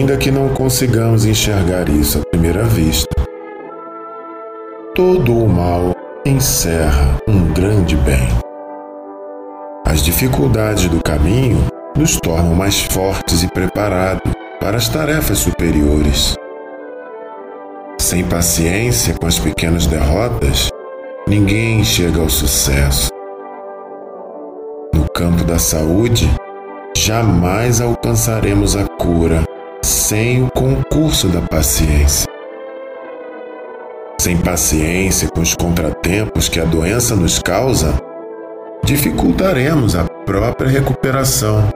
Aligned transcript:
Ainda 0.00 0.16
que 0.16 0.30
não 0.30 0.48
consigamos 0.48 1.26
enxergar 1.26 1.86
isso 1.90 2.20
à 2.20 2.22
primeira 2.24 2.64
vista, 2.64 3.14
todo 4.94 5.36
o 5.36 5.46
mal 5.46 5.94
encerra 6.24 7.18
um 7.28 7.52
grande 7.52 7.96
bem. 7.96 8.26
As 9.86 10.02
dificuldades 10.02 10.88
do 10.88 11.02
caminho 11.02 11.66
nos 11.94 12.16
tornam 12.16 12.54
mais 12.54 12.80
fortes 12.80 13.42
e 13.42 13.48
preparados 13.48 14.32
para 14.58 14.78
as 14.78 14.88
tarefas 14.88 15.36
superiores. 15.36 16.34
Sem 18.00 18.24
paciência 18.24 19.12
com 19.12 19.26
as 19.26 19.38
pequenas 19.38 19.86
derrotas, 19.86 20.70
ninguém 21.28 21.84
chega 21.84 22.22
ao 22.22 22.30
sucesso 22.30 23.10
campo 25.12 25.44
da 25.44 25.58
saúde, 25.58 26.30
jamais 26.96 27.82
alcançaremos 27.82 28.74
a 28.74 28.86
cura 28.86 29.44
sem 29.82 30.42
o 30.42 30.50
concurso 30.50 31.28
da 31.28 31.40
paciência. 31.40 32.28
Sem 34.20 34.36
paciência 34.36 35.28
com 35.28 35.40
os 35.40 35.54
contratempos 35.54 36.48
que 36.48 36.60
a 36.60 36.64
doença 36.64 37.16
nos 37.16 37.38
causa, 37.38 37.94
dificultaremos 38.84 39.96
a 39.96 40.04
própria 40.26 40.68
recuperação. 40.68 41.68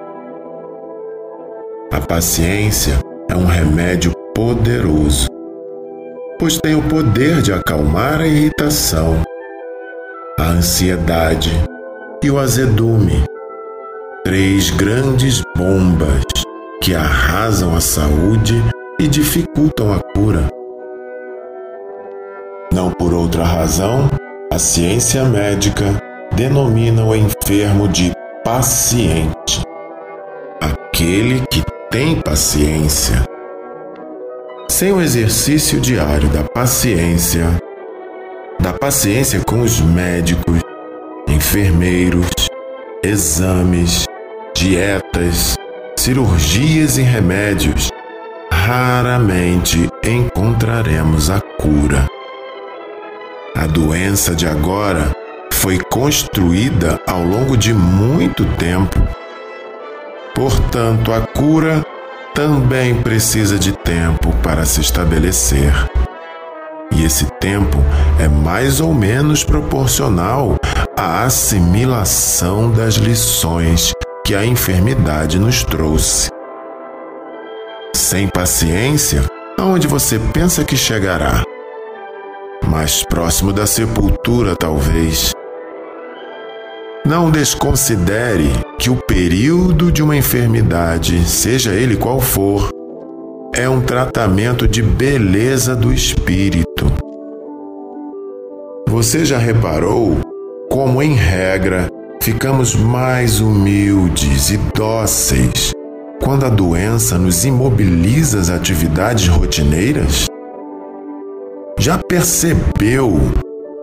A 1.93 2.01
paciência 2.01 2.99
é 3.31 3.37
um 3.37 3.47
remédio 3.47 4.13
poderoso, 4.35 5.29
pois 6.39 6.59
tem 6.59 6.75
o 6.75 6.83
poder 6.83 7.41
de 7.41 7.53
acalmar 7.53 8.21
a 8.21 8.27
irritação, 8.27 9.23
a 10.39 10.51
ansiedade 10.51 11.51
e 12.23 12.31
o 12.31 12.39
azedume 12.39 13.25
três 14.25 14.71
grandes 14.71 15.43
bombas 15.55 16.23
que 16.85 16.95
arrasam 16.95 17.75
a 17.75 17.81
saúde 17.81 18.63
e 19.01 19.09
dificultam 19.09 19.91
a 19.91 20.01
cura. 20.15 20.51
Não 22.71 22.91
por 22.91 23.15
outra 23.15 23.43
razão, 23.43 24.11
a 24.53 24.59
ciência 24.59 25.25
médica 25.25 25.99
denomina 26.37 27.03
o 27.03 27.17
enfermo 27.17 27.89
de 27.89 28.13
paciente, 28.45 29.63
aquele 30.61 31.43
que 31.51 31.63
tem 31.91 32.21
paciência. 32.21 33.25
Sem 34.69 34.93
o 34.93 35.01
exercício 35.01 35.81
diário 35.81 36.29
da 36.29 36.45
paciência, 36.45 37.47
da 38.61 38.75
paciência 38.75 39.41
com 39.43 39.63
os 39.63 39.81
médicos, 39.81 40.61
enfermeiros, 41.29 42.29
exames, 43.03 44.05
dietas, 44.55 45.57
cirurgias 46.05 46.99
e 46.99 47.01
remédios, 47.01 47.89
raramente 48.53 49.89
encontraremos 50.07 51.31
a 51.31 51.41
cura. 51.41 52.07
A 53.57 53.67
doença 53.67 54.35
de 54.35 54.47
agora 54.47 55.17
foi 55.51 55.79
construída 55.79 57.01
ao 57.07 57.25
longo 57.25 57.57
de 57.57 57.73
muito 57.73 58.45
tempo. 58.57 59.01
Portanto, 60.35 61.11
a 61.11 61.23
cura 61.23 61.83
também 62.35 63.01
precisa 63.01 63.59
de 63.59 63.73
tempo 63.73 64.31
para 64.43 64.67
se 64.67 64.83
estabelecer. 64.83 65.73
E 66.95 67.03
esse 67.03 67.25
tempo 67.41 67.79
é 68.21 68.29
mais 68.29 68.79
ou 68.79 68.93
menos 68.93 69.43
proporcional 69.43 70.57
à 70.99 71.23
assimilação 71.23 72.71
das 72.71 72.97
lições 72.97 73.95
que 74.27 74.35
a 74.35 74.43
enfermidade 74.43 75.39
nos 75.39 75.63
trouxe. 75.63 76.31
Sem 77.95 78.27
paciência, 78.27 79.23
aonde 79.59 79.87
você 79.87 80.19
pensa 80.19 80.65
que 80.65 80.79
chegará? 80.79 81.43
Mais 82.67 83.05
próximo 83.05 83.53
da 83.53 83.67
sepultura, 83.67 84.57
talvez. 84.57 85.33
Não 87.05 87.31
desconsidere 87.31 88.51
que 88.79 88.89
o 88.89 88.97
período 88.97 89.93
de 89.93 90.03
uma 90.03 90.17
enfermidade, 90.17 91.23
seja 91.27 91.75
ele 91.75 91.95
qual 91.95 92.19
for, 92.19 92.71
é 93.55 93.69
um 93.69 93.83
tratamento 93.83 94.67
de 94.67 94.83
beleza 94.83 95.77
do 95.77 95.93
espírito. 95.93 96.91
Você 98.89 99.23
já 99.23 99.37
reparou 99.37 100.17
como, 100.71 101.03
em 101.03 101.13
regra, 101.13 101.89
ficamos 102.25 102.75
mais 102.75 103.39
humildes 103.39 104.49
e 104.49 104.57
dóceis 104.75 105.75
quando 106.23 106.47
a 106.47 106.49
doença 106.49 107.19
nos 107.19 107.45
imobiliza 107.45 108.41
as 108.41 108.49
atividades 108.49 109.29
rotineiras? 109.29 110.25
Já 111.79 111.99
percebeu 111.99 113.21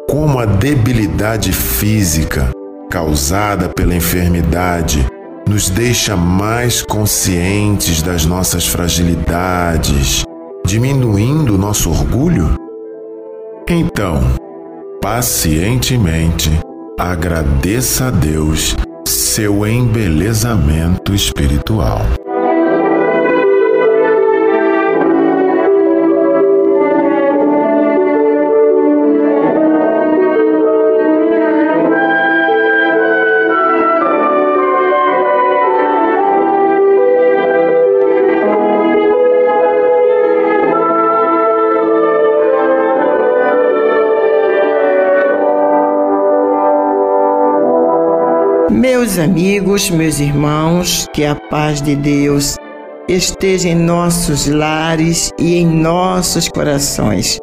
como 0.10 0.39
a 0.39 0.45
debilidade 0.45 1.54
física 1.54 2.50
causada 2.89 3.69
pela 3.69 3.94
enfermidade 3.94 5.06
nos 5.48 5.69
deixa 5.69 6.18
mais 6.18 6.81
conscientes 6.81 8.01
das 8.01 8.25
nossas 8.25 8.66
fragilidades, 8.66 10.24
diminuindo 10.66 11.60
nosso 11.60 11.92
orgulho? 11.92 12.56
Então, 13.69 14.19
pacientemente, 15.00 16.50
agradeça 17.01 18.09
a 18.09 18.12
Deus 18.12 18.75
seu 19.07 19.65
embelezamento 19.65 21.15
espiritual. 21.15 22.01
Meus 49.01 49.18
amigos, 49.18 49.89
meus 49.89 50.19
irmãos, 50.19 51.07
que 51.12 51.25
a 51.25 51.33
paz 51.33 51.81
de 51.81 51.95
Deus 51.95 52.56
esteja 53.09 53.68
em 53.68 53.74
nossos 53.74 54.45
lares 54.45 55.31
e 55.39 55.56
em 55.56 55.65
nossos 55.65 56.48
corações. 56.48 57.39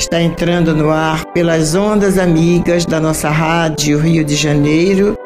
Está 0.00 0.20
entrando 0.20 0.74
no 0.74 0.90
ar 0.90 1.24
pelas 1.26 1.76
ondas 1.76 2.18
amigas 2.18 2.84
da 2.84 2.98
nossa 2.98 3.30
rádio 3.30 4.00
Rio 4.00 4.24
de 4.24 4.34
Janeiro, 4.34 5.16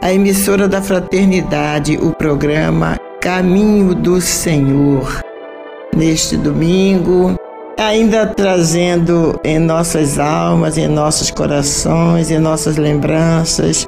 a 0.00 0.10
emissora 0.10 0.66
da 0.66 0.80
Fraternidade, 0.80 1.98
o 1.98 2.14
programa 2.14 2.96
Caminho 3.20 3.94
do 3.94 4.22
Senhor. 4.22 5.20
Neste 5.94 6.38
domingo, 6.38 7.36
ainda 7.78 8.26
trazendo 8.26 9.38
em 9.44 9.58
nossas 9.58 10.18
almas, 10.18 10.78
em 10.78 10.88
nossos 10.88 11.30
corações, 11.30 12.30
em 12.30 12.38
nossas 12.38 12.78
lembranças, 12.78 13.86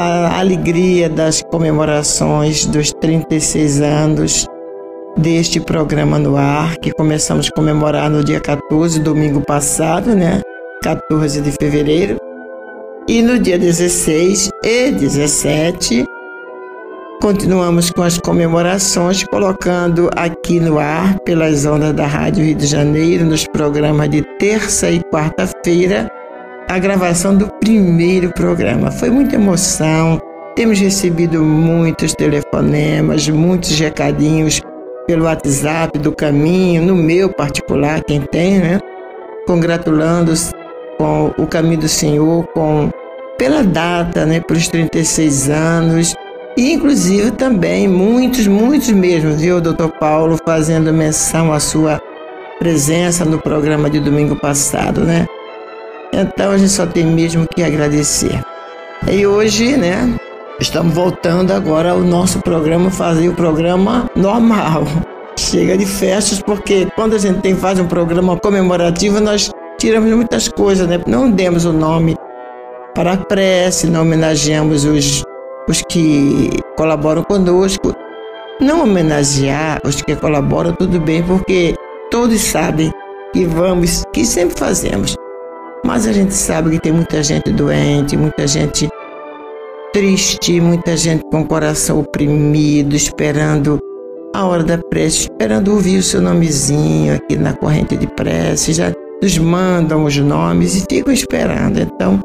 a 0.00 0.38
alegria 0.38 1.08
das 1.08 1.42
comemorações 1.42 2.64
dos 2.64 2.92
36 2.92 3.80
anos 3.80 4.46
deste 5.16 5.58
programa 5.58 6.20
no 6.20 6.36
ar, 6.36 6.76
que 6.76 6.92
começamos 6.92 7.48
a 7.48 7.50
comemorar 7.50 8.08
no 8.08 8.22
dia 8.22 8.38
14, 8.38 9.00
domingo 9.00 9.40
passado, 9.40 10.14
né? 10.14 10.40
14 10.84 11.40
de 11.40 11.50
fevereiro. 11.50 12.16
E 13.08 13.20
no 13.22 13.40
dia 13.40 13.58
16 13.58 14.50
e 14.62 14.92
17, 14.92 16.04
continuamos 17.20 17.90
com 17.90 18.02
as 18.02 18.18
comemorações, 18.18 19.24
colocando 19.24 20.08
aqui 20.14 20.60
no 20.60 20.78
ar, 20.78 21.18
pelas 21.24 21.66
ondas 21.66 21.92
da 21.92 22.06
Rádio 22.06 22.44
Rio 22.44 22.54
de 22.54 22.66
Janeiro, 22.66 23.24
nos 23.24 23.48
programas 23.48 24.08
de 24.10 24.22
terça 24.38 24.88
e 24.92 25.00
quarta-feira, 25.12 26.08
a 26.68 26.78
gravação 26.78 27.34
do 27.34 27.48
primeiro 27.48 28.30
programa. 28.32 28.90
Foi 28.90 29.08
muita 29.10 29.36
emoção. 29.36 30.20
Temos 30.54 30.78
recebido 30.78 31.42
muitos 31.42 32.12
telefonemas, 32.14 33.28
muitos 33.28 33.78
recadinhos 33.78 34.60
pelo 35.06 35.24
WhatsApp 35.24 35.98
do 35.98 36.12
caminho, 36.12 36.82
no 36.82 36.94
meu 36.94 37.32
particular, 37.32 38.02
quem 38.04 38.20
tem, 38.20 38.58
né? 38.58 38.78
Congratulando 39.46 40.34
com 40.98 41.32
o 41.38 41.46
caminho 41.46 41.80
do 41.80 41.88
Senhor, 41.88 42.46
com 42.48 42.90
pela 43.38 43.62
data, 43.62 44.26
né? 44.26 44.40
Pelos 44.40 44.68
36 44.68 45.48
anos. 45.48 46.14
E 46.54 46.72
inclusive 46.72 47.30
também 47.30 47.88
muitos, 47.88 48.46
muitos 48.46 48.90
mesmo, 48.90 49.32
viu, 49.32 49.60
doutor 49.60 49.90
Paulo, 49.92 50.36
fazendo 50.44 50.92
menção 50.92 51.52
à 51.52 51.60
sua 51.60 52.02
presença 52.58 53.24
no 53.24 53.38
programa 53.38 53.88
de 53.88 54.00
domingo 54.00 54.36
passado, 54.36 55.02
né? 55.02 55.24
Então 56.12 56.52
a 56.52 56.58
gente 56.58 56.70
só 56.70 56.86
tem 56.86 57.04
mesmo 57.06 57.46
que 57.54 57.62
agradecer. 57.62 58.40
E 59.10 59.26
hoje, 59.26 59.76
né, 59.76 60.18
estamos 60.60 60.94
voltando 60.94 61.52
agora 61.52 61.92
ao 61.92 62.00
nosso 62.00 62.40
programa, 62.40 62.90
fazer 62.90 63.28
o 63.28 63.34
programa 63.34 64.10
normal. 64.16 64.84
Chega 65.38 65.78
de 65.78 65.86
festas, 65.86 66.42
porque 66.42 66.88
quando 66.96 67.14
a 67.14 67.18
gente 67.18 67.40
tem 67.40 67.54
faz 67.54 67.78
um 67.78 67.86
programa 67.86 68.36
comemorativo, 68.36 69.20
nós 69.20 69.50
tiramos 69.78 70.10
muitas 70.10 70.48
coisas, 70.48 70.88
né? 70.88 71.00
Não 71.06 71.30
demos 71.30 71.64
o 71.64 71.72
nome 71.72 72.16
para 72.92 73.12
a 73.12 73.16
prece, 73.16 73.86
não 73.86 74.02
homenageamos 74.02 74.84
os, 74.84 75.22
os 75.68 75.82
que 75.88 76.50
colaboram 76.76 77.22
conosco. 77.22 77.94
Não 78.60 78.82
homenagear 78.82 79.80
os 79.84 80.02
que 80.02 80.16
colaboram, 80.16 80.72
tudo 80.72 80.98
bem, 80.98 81.22
porque 81.22 81.76
todos 82.10 82.40
sabem 82.40 82.92
que 83.32 83.44
vamos, 83.44 84.02
que 84.12 84.24
sempre 84.24 84.58
fazemos. 84.58 85.14
Mas 85.88 86.06
a 86.06 86.12
gente 86.12 86.34
sabe 86.34 86.68
que 86.72 86.80
tem 86.80 86.92
muita 86.92 87.22
gente 87.22 87.50
doente, 87.50 88.14
muita 88.14 88.46
gente 88.46 88.90
triste, 89.90 90.60
muita 90.60 90.94
gente 90.94 91.24
com 91.30 91.40
o 91.40 91.46
coração 91.46 92.00
oprimido, 92.00 92.94
esperando 92.94 93.78
a 94.34 94.44
hora 94.44 94.62
da 94.62 94.76
prece, 94.76 95.20
esperando 95.20 95.72
ouvir 95.72 95.96
o 95.96 96.02
seu 96.02 96.20
nomezinho 96.20 97.14
aqui 97.14 97.38
na 97.38 97.54
corrente 97.54 97.96
de 97.96 98.06
prece. 98.06 98.74
Já 98.74 98.92
nos 99.22 99.38
mandam 99.38 100.04
os 100.04 100.14
nomes 100.18 100.76
e 100.76 100.84
ficam 100.94 101.10
esperando. 101.10 101.80
Então, 101.80 102.20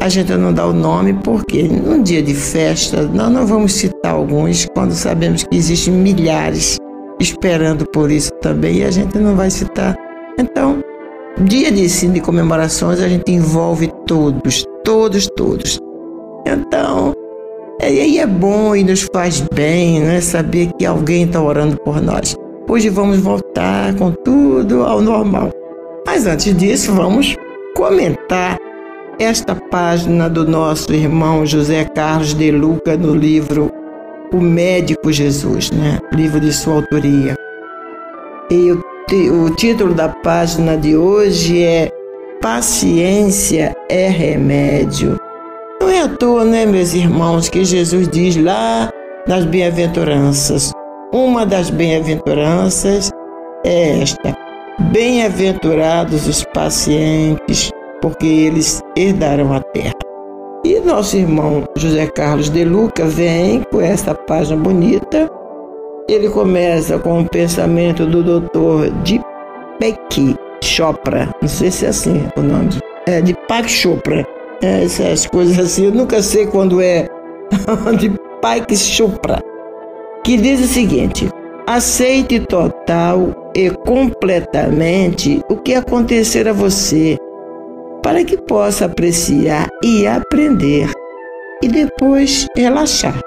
a 0.00 0.08
gente 0.08 0.32
não 0.34 0.54
dá 0.54 0.64
o 0.64 0.72
nome 0.72 1.14
porque 1.14 1.64
num 1.64 2.00
dia 2.00 2.22
de 2.22 2.32
festa 2.32 3.02
nós 3.02 3.32
não 3.32 3.44
vamos 3.44 3.72
citar 3.72 4.14
alguns 4.14 4.68
quando 4.72 4.92
sabemos 4.92 5.42
que 5.42 5.56
existem 5.56 5.94
milhares 5.94 6.78
esperando 7.18 7.84
por 7.86 8.08
isso 8.08 8.30
também 8.40 8.76
e 8.76 8.84
a 8.84 8.90
gente 8.92 9.18
não 9.18 9.34
vai 9.34 9.50
citar. 9.50 9.96
Então, 10.38 10.80
Dia 11.40 11.72
de 11.72 11.84
ensino 11.84 12.12
de 12.12 12.20
comemorações 12.20 13.00
a 13.00 13.08
gente 13.08 13.32
envolve 13.32 13.90
todos, 14.06 14.64
todos, 14.84 15.26
todos. 15.34 15.80
Então, 16.46 17.14
aí 17.80 18.18
é 18.18 18.26
bom 18.26 18.76
e 18.76 18.84
nos 18.84 19.08
faz 19.12 19.40
bem, 19.52 20.00
né? 20.00 20.20
Saber 20.20 20.70
que 20.78 20.84
alguém 20.84 21.24
está 21.24 21.42
orando 21.42 21.76
por 21.78 22.02
nós. 22.02 22.36
Hoje 22.68 22.90
vamos 22.90 23.18
voltar 23.18 23.94
com 23.96 24.12
tudo 24.12 24.84
ao 24.84 25.00
normal. 25.00 25.50
Mas 26.06 26.26
antes 26.26 26.54
disso, 26.56 26.92
vamos 26.92 27.34
comentar 27.74 28.58
esta 29.18 29.54
página 29.54 30.28
do 30.28 30.46
nosso 30.46 30.92
irmão 30.92 31.46
José 31.46 31.84
Carlos 31.84 32.34
de 32.34 32.50
Luca 32.50 32.96
no 32.96 33.14
livro 33.14 33.70
O 34.32 34.40
Médico 34.40 35.10
Jesus, 35.10 35.70
né? 35.70 35.98
Livro 36.12 36.38
de 36.38 36.52
sua 36.52 36.74
autoria. 36.74 37.34
E 38.50 38.91
o 39.10 39.50
título 39.50 39.94
da 39.94 40.08
página 40.08 40.76
de 40.76 40.96
hoje 40.96 41.62
é 41.62 41.90
Paciência 42.40 43.74
é 43.88 44.08
remédio. 44.08 45.18
Não 45.80 45.88
é 45.88 46.02
à 46.02 46.08
toa, 46.08 46.44
né, 46.44 46.64
meus 46.64 46.94
irmãos, 46.94 47.48
que 47.48 47.64
Jesus 47.64 48.08
diz 48.08 48.36
lá 48.36 48.90
nas 49.26 49.44
bem-aventuranças. 49.44 50.72
Uma 51.12 51.44
das 51.44 51.70
bem-aventuranças 51.70 53.10
é 53.64 54.00
esta: 54.00 54.36
Bem-aventurados 54.92 56.26
os 56.26 56.44
pacientes, 56.44 57.70
porque 58.00 58.26
eles 58.26 58.80
herdarão 58.96 59.52
a 59.52 59.60
terra. 59.60 59.94
E 60.64 60.80
nosso 60.80 61.16
irmão 61.16 61.64
José 61.76 62.06
Carlos 62.06 62.48
de 62.48 62.64
Luca 62.64 63.04
vem 63.04 63.62
com 63.70 63.80
esta 63.80 64.14
página 64.14 64.56
bonita 64.56 65.28
ele 66.12 66.28
começa 66.28 66.98
com 66.98 67.20
o 67.20 67.28
pensamento 67.28 68.04
do 68.06 68.22
doutor 68.22 68.90
Deepak 69.02 70.36
Chopra, 70.62 71.30
não 71.40 71.48
sei 71.48 71.70
se 71.70 71.86
é 71.86 71.88
assim 71.88 72.28
o 72.36 72.42
nome, 72.42 72.70
é 73.06 73.20
Deepak 73.20 73.68
Chopra, 73.68 74.26
é, 74.62 74.84
essas 74.84 75.26
coisas 75.26 75.58
assim, 75.58 75.86
eu 75.86 75.92
nunca 75.92 76.22
sei 76.22 76.46
quando 76.46 76.80
é. 76.80 77.08
Deepak 77.98 78.76
Chopra, 78.76 79.42
que 80.22 80.36
diz 80.36 80.60
o 80.60 80.66
seguinte: 80.66 81.28
aceite 81.66 82.40
total 82.40 83.50
e 83.54 83.70
completamente 83.70 85.40
o 85.48 85.56
que 85.56 85.74
acontecer 85.74 86.46
a 86.46 86.52
você, 86.52 87.16
para 88.02 88.22
que 88.24 88.36
possa 88.36 88.84
apreciar 88.84 89.68
e 89.82 90.06
aprender, 90.06 90.90
e 91.62 91.68
depois 91.68 92.46
relaxar. 92.56 93.18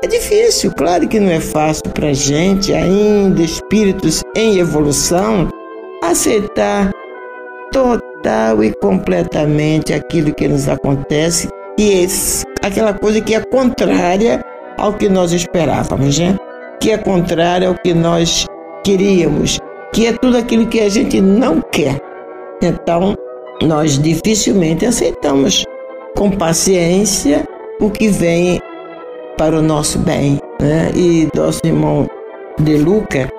É 0.00 0.06
difícil, 0.06 0.70
claro 0.76 1.08
que 1.08 1.18
não 1.18 1.28
é 1.28 1.40
fácil 1.40 1.90
para 1.92 2.12
gente, 2.12 2.72
ainda 2.72 3.42
espíritos 3.42 4.22
em 4.36 4.58
evolução, 4.58 5.48
aceitar 6.00 6.92
total 7.72 8.62
e 8.62 8.72
completamente 8.74 9.92
aquilo 9.92 10.32
que 10.32 10.46
nos 10.46 10.68
acontece 10.68 11.48
e 11.76 12.06
aquela 12.62 12.94
coisa 12.94 13.20
que 13.20 13.34
é 13.34 13.40
contrária 13.40 14.40
ao 14.78 14.92
que 14.92 15.08
nós 15.08 15.32
esperávamos, 15.32 16.16
né? 16.16 16.38
Que 16.80 16.92
é 16.92 16.98
contrária 16.98 17.66
ao 17.66 17.74
que 17.74 17.92
nós 17.92 18.46
queríamos, 18.84 19.58
que 19.92 20.06
é 20.06 20.12
tudo 20.12 20.36
aquilo 20.36 20.68
que 20.68 20.78
a 20.78 20.88
gente 20.88 21.20
não 21.20 21.60
quer. 21.60 22.00
Então, 22.62 23.16
nós 23.62 23.98
dificilmente 23.98 24.86
aceitamos 24.86 25.64
com 26.16 26.30
paciência 26.30 27.44
o 27.80 27.90
que 27.90 28.06
vem 28.06 28.60
para 29.38 29.56
o 29.56 29.62
nosso 29.62 29.98
bem. 30.00 30.38
Né? 30.60 30.90
E 30.94 31.28
nosso 31.34 31.60
irmão 31.64 32.06
De 32.58 32.76
Luca 32.76 33.30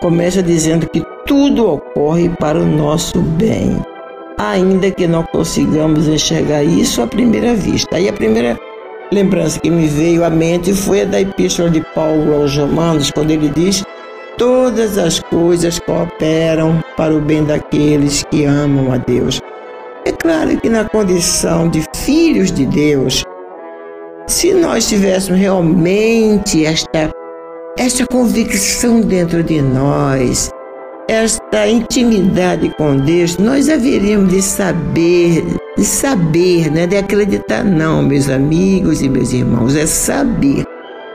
começa 0.00 0.42
dizendo 0.42 0.88
que 0.88 1.02
tudo 1.26 1.72
ocorre 1.72 2.28
para 2.28 2.58
o 2.58 2.64
nosso 2.64 3.20
bem, 3.20 3.76
ainda 4.38 4.90
que 4.90 5.08
não 5.08 5.24
consigamos 5.24 6.06
enxergar 6.06 6.62
isso 6.62 7.02
à 7.02 7.06
primeira 7.06 7.54
vista. 7.54 7.96
Aí 7.96 8.08
a 8.08 8.12
primeira 8.12 8.56
lembrança 9.10 9.58
que 9.58 9.70
me 9.70 9.86
veio 9.88 10.24
à 10.24 10.30
mente 10.30 10.72
foi 10.72 11.02
a 11.02 11.04
da 11.04 11.20
Epístola 11.20 11.70
de 11.70 11.80
Paulo 11.94 12.34
aos 12.34 12.56
Romanos, 12.56 13.10
quando 13.10 13.30
ele 13.30 13.48
diz: 13.48 13.82
Todas 14.36 14.98
as 14.98 15.18
coisas 15.18 15.80
cooperam 15.80 16.82
para 16.96 17.14
o 17.14 17.20
bem 17.20 17.44
daqueles 17.44 18.22
que 18.30 18.44
amam 18.44 18.92
a 18.92 18.98
Deus. 18.98 19.40
É 20.04 20.12
claro 20.12 20.56
que 20.60 20.68
na 20.68 20.84
condição 20.84 21.68
de 21.68 21.84
filhos 21.94 22.52
de 22.52 22.64
Deus, 22.64 23.24
se 24.28 24.54
nós 24.54 24.88
tivéssemos 24.88 25.40
realmente 25.40 26.64
esta, 26.64 27.10
esta 27.76 28.06
convicção 28.06 29.00
dentro 29.00 29.42
de 29.42 29.60
nós, 29.60 30.50
esta 31.08 31.66
intimidade 31.66 32.72
com 32.76 32.96
Deus, 32.96 33.38
nós 33.38 33.68
haveríamos 33.68 34.30
de 34.30 34.42
saber 34.42 35.44
de 35.78 35.84
saber, 35.84 36.72
não 36.72 36.80
é 36.80 36.86
de 36.88 36.96
acreditar, 36.96 37.64
não, 37.64 38.02
meus 38.02 38.28
amigos 38.28 39.00
e 39.00 39.08
meus 39.08 39.32
irmãos, 39.32 39.76
é 39.76 39.86
saber 39.86 40.64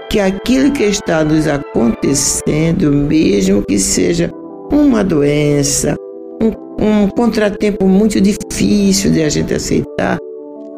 que 0.09 0.21
aquilo 0.21 0.71
que 0.71 0.83
está 0.83 1.21
nos 1.21 1.47
acontecendo, 1.47 2.89
mesmo 2.89 3.61
que 3.61 3.77
seja 3.77 4.31
uma 4.71 5.03
doença, 5.03 5.95
um, 6.41 7.03
um 7.03 7.09
contratempo 7.09 7.85
muito 7.85 8.21
difícil 8.21 9.11
de 9.11 9.21
a 9.21 9.27
gente 9.27 9.53
aceitar, 9.53 10.17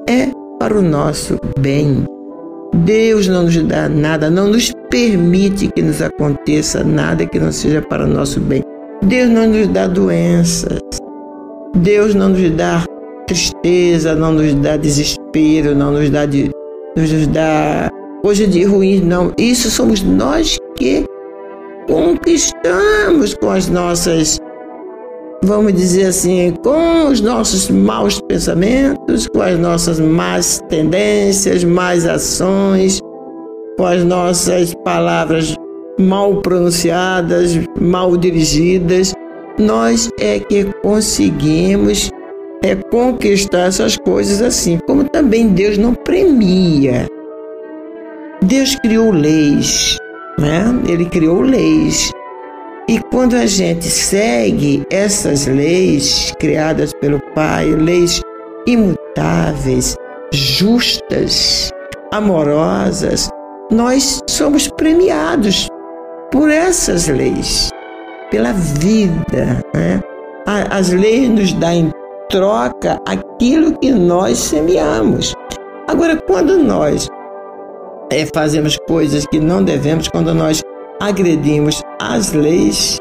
é 0.10 0.32
para 0.60 0.76
o 0.76 0.82
nosso 0.82 1.38
bem. 1.60 2.04
Deus 2.84 3.28
não 3.28 3.44
nos 3.44 3.56
dá 3.64 3.88
nada, 3.88 4.30
não 4.30 4.48
nos 4.48 4.74
permite 4.90 5.70
que 5.70 5.82
nos 5.82 6.02
aconteça 6.02 6.84
nada 6.84 7.26
que 7.26 7.40
não 7.40 7.52
seja 7.52 7.82
para 7.82 8.04
o 8.04 8.08
nosso 8.08 8.40
bem. 8.40 8.64
Deus 9.04 9.30
não 9.30 9.48
nos 9.48 9.68
dá 9.68 9.88
doenças. 9.88 10.80
Deus 11.78 12.14
não 12.14 12.30
nos 12.30 12.50
dá 12.52 12.84
tristeza, 13.28 14.14
não 14.16 14.34
nos 14.34 14.54
dá 14.56 14.78
desespero, 14.78 15.76
não 15.76 15.92
nos 15.92 16.10
dá 16.10 16.26
de, 16.26 16.52
nos 16.98 17.28
dá 17.28 17.90
coisa 18.22 18.46
de 18.46 18.64
ruim, 18.64 19.02
não. 19.02 19.32
Isso 19.38 19.70
somos 19.70 20.04
nós 20.04 20.58
que 20.78 21.06
conquistamos 21.88 23.34
com 23.36 23.52
as 23.52 23.68
nossas 23.68 24.40
vamos 25.46 25.74
dizer 25.74 26.08
assim, 26.08 26.54
com 26.64 27.08
os 27.08 27.22
nossos 27.22 27.70
maus 27.70 28.20
pensamentos, 28.22 29.28
com 29.28 29.42
as 29.42 29.58
nossas 29.60 30.00
más 30.00 30.60
tendências, 30.70 31.64
más 31.64 32.06
ações, 32.06 33.00
com 33.78 33.86
as 33.86 34.04
nossas 34.04 34.74
palavras 34.84 35.56
mal 36.00 36.42
pronunciadas, 36.42 37.58
mal 37.80 38.18
dirigidas, 38.18 39.14
nós 39.58 40.10
é 40.20 40.40
que 40.40 40.66
conseguimos 40.82 42.10
é 42.64 42.76
conquistar 42.76 43.68
essas 43.68 43.96
coisas 43.96 44.42
assim, 44.42 44.80
como 44.88 45.04
também 45.04 45.50
Deus 45.50 45.78
não 45.78 45.94
premia. 45.94 47.08
Deus 48.42 48.76
criou 48.78 49.12
leis, 49.12 49.98
né? 50.40 50.66
Ele 50.88 51.06
criou 51.06 51.42
leis 51.42 52.12
e 52.88 53.00
quando 53.00 53.36
a 53.36 53.48
gente 53.48 53.86
segue 53.86 54.86
essas 54.92 55.48
leis 55.48 56.32
criadas 56.40 56.94
pelo 56.94 57.20
Pai, 57.34 57.66
leis 57.66 58.22
imutáveis, 58.68 59.96
justas, 60.32 61.72
amorosas, 62.14 63.28
nós 63.72 64.22
somos 64.30 64.68
premiados 64.68 65.68
por 66.32 66.52
essas 66.52 67.08
leis, 67.08 67.72
pela 68.30 68.54
vida. 68.54 69.64
Né? 69.74 70.02
As 70.70 70.92
leis 70.92 71.30
nos 71.30 71.54
dão 71.54 71.72
em 71.72 71.92
troca 72.30 73.00
aquilo 73.08 73.78
que 73.80 73.92
nós 73.92 74.38
semeamos. 74.38 75.34
Agora, 75.88 76.18
quando 76.28 76.60
nós 76.60 77.08
é, 78.12 78.28
fazemos 78.28 78.78
coisas 78.88 79.26
que 79.26 79.40
não 79.40 79.64
devemos, 79.64 80.08
quando 80.08 80.34
nós 80.36 80.62
agredimos 81.00 81.82
as 82.02 82.34
leis, 82.34 83.00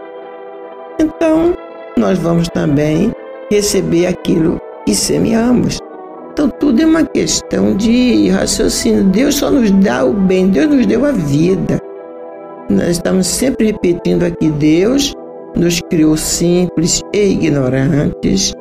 então 0.98 1.54
nós 1.96 2.18
vamos 2.18 2.48
também 2.48 3.12
receber 3.50 4.06
aquilo 4.06 4.60
que 4.86 4.94
semeamos. 4.94 5.78
Então 6.32 6.48
tudo 6.48 6.82
é 6.82 6.86
uma 6.86 7.04
questão 7.04 7.76
de 7.76 8.28
raciocínio. 8.28 9.04
Deus 9.04 9.36
só 9.36 9.50
nos 9.50 9.70
dá 9.70 10.04
o 10.04 10.12
bem, 10.12 10.48
Deus 10.48 10.68
nos 10.68 10.86
deu 10.86 11.04
a 11.04 11.12
vida. 11.12 11.80
Nós 12.68 12.88
estamos 12.88 13.26
sempre 13.26 13.66
repetindo 13.66 14.24
aqui: 14.24 14.50
Deus 14.50 15.14
nos 15.54 15.80
criou 15.80 16.16
simples 16.16 17.00
e 17.12 17.32
ignorantes, 17.32 18.52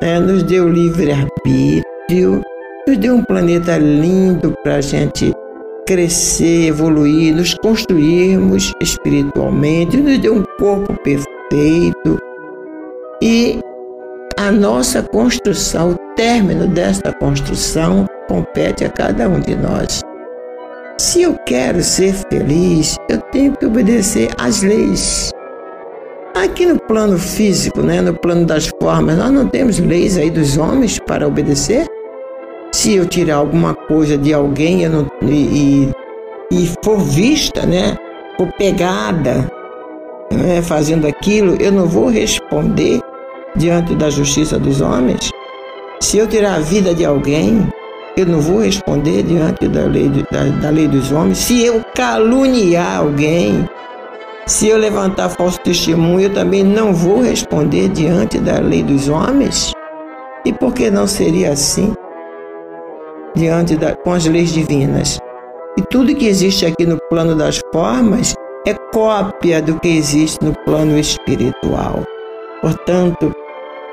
né? 0.00 0.18
nos 0.18 0.42
deu 0.44 0.68
livre-arbítrio, 0.68 2.40
nos 2.88 2.96
deu 2.96 3.16
um 3.16 3.24
planeta 3.24 3.76
lindo 3.76 4.54
para 4.62 4.76
a 4.76 4.80
gente 4.80 5.31
crescer, 5.86 6.68
evoluir, 6.68 7.34
nos 7.34 7.54
construirmos 7.54 8.72
espiritualmente, 8.80 9.96
nos 9.96 10.18
deu 10.18 10.36
um 10.36 10.44
corpo 10.58 10.94
perfeito. 11.02 12.18
E 13.22 13.60
a 14.38 14.50
nossa 14.50 15.02
construção, 15.02 15.92
o 15.92 16.14
término 16.14 16.66
desta 16.66 17.12
construção, 17.12 18.06
compete 18.28 18.84
a 18.84 18.90
cada 18.90 19.28
um 19.28 19.40
de 19.40 19.54
nós. 19.54 20.00
Se 20.98 21.22
eu 21.22 21.36
quero 21.46 21.82
ser 21.82 22.14
feliz, 22.30 22.96
eu 23.08 23.20
tenho 23.32 23.56
que 23.56 23.66
obedecer 23.66 24.30
às 24.38 24.62
leis. 24.62 25.32
Aqui 26.34 26.64
no 26.64 26.80
plano 26.80 27.18
físico, 27.18 27.82
né, 27.82 28.00
no 28.00 28.14
plano 28.14 28.46
das 28.46 28.70
formas, 28.80 29.18
nós 29.18 29.30
não 29.30 29.48
temos 29.48 29.78
leis 29.78 30.16
aí 30.16 30.30
dos 30.30 30.56
homens 30.56 30.98
para 30.98 31.28
obedecer? 31.28 31.86
Se 32.72 32.94
eu 32.94 33.06
tirar 33.06 33.36
alguma 33.36 33.74
coisa 33.74 34.16
de 34.16 34.32
alguém 34.32 34.88
não, 34.88 35.06
e, 35.22 35.90
e, 36.50 36.72
for 36.82 36.98
vista, 36.98 37.66
né, 37.66 37.96
for 38.36 38.50
pegada 38.54 39.48
né, 40.32 40.62
fazendo 40.62 41.06
aquilo, 41.06 41.56
eu 41.60 41.70
não 41.70 41.86
vou 41.86 42.08
responder 42.08 43.00
diante 43.54 43.94
da 43.94 44.08
justiça 44.08 44.58
dos 44.58 44.80
homens. 44.80 45.30
Se 46.00 46.18
eu 46.18 46.26
tirar 46.26 46.54
a 46.54 46.60
vida 46.60 46.94
de 46.94 47.04
alguém, 47.04 47.68
eu 48.16 48.26
não 48.26 48.40
vou 48.40 48.60
responder 48.60 49.22
diante 49.22 49.68
da 49.68 49.84
lei, 49.84 50.10
da, 50.30 50.44
da 50.60 50.70
lei 50.70 50.88
dos 50.88 51.12
homens. 51.12 51.38
Se 51.38 51.62
eu 51.62 51.82
caluniar 51.94 52.98
alguém, 52.98 53.68
se 54.46 54.68
eu 54.68 54.78
levantar 54.78 55.28
falso 55.28 55.60
testemunho, 55.60 56.22
eu 56.22 56.34
também 56.34 56.64
não 56.64 56.92
vou 56.92 57.20
responder 57.20 57.88
diante 57.90 58.38
da 58.38 58.58
lei 58.58 58.82
dos 58.82 59.08
homens. 59.08 59.72
E 60.44 60.52
por 60.52 60.72
que 60.72 60.90
não 60.90 61.06
seria 61.06 61.52
assim? 61.52 61.94
Diante 63.34 63.76
da, 63.76 63.94
com 63.94 64.12
as 64.12 64.26
leis 64.26 64.52
divinas. 64.52 65.18
E 65.78 65.82
tudo 65.82 66.14
que 66.14 66.26
existe 66.26 66.66
aqui 66.66 66.84
no 66.84 66.98
plano 67.08 67.34
das 67.34 67.60
formas 67.72 68.34
é 68.66 68.74
cópia 68.92 69.60
do 69.62 69.78
que 69.80 69.88
existe 69.88 70.44
no 70.44 70.52
plano 70.64 70.98
espiritual. 70.98 72.04
Portanto, 72.60 73.34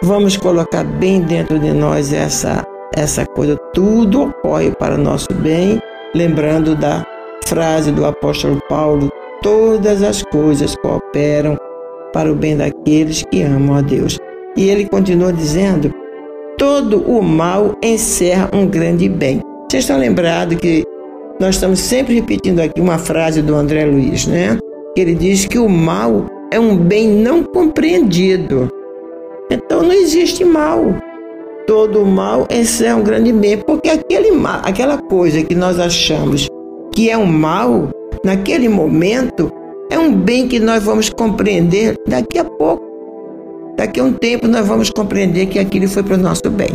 vamos 0.04 0.38
colocar 0.38 0.84
bem 0.84 1.22
dentro 1.22 1.58
de 1.58 1.72
nós 1.72 2.14
essa 2.14 2.64
essa 2.96 3.26
coisa. 3.26 3.56
Tudo 3.74 4.24
ocorre 4.24 4.72
para 4.72 4.98
nosso 4.98 5.28
bem, 5.36 5.82
lembrando 6.14 6.76
da 6.76 7.06
frase 7.48 7.92
do 7.92 8.06
apóstolo 8.06 8.60
Paulo: 8.68 9.10
todas 9.42 10.04
as 10.04 10.22
coisas 10.24 10.76
cooperam 10.78 11.58
para 12.14 12.32
o 12.32 12.36
bem 12.36 12.58
daqueles 12.58 13.24
que 13.32 13.42
amam 13.42 13.78
a 13.78 13.82
Deus. 13.82 14.20
E 14.58 14.70
ele 14.70 14.88
continua 14.90 15.32
dizendo 15.32 15.94
todo 16.60 17.02
o 17.10 17.24
mal 17.24 17.74
encerra 17.82 18.50
um 18.54 18.68
grande 18.68 19.08
bem. 19.08 19.40
Vocês 19.72 19.86
estão 19.86 19.98
lembrados 19.98 20.58
que 20.58 20.84
nós 21.40 21.56
estamos 21.56 21.80
sempre 21.80 22.16
repetindo 22.16 22.60
aqui 22.60 22.82
uma 22.82 22.98
frase 22.98 23.42
do 23.42 23.56
André 23.56 23.86
Luiz, 23.86 24.28
né? 24.28 24.60
Ele 24.98 25.16
diz 25.16 25.46
que 25.46 25.58
o 25.58 25.70
mal 25.70 26.26
é 26.52 26.60
um 26.60 26.76
bem 26.76 27.08
não 27.08 27.44
compreendido. 27.44 28.70
Então 29.50 29.82
não 29.82 29.94
existe 29.94 30.44
mal. 30.44 30.94
Todo 31.66 32.06
mal 32.06 32.46
encerra 32.52 32.98
um 32.98 33.04
grande 33.04 33.32
bem, 33.32 33.58
porque 33.60 33.88
aquele 33.88 34.32
mal, 34.32 34.62
aquela 34.66 34.98
coisa 34.98 35.42
que 35.42 35.56
nós 35.56 35.80
achamos 35.80 36.50
que 36.94 37.10
é 37.10 37.18
um 37.18 37.26
mal, 37.26 37.88
naquele 38.26 38.68
momento, 38.68 39.50
é 39.90 39.98
um 39.98 40.14
bem 40.14 40.48
que 40.48 40.60
nós 40.60 40.84
vamos 40.84 41.10
compreender 41.10 41.96
daqui 42.06 42.38
a 42.38 42.44
pouco. 42.44 42.89
Daqui 43.80 44.02
a 44.02 44.04
um 44.04 44.12
tempo 44.12 44.46
nós 44.46 44.68
vamos 44.68 44.90
compreender 44.90 45.46
que 45.46 45.58
aquilo 45.58 45.88
foi 45.88 46.04
para 46.04 46.16
o 46.16 46.18
nosso 46.18 46.50
bem. 46.50 46.68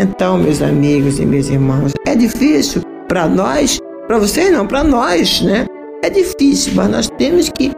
Então, 0.00 0.36
meus 0.36 0.60
amigos 0.60 1.20
e 1.20 1.24
meus 1.24 1.48
irmãos, 1.48 1.92
é 2.04 2.16
difícil 2.16 2.82
para 3.06 3.28
nós, 3.28 3.78
para 4.08 4.18
vocês 4.18 4.50
não, 4.50 4.66
para 4.66 4.82
nós, 4.82 5.42
né? 5.42 5.64
É 6.02 6.10
difícil, 6.10 6.72
mas 6.74 6.90
nós 6.90 7.08
temos 7.16 7.48
que 7.50 7.70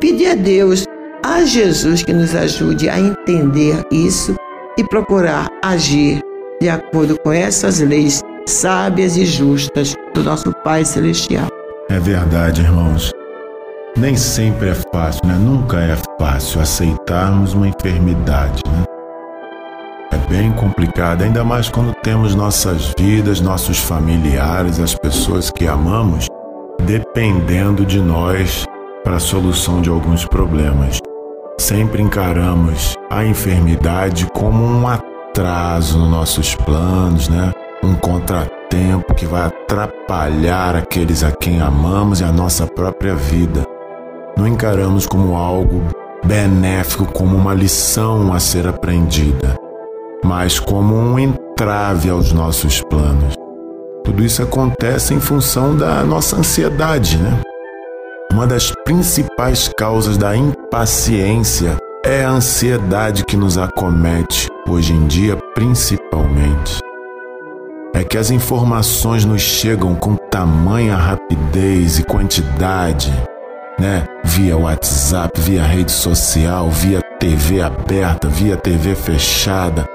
pedir 0.00 0.26
a 0.26 0.34
Deus, 0.34 0.84
a 1.24 1.44
Jesus, 1.44 2.02
que 2.02 2.12
nos 2.12 2.34
ajude 2.34 2.88
a 2.88 2.98
entender 2.98 3.80
isso 3.92 4.34
e 4.76 4.82
procurar 4.82 5.46
agir 5.62 6.20
de 6.60 6.68
acordo 6.68 7.16
com 7.20 7.30
essas 7.30 7.78
leis 7.78 8.22
sábias 8.44 9.16
e 9.16 9.24
justas 9.24 9.94
do 10.14 10.24
nosso 10.24 10.52
Pai 10.64 10.84
Celestial. 10.84 11.46
É 11.88 12.00
verdade, 12.00 12.62
irmãos. 12.62 13.12
Nem 13.96 14.14
sempre 14.14 14.68
é 14.68 14.74
fácil, 14.92 15.22
né? 15.26 15.34
Nunca 15.34 15.78
é 15.78 15.96
fácil 16.20 16.60
aceitarmos 16.60 17.54
uma 17.54 17.66
enfermidade, 17.66 18.60
né? 18.68 18.84
É 20.12 20.18
bem 20.28 20.52
complicado, 20.52 21.22
ainda 21.22 21.42
mais 21.42 21.70
quando 21.70 21.94
temos 22.02 22.34
nossas 22.34 22.92
vidas, 22.98 23.40
nossos 23.40 23.78
familiares, 23.78 24.78
as 24.80 24.94
pessoas 24.94 25.50
que 25.50 25.66
amamos, 25.66 26.26
dependendo 26.84 27.86
de 27.86 27.98
nós 27.98 28.66
para 29.02 29.16
a 29.16 29.20
solução 29.20 29.80
de 29.80 29.88
alguns 29.88 30.26
problemas. 30.26 30.98
Sempre 31.58 32.02
encaramos 32.02 32.94
a 33.08 33.24
enfermidade 33.24 34.26
como 34.34 34.62
um 34.62 34.86
atraso 34.86 35.98
nos 35.98 36.10
nossos 36.10 36.54
planos, 36.54 37.30
né? 37.30 37.50
Um 37.82 37.94
contratempo 37.94 39.14
que 39.14 39.24
vai 39.24 39.46
atrapalhar 39.46 40.76
aqueles 40.76 41.24
a 41.24 41.32
quem 41.32 41.62
amamos 41.62 42.20
e 42.20 42.24
a 42.24 42.32
nossa 42.32 42.66
própria 42.66 43.14
vida 43.14 43.65
não 44.36 44.46
encaramos 44.46 45.06
como 45.06 45.34
algo 45.34 45.82
benéfico, 46.24 47.06
como 47.06 47.36
uma 47.36 47.54
lição 47.54 48.32
a 48.32 48.40
ser 48.40 48.66
aprendida. 48.66 49.56
mas 50.24 50.58
como 50.58 50.94
um 50.96 51.18
entrave 51.18 52.10
aos 52.10 52.32
nossos 52.32 52.80
planos. 52.82 53.34
Tudo 54.04 54.24
isso 54.24 54.42
acontece 54.42 55.14
em 55.14 55.20
função 55.20 55.76
da 55.76 56.02
nossa 56.02 56.36
ansiedade, 56.36 57.16
né? 57.16 57.40
Uma 58.32 58.44
das 58.46 58.72
principais 58.84 59.68
causas 59.78 60.16
da 60.18 60.36
impaciência 60.36 61.76
é 62.04 62.24
a 62.24 62.30
ansiedade 62.30 63.24
que 63.24 63.36
nos 63.36 63.56
acomete, 63.56 64.48
hoje 64.68 64.92
em 64.92 65.06
dia 65.06 65.36
principalmente. 65.54 66.80
É 67.94 68.02
que 68.02 68.18
as 68.18 68.30
informações 68.30 69.24
nos 69.24 69.42
chegam 69.42 69.94
com 69.94 70.16
tamanha 70.16 70.96
rapidez 70.96 72.00
e 72.00 72.04
quantidade, 72.04 73.12
né? 73.78 74.04
Via 74.24 74.56
WhatsApp, 74.56 75.40
via 75.40 75.62
rede 75.62 75.92
social, 75.92 76.70
via 76.70 77.00
TV 77.18 77.60
aberta, 77.60 78.28
via 78.28 78.56
TV 78.56 78.94
fechada, 78.94 79.86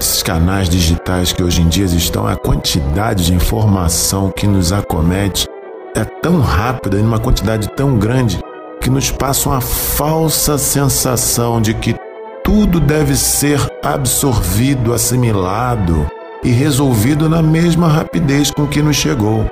esses 0.00 0.22
canais 0.22 0.68
digitais 0.68 1.32
que 1.32 1.42
hoje 1.42 1.62
em 1.62 1.68
dia 1.68 1.84
estão, 1.84 2.26
a 2.26 2.36
quantidade 2.36 3.26
de 3.26 3.34
informação 3.34 4.30
que 4.30 4.46
nos 4.46 4.72
acomete 4.72 5.48
é 5.94 6.04
tão 6.04 6.40
rápida, 6.40 6.98
em 6.98 7.02
uma 7.02 7.18
quantidade 7.18 7.68
tão 7.74 7.96
grande, 7.96 8.38
que 8.80 8.90
nos 8.90 9.10
passa 9.10 9.48
uma 9.48 9.60
falsa 9.60 10.56
sensação 10.56 11.60
de 11.60 11.74
que 11.74 11.96
tudo 12.44 12.80
deve 12.80 13.16
ser 13.16 13.60
absorvido, 13.82 14.94
assimilado 14.94 16.06
e 16.44 16.50
resolvido 16.50 17.28
na 17.28 17.42
mesma 17.42 17.88
rapidez 17.88 18.50
com 18.50 18.66
que 18.66 18.80
nos 18.80 18.96
chegou. 18.96 19.50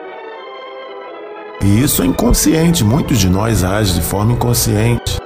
E 1.67 1.83
isso 1.83 2.01
é 2.01 2.07
inconsciente, 2.07 2.85
muitos 2.85 3.19
de 3.19 3.29
nós 3.29 3.65
agem 3.65 3.97
de 3.97 4.01
forma 4.01 4.33
inconsciente. 4.33 5.19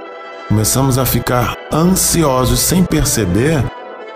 Começamos 0.49 0.97
a 0.97 1.05
ficar 1.05 1.55
ansiosos 1.71 2.61
sem 2.61 2.83
perceber 2.83 3.63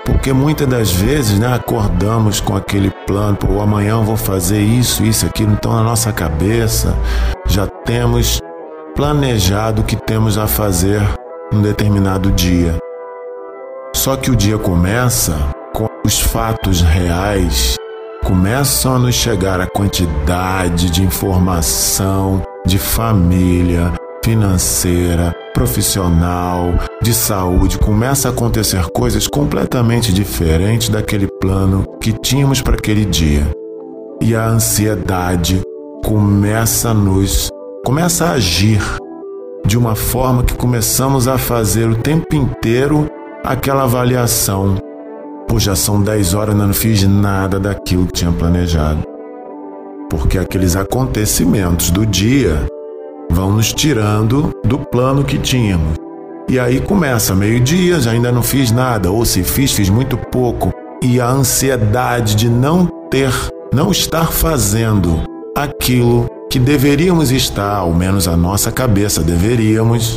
porque 0.07 0.33
muitas 0.33 0.67
das 0.67 0.91
vezes 0.91 1.39
né, 1.39 1.53
acordamos 1.53 2.41
com 2.41 2.57
aquele 2.57 2.91
plano, 3.07 3.37
pô, 3.37 3.61
amanhã 3.61 3.93
eu 3.93 4.03
vou 4.03 4.17
fazer 4.17 4.61
isso, 4.61 5.05
isso, 5.05 5.27
aquilo, 5.27 5.53
então 5.53 5.75
na 5.75 5.83
nossa 5.83 6.13
cabeça 6.13 6.97
já 7.47 7.67
temos 7.67 8.41
planejado 8.97 9.83
o 9.83 9.85
que 9.85 9.97
temos 9.97 10.39
a 10.39 10.47
fazer 10.47 11.03
num 11.53 11.61
determinado 11.61 12.33
dia. 12.33 12.79
Só 13.95 14.17
que 14.17 14.31
o 14.31 14.37
dia 14.37 14.57
começa 14.57 15.37
com 15.75 15.89
os 16.03 16.19
fatos 16.21 16.81
reais, 16.81 17.77
começam 18.25 18.97
a 18.97 18.99
nos 18.99 19.15
chegar 19.15 19.61
a 19.61 19.67
quantidade 19.67 20.89
de 20.91 21.03
informação 21.03 22.43
de 22.67 22.79
família, 22.79 23.93
financeira, 24.25 25.37
profissional, 25.53 26.73
de 27.03 27.13
saúde, 27.13 27.79
começa 27.79 28.29
a 28.29 28.31
acontecer 28.31 28.83
coisas 28.87 29.29
completamente 29.29 30.13
diferentes 30.13 30.89
daquele 30.89 31.29
plano 31.39 31.85
que 32.01 32.13
tínhamos 32.13 32.63
para 32.63 32.75
aquele 32.75 33.05
dia. 33.05 33.47
E 34.23 34.35
a 34.35 34.47
ansiedade 34.47 35.61
começa 36.03 36.91
a 36.91 36.95
nos 36.95 37.51
começa 37.85 38.25
a 38.25 38.33
agir 38.33 38.81
de 39.67 39.77
uma 39.77 39.95
forma 39.95 40.43
que 40.43 40.55
começamos 40.55 41.29
a 41.29 41.37
fazer 41.37 41.87
o 41.91 41.97
tempo 41.97 42.35
inteiro 42.35 43.07
aquela 43.45 43.83
avaliação. 43.83 44.77
Pô, 45.55 45.61
já 45.61 45.77
são 45.77 46.03
10 46.03 46.35
horas, 46.35 46.57
não 46.57 46.75
fiz 46.75 47.05
nada 47.05 47.61
daquilo 47.61 48.09
que 48.09 48.15
tinha 48.15 48.33
planejado. 48.33 49.05
Porque 50.11 50.37
aqueles 50.37 50.75
acontecimentos 50.75 51.93
do 51.93 52.05
dia 52.05 52.67
vão 53.31 53.53
nos 53.53 53.73
tirando 53.73 54.51
do 54.65 54.81
plano 54.81 55.23
que 55.23 55.39
tínhamos. 55.39 55.95
E 56.49 56.59
aí 56.59 56.81
começa 56.81 57.37
meio-dia, 57.37 58.01
já 58.01 58.11
ainda 58.11 58.33
não 58.33 58.43
fiz 58.43 58.73
nada, 58.73 59.13
ou 59.13 59.25
se 59.25 59.45
fiz, 59.45 59.71
fiz 59.71 59.89
muito 59.89 60.17
pouco. 60.17 60.73
E 61.01 61.21
a 61.21 61.31
ansiedade 61.31 62.35
de 62.35 62.49
não 62.49 62.87
ter, 63.09 63.33
não 63.73 63.93
estar 63.93 64.33
fazendo 64.33 65.23
aquilo 65.57 66.27
que 66.51 66.59
deveríamos 66.59 67.31
estar, 67.31 67.77
ao 67.77 67.95
menos 67.95 68.27
a 68.27 68.37
nossa 68.37 68.73
cabeça 68.73 69.23
deveríamos, 69.23 70.17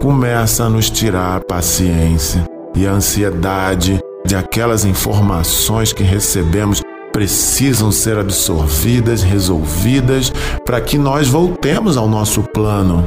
começa 0.00 0.64
a 0.64 0.70
nos 0.70 0.88
tirar 0.88 1.36
a 1.36 1.40
paciência 1.40 2.42
e 2.74 2.86
a 2.86 2.92
ansiedade 2.92 4.00
de 4.24 4.36
aquelas 4.36 4.84
informações 4.84 5.92
que 5.92 6.02
recebemos 6.02 6.82
precisam 7.12 7.90
ser 7.90 8.18
absorvidas, 8.18 9.22
resolvidas, 9.22 10.32
para 10.64 10.80
que 10.80 10.96
nós 10.98 11.28
voltemos 11.28 11.96
ao 11.96 12.08
nosso 12.08 12.42
plano. 12.42 13.06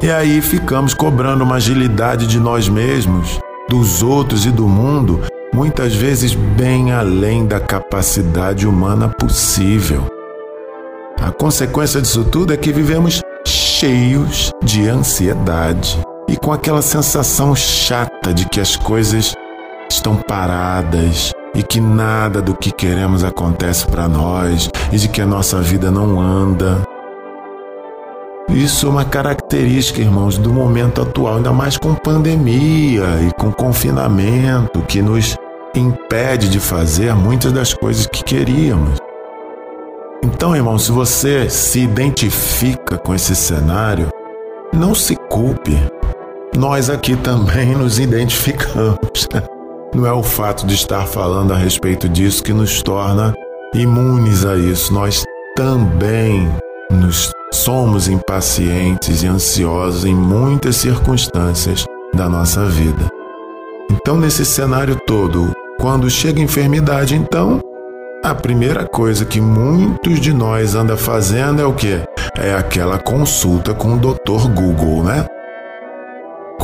E 0.00 0.10
aí 0.10 0.40
ficamos 0.40 0.94
cobrando 0.94 1.42
uma 1.42 1.56
agilidade 1.56 2.26
de 2.26 2.38
nós 2.38 2.68
mesmos, 2.68 3.40
dos 3.68 4.02
outros 4.02 4.46
e 4.46 4.50
do 4.50 4.68
mundo, 4.68 5.20
muitas 5.52 5.94
vezes 5.94 6.34
bem 6.34 6.92
além 6.92 7.46
da 7.46 7.58
capacidade 7.58 8.66
humana 8.66 9.08
possível. 9.08 10.06
A 11.20 11.32
consequência 11.32 12.00
disso 12.00 12.24
tudo 12.24 12.52
é 12.52 12.56
que 12.56 12.72
vivemos 12.72 13.20
cheios 13.44 14.52
de 14.62 14.88
ansiedade 14.88 16.00
e 16.28 16.36
com 16.36 16.52
aquela 16.52 16.82
sensação 16.82 17.56
chata 17.56 18.32
de 18.32 18.48
que 18.48 18.60
as 18.60 18.76
coisas 18.76 19.34
estão 19.90 20.16
paradas, 20.16 21.32
e 21.54 21.62
que 21.62 21.80
nada 21.80 22.40
do 22.40 22.54
que 22.54 22.70
queremos 22.70 23.24
acontece 23.24 23.86
para 23.86 24.08
nós 24.08 24.70
e 24.92 24.96
de 24.96 25.08
que 25.08 25.20
a 25.20 25.26
nossa 25.26 25.60
vida 25.60 25.90
não 25.90 26.20
anda. 26.20 26.82
Isso 28.48 28.86
é 28.86 28.90
uma 28.90 29.04
característica, 29.04 30.00
irmãos, 30.00 30.38
do 30.38 30.52
momento 30.52 31.02
atual, 31.02 31.36
ainda 31.36 31.52
mais 31.52 31.76
com 31.76 31.94
pandemia 31.94 33.04
e 33.26 33.32
com 33.38 33.52
confinamento 33.52 34.80
que 34.82 35.02
nos 35.02 35.36
impede 35.74 36.48
de 36.48 36.58
fazer 36.58 37.14
muitas 37.14 37.52
das 37.52 37.74
coisas 37.74 38.06
que 38.06 38.24
queríamos. 38.24 38.98
Então, 40.22 40.56
irmão, 40.56 40.78
se 40.78 40.90
você 40.90 41.48
se 41.50 41.80
identifica 41.80 42.96
com 42.96 43.14
esse 43.14 43.36
cenário, 43.36 44.08
não 44.72 44.94
se 44.94 45.14
culpe. 45.14 45.76
Nós 46.56 46.88
aqui 46.88 47.16
também 47.16 47.74
nos 47.76 47.98
identificamos. 47.98 48.98
Não 49.94 50.06
é 50.06 50.12
o 50.12 50.22
fato 50.22 50.66
de 50.66 50.74
estar 50.74 51.06
falando 51.06 51.52
a 51.52 51.56
respeito 51.56 52.08
disso 52.08 52.42
que 52.42 52.52
nos 52.52 52.82
torna 52.82 53.34
imunes 53.74 54.44
a 54.44 54.56
isso. 54.56 54.92
Nós 54.92 55.24
também 55.56 56.48
nos 56.90 57.32
somos 57.52 58.08
impacientes 58.08 59.22
e 59.22 59.26
ansiosos 59.26 60.04
em 60.04 60.14
muitas 60.14 60.76
circunstâncias 60.76 61.84
da 62.14 62.28
nossa 62.28 62.66
vida. 62.66 63.08
Então, 63.90 64.18
nesse 64.18 64.44
cenário 64.44 64.96
todo, 65.06 65.52
quando 65.80 66.10
chega 66.10 66.40
enfermidade, 66.40 67.14
então, 67.14 67.60
a 68.22 68.34
primeira 68.34 68.86
coisa 68.86 69.24
que 69.24 69.40
muitos 69.40 70.20
de 70.20 70.32
nós 70.32 70.74
anda 70.74 70.96
fazendo 70.96 71.62
é 71.62 71.64
o 71.64 71.72
que? 71.72 72.00
É 72.36 72.54
aquela 72.54 72.98
consulta 72.98 73.72
com 73.72 73.94
o 73.94 73.98
Dr. 73.98 74.48
Google, 74.54 75.04
né? 75.04 75.24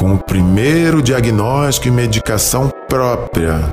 Com 0.04 0.12
o 0.12 0.18
primeiro 0.18 1.00
diagnóstico 1.00 1.88
e 1.88 1.90
medicação 1.90 2.70
própria, 2.86 3.72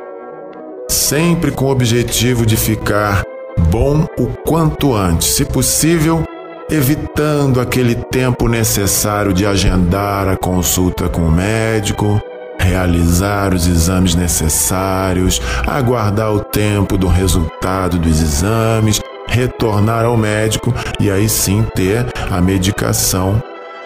sempre 0.87 1.51
com 1.51 1.65
o 1.65 1.69
objetivo 1.69 2.45
de 2.45 2.55
ficar 2.55 3.21
bom 3.69 4.07
o 4.17 4.27
quanto 4.47 4.95
antes, 4.95 5.27
se 5.35 5.43
possível, 5.43 6.23
evitando 6.69 7.59
aquele 7.59 7.95
tempo 7.95 8.47
necessário 8.47 9.33
de 9.33 9.45
agendar 9.45 10.29
a 10.29 10.37
consulta 10.37 11.09
com 11.09 11.23
o 11.23 11.31
médico, 11.31 12.21
realizar 12.57 13.53
os 13.53 13.67
exames 13.67 14.15
necessários, 14.15 15.41
aguardar 15.67 16.31
o 16.31 16.39
tempo 16.39 16.97
do 16.97 17.07
resultado 17.07 17.99
dos 17.99 18.21
exames, 18.21 19.01
retornar 19.27 20.05
ao 20.05 20.15
médico 20.15 20.73
e 20.97 21.11
aí 21.11 21.27
sim 21.27 21.67
ter 21.75 22.05
a 22.31 22.39
medicação 22.39 23.43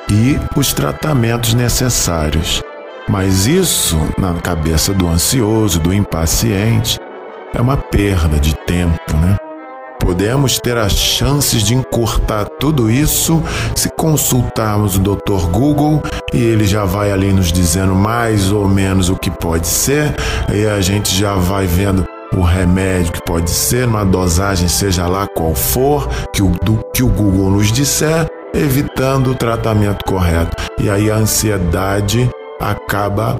e 0.09 0.39
os 0.55 0.73
tratamentos 0.73 1.53
necessários. 1.53 2.61
Mas 3.07 3.45
isso, 3.45 3.97
na 4.17 4.33
cabeça 4.35 4.93
do 4.93 5.07
ansioso, 5.07 5.79
do 5.79 5.93
impaciente, 5.93 6.99
é 7.53 7.61
uma 7.61 7.77
perda 7.77 8.39
de 8.39 8.55
tempo, 8.55 9.15
né? 9.17 9.37
Podemos 9.99 10.59
ter 10.59 10.77
as 10.77 10.91
chances 10.91 11.63
de 11.63 11.73
encurtar 11.73 12.45
tudo 12.59 12.91
isso 12.91 13.41
se 13.75 13.89
consultarmos 13.89 14.97
o 14.97 14.99
Dr. 14.99 15.47
Google 15.51 16.03
e 16.33 16.37
ele 16.37 16.65
já 16.65 16.85
vai 16.85 17.11
ali 17.11 17.33
nos 17.33 17.51
dizendo 17.51 17.95
mais 17.95 18.51
ou 18.51 18.67
menos 18.67 19.09
o 19.09 19.15
que 19.15 19.31
pode 19.31 19.67
ser, 19.67 20.13
e 20.53 20.67
a 20.67 20.79
gente 20.81 21.15
já 21.15 21.33
vai 21.35 21.65
vendo 21.65 22.05
o 22.35 22.41
remédio 22.41 23.13
que 23.13 23.23
pode 23.23 23.49
ser, 23.49 23.87
uma 23.87 24.03
dosagem, 24.03 24.67
seja 24.67 25.07
lá 25.07 25.25
qual 25.27 25.55
for, 25.55 26.07
que 26.33 26.43
o, 26.43 26.49
do, 26.49 26.83
que 26.93 27.01
o 27.01 27.07
Google 27.07 27.49
nos 27.49 27.71
disser, 27.71 28.27
evitando 28.55 29.31
o 29.31 29.35
tratamento 29.35 30.03
correto. 30.05 30.55
E 30.79 30.89
aí 30.89 31.11
a 31.11 31.15
ansiedade 31.15 32.29
acaba, 32.59 33.37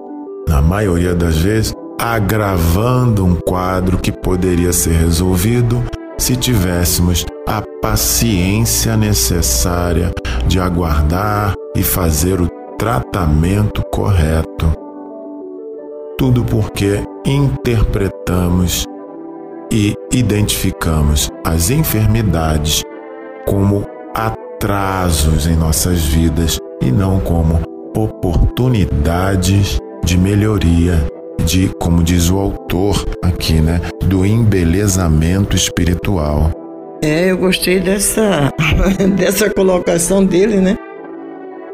na 0.47 0.61
maioria 0.61 1.15
das 1.15 1.37
vezes, 1.37 1.73
agravando 1.99 3.25
um 3.25 3.35
quadro 3.35 3.97
que 3.97 4.11
poderia 4.11 4.73
ser 4.73 4.93
resolvido 4.93 5.83
se 6.17 6.35
tivéssemos 6.35 7.25
a 7.47 7.61
paciência 7.81 8.95
necessária 8.97 10.11
de 10.47 10.59
aguardar 10.59 11.53
e 11.75 11.83
fazer 11.83 12.41
o 12.41 12.49
tratamento 12.77 13.83
correto. 13.91 14.73
tudo 16.17 16.45
porque 16.45 17.03
interpretamos 17.25 18.85
e 19.71 19.93
identificamos 20.13 21.29
as 21.43 21.69
enfermidades 21.69 22.83
como 23.45 23.85
atrasos 24.55 25.47
em 25.47 25.55
nossas 25.55 26.05
vidas 26.05 26.57
e 26.81 26.91
não 26.91 27.19
como 27.19 27.61
oportunidades 27.95 29.77
de 30.03 30.17
melhoria, 30.17 31.05
de, 31.43 31.69
como 31.79 32.01
diz 32.01 32.29
o 32.29 32.37
autor 32.37 33.05
aqui, 33.21 33.55
né, 33.55 33.81
do 34.05 34.25
embelezamento 34.25 35.55
espiritual. 35.55 36.51
É, 37.03 37.31
eu 37.31 37.37
gostei 37.37 37.79
dessa 37.79 38.51
dessa 39.17 39.49
colocação 39.49 40.25
dele, 40.25 40.57
né? 40.57 40.77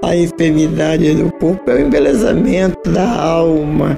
A 0.03 0.15
enfermidade 0.15 1.13
do 1.13 1.31
corpo 1.33 1.69
é 1.69 1.75
o 1.75 1.79
embelezamento 1.79 2.89
da 2.89 3.07
alma. 3.21 3.97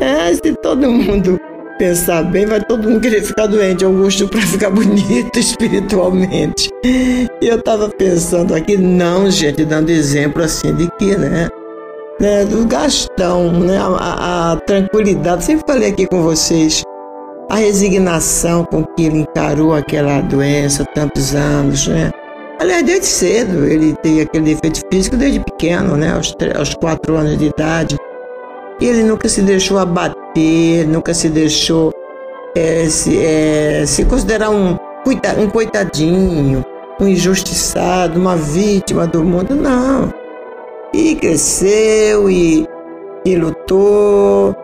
É, 0.00 0.34
se 0.34 0.52
todo 0.60 0.90
mundo 0.90 1.40
pensar 1.78 2.22
bem, 2.24 2.46
vai 2.46 2.62
todo 2.64 2.88
mundo 2.88 3.00
querer 3.00 3.22
ficar 3.22 3.46
doente, 3.46 3.84
Augusto, 3.84 4.28
para 4.28 4.40
ficar 4.42 4.70
bonito 4.70 5.38
espiritualmente. 5.38 6.70
E 6.84 7.28
eu 7.40 7.56
estava 7.56 7.88
pensando 7.88 8.54
aqui, 8.54 8.76
não, 8.76 9.30
gente, 9.30 9.64
dando 9.64 9.90
exemplo 9.90 10.42
assim 10.42 10.74
de 10.74 10.88
que, 10.98 11.16
né? 11.16 11.48
né 12.20 12.44
do 12.44 12.66
Gastão, 12.66 13.52
né? 13.52 13.78
A, 13.78 14.52
a, 14.52 14.56
tranquilidade, 14.56 15.44
sempre 15.44 15.64
falei 15.66 15.90
aqui 15.90 16.06
com 16.06 16.22
vocês, 16.22 16.82
a 17.50 17.56
resignação 17.56 18.64
com 18.64 18.84
que 18.84 19.06
ele 19.06 19.18
encarou 19.18 19.74
aquela 19.74 20.20
doença 20.20 20.84
tantos 20.94 21.34
anos, 21.34 21.86
né? 21.88 22.10
Aliás, 22.58 22.82
desde 22.84 23.06
cedo, 23.06 23.66
ele 23.66 23.94
tem 24.02 24.22
aquele 24.22 24.54
defeito 24.54 24.80
físico 24.90 25.16
desde 25.16 25.40
pequeno, 25.40 25.96
né? 25.96 26.12
Aos, 26.12 26.34
aos 26.56 26.74
quatro 26.74 27.16
anos 27.16 27.38
de 27.38 27.46
idade. 27.46 27.96
E 28.80 28.86
ele 28.86 29.02
nunca 29.02 29.28
se 29.28 29.40
deixou 29.40 29.78
abater, 29.78 30.86
nunca 30.86 31.14
se 31.14 31.28
deixou 31.28 31.92
é, 32.54 32.88
se, 32.88 33.18
é, 33.18 33.84
se 33.86 34.04
considerar 34.04 34.50
um, 34.50 34.76
um 35.38 35.50
coitadinho, 35.50 36.64
um 37.00 37.06
injustiçado, 37.06 38.18
uma 38.18 38.36
vítima 38.36 39.06
do 39.06 39.22
mundo, 39.22 39.54
não. 39.54 40.12
E 40.94 41.14
cresceu 41.16 42.30
e, 42.30 42.66
e 43.24 43.36
lutou, 43.36 44.54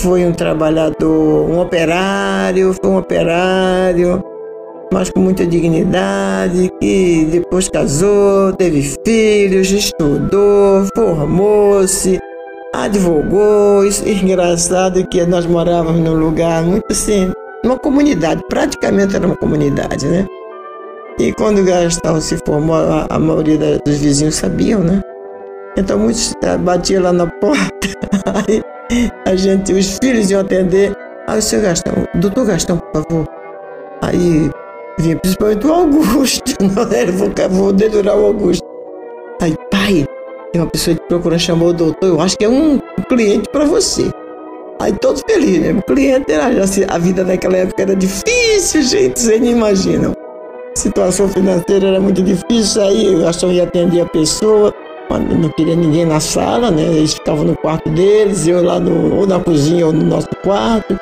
foi 0.00 0.24
um 0.24 0.32
trabalhador, 0.32 1.48
um 1.48 1.60
operário, 1.60 2.74
foi 2.80 2.90
um 2.90 2.98
operário, 2.98 4.22
mas 4.92 5.10
com 5.10 5.20
muita 5.20 5.46
dignidade, 5.46 6.70
que 6.80 7.28
depois 7.30 7.68
casou, 7.68 8.52
teve 8.52 8.82
filhos, 9.04 9.70
estudou, 9.70 10.86
formou-se, 10.96 12.18
advogou. 12.84 13.84
Isso 13.84 14.04
é 14.04 14.12
engraçado 14.12 15.06
que 15.08 15.24
nós 15.26 15.46
morávamos 15.46 16.00
num 16.00 16.14
lugar 16.14 16.62
muito 16.62 16.86
assim, 16.90 17.32
uma 17.64 17.78
comunidade, 17.78 18.42
praticamente 18.48 19.16
era 19.16 19.26
uma 19.26 19.36
comunidade, 19.36 20.06
né? 20.06 20.26
E 21.18 21.32
quando 21.32 21.58
o 21.58 21.64
Gastão 21.64 22.20
se 22.20 22.38
formou, 22.46 22.76
a, 23.08 23.18
maioria 23.18 23.78
dos 23.84 23.96
vizinhos 23.96 24.36
sabiam, 24.36 24.80
né? 24.80 25.02
Então 25.76 25.98
muitos 25.98 26.32
eh, 26.42 26.56
batiam 26.56 27.02
lá 27.02 27.12
na 27.12 27.26
porta, 27.26 27.88
aí 28.46 28.62
a 29.26 29.34
gente, 29.34 29.72
os 29.72 29.98
filhos 30.02 30.30
iam 30.30 30.40
atender. 30.40 30.94
Aí 31.26 31.38
o 31.38 31.42
senhor 31.42 31.62
Gastão, 31.62 31.94
doutor 32.14 32.46
Gastão, 32.46 32.78
por 32.78 33.02
favor. 33.02 33.26
Aí 34.02 34.50
vinha 34.98 35.16
principalmente 35.16 35.66
o 35.66 35.72
Augusto, 35.72 36.54
não 36.62 36.82
era, 36.92 37.10
vou, 37.10 37.30
vou 37.50 37.72
dedurar 37.72 38.16
o 38.16 38.26
Augusto. 38.26 38.64
Aí, 39.42 39.54
pai, 39.70 40.06
tem 40.52 40.62
uma 40.62 40.70
pessoa 40.70 40.96
que 40.96 41.02
procura 41.06 41.38
chamar 41.38 41.66
o 41.66 41.72
doutor, 41.72 42.06
eu 42.06 42.20
acho 42.20 42.36
que 42.36 42.44
é 42.44 42.48
um 42.48 42.80
cliente 43.08 43.48
para 43.50 43.64
você. 43.64 44.10
Aí 44.80 44.92
todos 44.92 45.22
felizes, 45.22 45.60
né? 45.60 45.72
O 45.72 45.82
cliente 45.82 46.30
era, 46.32 46.46
a 46.46 46.98
vida 46.98 47.24
naquela 47.24 47.56
época 47.56 47.82
era 47.82 47.96
difícil, 47.96 48.82
gente, 48.82 49.20
vocês 49.20 49.40
nem 49.40 49.52
imaginam. 49.52 50.12
A 50.12 50.78
situação 50.78 51.28
financeira 51.28 51.88
era 51.88 52.00
muito 52.00 52.22
difícil, 52.22 52.82
aí 52.82 53.24
achava 53.24 53.52
que 53.52 53.58
ia 53.58 53.64
atender 53.64 54.00
a 54.00 54.06
pessoa, 54.06 54.72
não 55.10 55.48
queria 55.50 55.74
ninguém 55.74 56.06
na 56.06 56.20
sala, 56.20 56.70
né? 56.70 56.82
Eles 56.82 57.14
ficavam 57.14 57.44
no 57.44 57.56
quarto 57.56 57.90
deles, 57.90 58.46
eu 58.46 58.62
lá 58.62 58.78
no, 58.78 59.16
ou 59.16 59.26
na 59.26 59.40
cozinha 59.40 59.86
ou 59.86 59.92
no 59.92 60.04
nosso 60.04 60.28
quarto. 60.42 60.98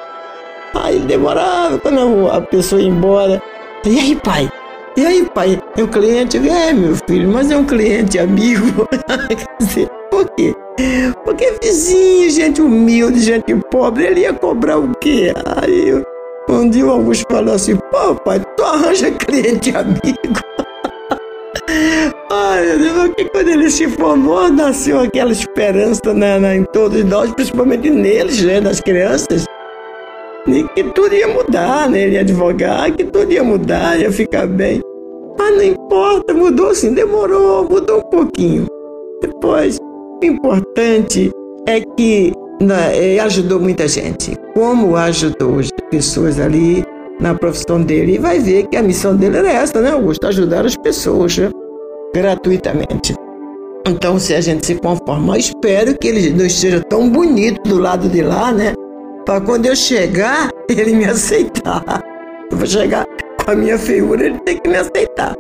Aí 0.74 0.98
demorava, 1.00 1.78
quando 1.78 2.30
a 2.30 2.40
pessoa 2.40 2.80
ia 2.80 2.88
embora, 2.88 3.42
e 3.85 3.98
aí 3.98 4.16
pai, 4.16 4.50
e 4.96 5.06
aí, 5.06 5.28
pai, 5.35 5.61
é 5.76 5.82
um 5.85 5.87
cliente? 5.87 6.37
É, 6.37 6.72
meu 6.72 6.96
filho, 7.09 7.28
mas 7.28 7.50
é 7.50 7.56
um 7.56 7.64
cliente 7.64 8.18
amigo. 8.18 8.87
Quer 9.28 9.46
dizer, 9.59 9.88
por 10.11 10.28
quê? 10.30 10.54
Porque 11.24 11.59
vizinho, 11.62 12.30
gente 12.30 12.62
humilde, 12.62 13.20
gente 13.20 13.54
pobre, 13.70 14.06
ele 14.06 14.20
ia 14.20 14.32
cobrar 14.32 14.78
o 14.78 14.92
quê? 15.00 15.32
Aí 15.56 16.02
um 16.48 16.70
dia 16.70 16.87
o 16.87 16.90
Augusto 16.90 17.24
falou 17.30 17.54
assim, 17.54 17.76
pô, 17.90 18.14
pai, 18.14 18.40
tu 18.56 18.62
arranja 18.62 19.11
cliente 19.11 19.76
amigo. 19.76 20.40
Ai, 22.30 22.64
meu 22.64 22.78
Deus, 22.78 23.09
porque 23.09 23.24
quando 23.26 23.48
ele 23.48 23.70
se 23.70 23.88
formou, 23.88 24.48
nasceu 24.50 25.00
aquela 25.00 25.32
esperança 25.32 26.14
na, 26.14 26.54
em 26.54 26.64
todos 26.64 27.04
nós, 27.04 27.32
principalmente 27.32 27.90
neles, 27.90 28.42
né, 28.42 28.61
nas 28.61 28.80
crianças, 28.80 29.44
e 30.46 30.64
que 30.74 30.85
tudo 30.92 31.14
ia 31.14 31.28
mudar, 31.28 31.88
né? 31.90 32.02
Ele 32.02 32.14
ia 32.14 32.20
advogar, 32.20 32.92
que 32.92 33.04
tudo 33.04 33.32
ia 33.32 33.42
mudar, 33.42 33.98
ia 33.98 34.11
ficar 34.12 34.46
bem. 34.46 34.80
Mas 35.38 35.56
não 35.56 35.62
importa, 35.62 36.32
mudou 36.32 36.74
sim, 36.74 36.94
demorou, 36.94 37.68
mudou 37.68 37.98
um 37.98 38.11
pouquinho. 38.11 38.66
Depois, 39.20 39.78
o 40.22 40.24
importante 40.24 41.30
é 41.66 41.80
que 41.80 42.32
né, 42.61 43.18
ajudou 43.20 43.61
muita 43.61 43.87
gente. 43.87 44.37
Como 44.54 44.96
ajudou 44.96 45.59
as 45.59 45.70
pessoas 45.90 46.40
ali 46.40 46.85
na 47.20 47.35
profissão 47.35 47.82
dele. 47.82 48.14
E 48.14 48.18
vai 48.18 48.38
ver 48.38 48.66
que 48.66 48.76
a 48.76 48.82
missão 48.82 49.16
dele 49.16 49.38
era 49.38 49.50
essa, 49.50 49.80
né, 49.80 49.92
Augusto? 49.92 50.26
Ajudar 50.26 50.64
as 50.64 50.76
pessoas, 50.76 51.37
né? 51.38 51.50
gratuitamente. 52.14 53.14
Então, 53.87 54.18
se 54.18 54.35
a 54.35 54.40
gente 54.40 54.66
se 54.66 54.74
conformar, 54.76 55.38
espero 55.38 55.96
que 55.98 56.09
ele 56.09 56.30
não 56.30 56.46
esteja 56.46 56.80
tão 56.80 57.09
bonito 57.09 57.62
do 57.68 57.78
lado 57.78 58.09
de 58.09 58.22
lá, 58.22 58.50
né? 58.52 58.72
Para 59.26 59.40
quando 59.40 59.66
eu 59.66 59.74
chegar, 59.74 60.50
ele 60.68 60.94
me 60.94 61.04
aceitar. 61.04 62.00
Eu 62.48 62.56
vou 62.56 62.66
chegar 62.66 63.04
com 63.44 63.50
a 63.50 63.56
minha 63.56 63.76
feiura, 63.76 64.26
ele 64.26 64.38
tem 64.38 64.56
que 64.56 64.68
me 64.68 64.76
aceitar. 64.76 65.34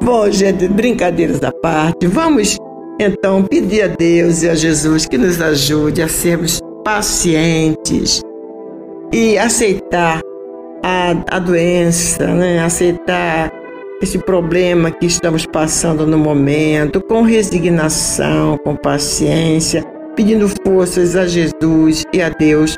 Bom, 0.00 0.30
gente, 0.30 0.68
brincadeiras 0.68 1.42
à 1.42 1.50
parte, 1.50 2.06
vamos 2.06 2.56
então 3.00 3.42
pedir 3.42 3.82
a 3.82 3.86
Deus 3.88 4.44
e 4.44 4.48
a 4.48 4.54
Jesus 4.54 5.06
que 5.06 5.18
nos 5.18 5.40
ajude 5.40 6.02
a 6.02 6.08
sermos 6.08 6.60
pacientes 6.84 8.22
e 9.12 9.36
aceitar 9.36 10.20
a, 10.84 11.36
a 11.36 11.38
doença, 11.40 12.24
né? 12.28 12.60
aceitar 12.60 13.52
esse 14.00 14.18
problema 14.18 14.88
que 14.88 15.06
estamos 15.06 15.46
passando 15.46 16.06
no 16.06 16.16
momento, 16.16 17.00
com 17.00 17.22
resignação, 17.22 18.56
com 18.58 18.76
paciência, 18.76 19.84
pedindo 20.14 20.48
forças 20.64 21.16
a 21.16 21.26
Jesus 21.26 22.04
e 22.12 22.22
a 22.22 22.28
Deus 22.28 22.76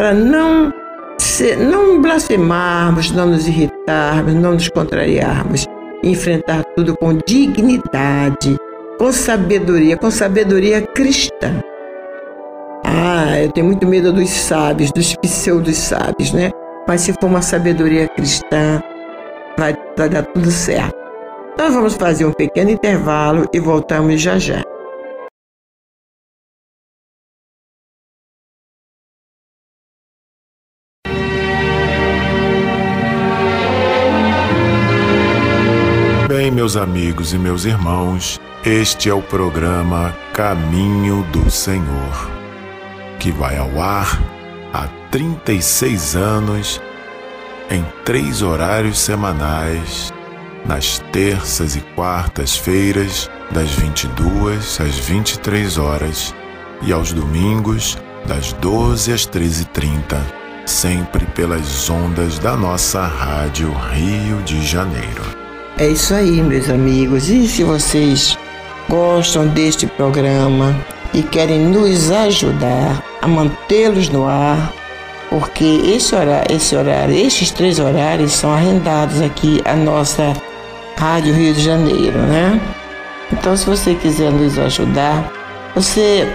para 0.00 0.14
não 0.14 0.72
ser, 1.18 1.58
não 1.58 2.00
blasfemarmos, 2.00 3.10
não 3.10 3.26
nos 3.26 3.46
irritarmos, 3.46 4.32
não 4.32 4.54
nos 4.54 4.66
contrariarmos, 4.70 5.66
enfrentar 6.02 6.62
tudo 6.74 6.96
com 6.96 7.18
dignidade, 7.26 8.56
com 8.98 9.12
sabedoria, 9.12 9.98
com 9.98 10.10
sabedoria 10.10 10.80
cristã. 10.80 11.60
Ah, 12.82 13.42
eu 13.42 13.52
tenho 13.52 13.66
muito 13.66 13.86
medo 13.86 14.10
dos 14.10 14.30
sábios, 14.30 14.90
dos 14.90 15.14
pseudos 15.16 15.76
sábios, 15.76 16.32
né? 16.32 16.50
Mas 16.88 17.02
se 17.02 17.12
for 17.12 17.26
uma 17.26 17.42
sabedoria 17.42 18.08
cristã, 18.08 18.82
vai, 19.58 19.76
vai 19.98 20.08
dar 20.08 20.22
tudo 20.22 20.50
certo. 20.50 20.96
Nós 21.58 21.74
vamos 21.74 21.92
fazer 21.92 22.24
um 22.24 22.32
pequeno 22.32 22.70
intervalo 22.70 23.46
e 23.52 23.60
voltamos 23.60 24.18
já 24.18 24.38
já. 24.38 24.62
Bem, 36.40 36.50
meus 36.50 36.74
amigos 36.74 37.34
e 37.34 37.38
meus 37.38 37.66
irmãos, 37.66 38.40
este 38.64 39.10
é 39.10 39.12
o 39.12 39.20
programa 39.20 40.16
Caminho 40.32 41.22
do 41.24 41.50
Senhor, 41.50 42.30
que 43.18 43.30
vai 43.30 43.58
ao 43.58 43.78
ar 43.78 44.18
há 44.72 44.88
36 45.10 46.16
anos 46.16 46.80
em 47.70 47.84
três 48.06 48.40
horários 48.40 48.98
semanais, 48.98 50.14
nas 50.64 50.98
terças 51.12 51.76
e 51.76 51.82
quartas-feiras, 51.94 53.30
das 53.50 53.72
22 53.72 54.80
às 54.80 54.98
23 54.98 55.76
horas, 55.76 56.34
e 56.80 56.90
aos 56.90 57.12
domingos, 57.12 57.98
das 58.24 58.54
12 58.54 59.12
às 59.12 59.26
13h30, 59.26 60.16
sempre 60.64 61.26
pelas 61.26 61.90
ondas 61.90 62.38
da 62.38 62.56
nossa 62.56 63.04
Rádio 63.06 63.70
Rio 63.92 64.42
de 64.42 64.64
Janeiro. 64.64 65.39
É 65.80 65.88
isso 65.88 66.12
aí, 66.12 66.42
meus 66.42 66.68
amigos. 66.68 67.30
E 67.30 67.48
se 67.48 67.64
vocês 67.64 68.36
gostam 68.86 69.48
deste 69.48 69.86
programa, 69.86 70.76
e 71.14 71.22
querem 71.22 71.58
nos 71.58 72.10
ajudar 72.10 73.02
a 73.22 73.26
mantê-los 73.26 74.10
no 74.10 74.28
ar, 74.28 74.72
porque 75.30 75.64
esse 75.64 76.14
horário, 76.14 76.54
esse 76.54 76.76
horário, 76.76 77.14
esses 77.14 77.50
três 77.50 77.78
horários 77.78 78.32
são 78.32 78.52
arrendados 78.52 79.22
aqui 79.22 79.62
a 79.64 79.74
nossa 79.74 80.34
Rádio 80.98 81.34
Rio 81.34 81.54
de 81.54 81.62
Janeiro, 81.62 82.18
né? 82.18 82.60
Então, 83.32 83.56
se 83.56 83.64
você 83.64 83.94
quiser 83.94 84.30
nos 84.30 84.58
ajudar, 84.58 85.32
você 85.74 86.28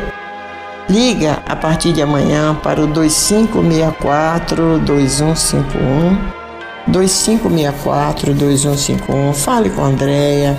liga 0.89 1.43
a 1.45 1.55
partir 1.55 1.93
de 1.93 2.01
amanhã 2.01 2.55
para 2.55 2.81
o 2.81 2.87
2564 2.87 4.79
2151 4.79 6.44
2564 6.87 8.33
2151. 8.33 9.33
Fale 9.33 9.69
com 9.69 9.81
a 9.81 9.87
Andréia 9.87 10.57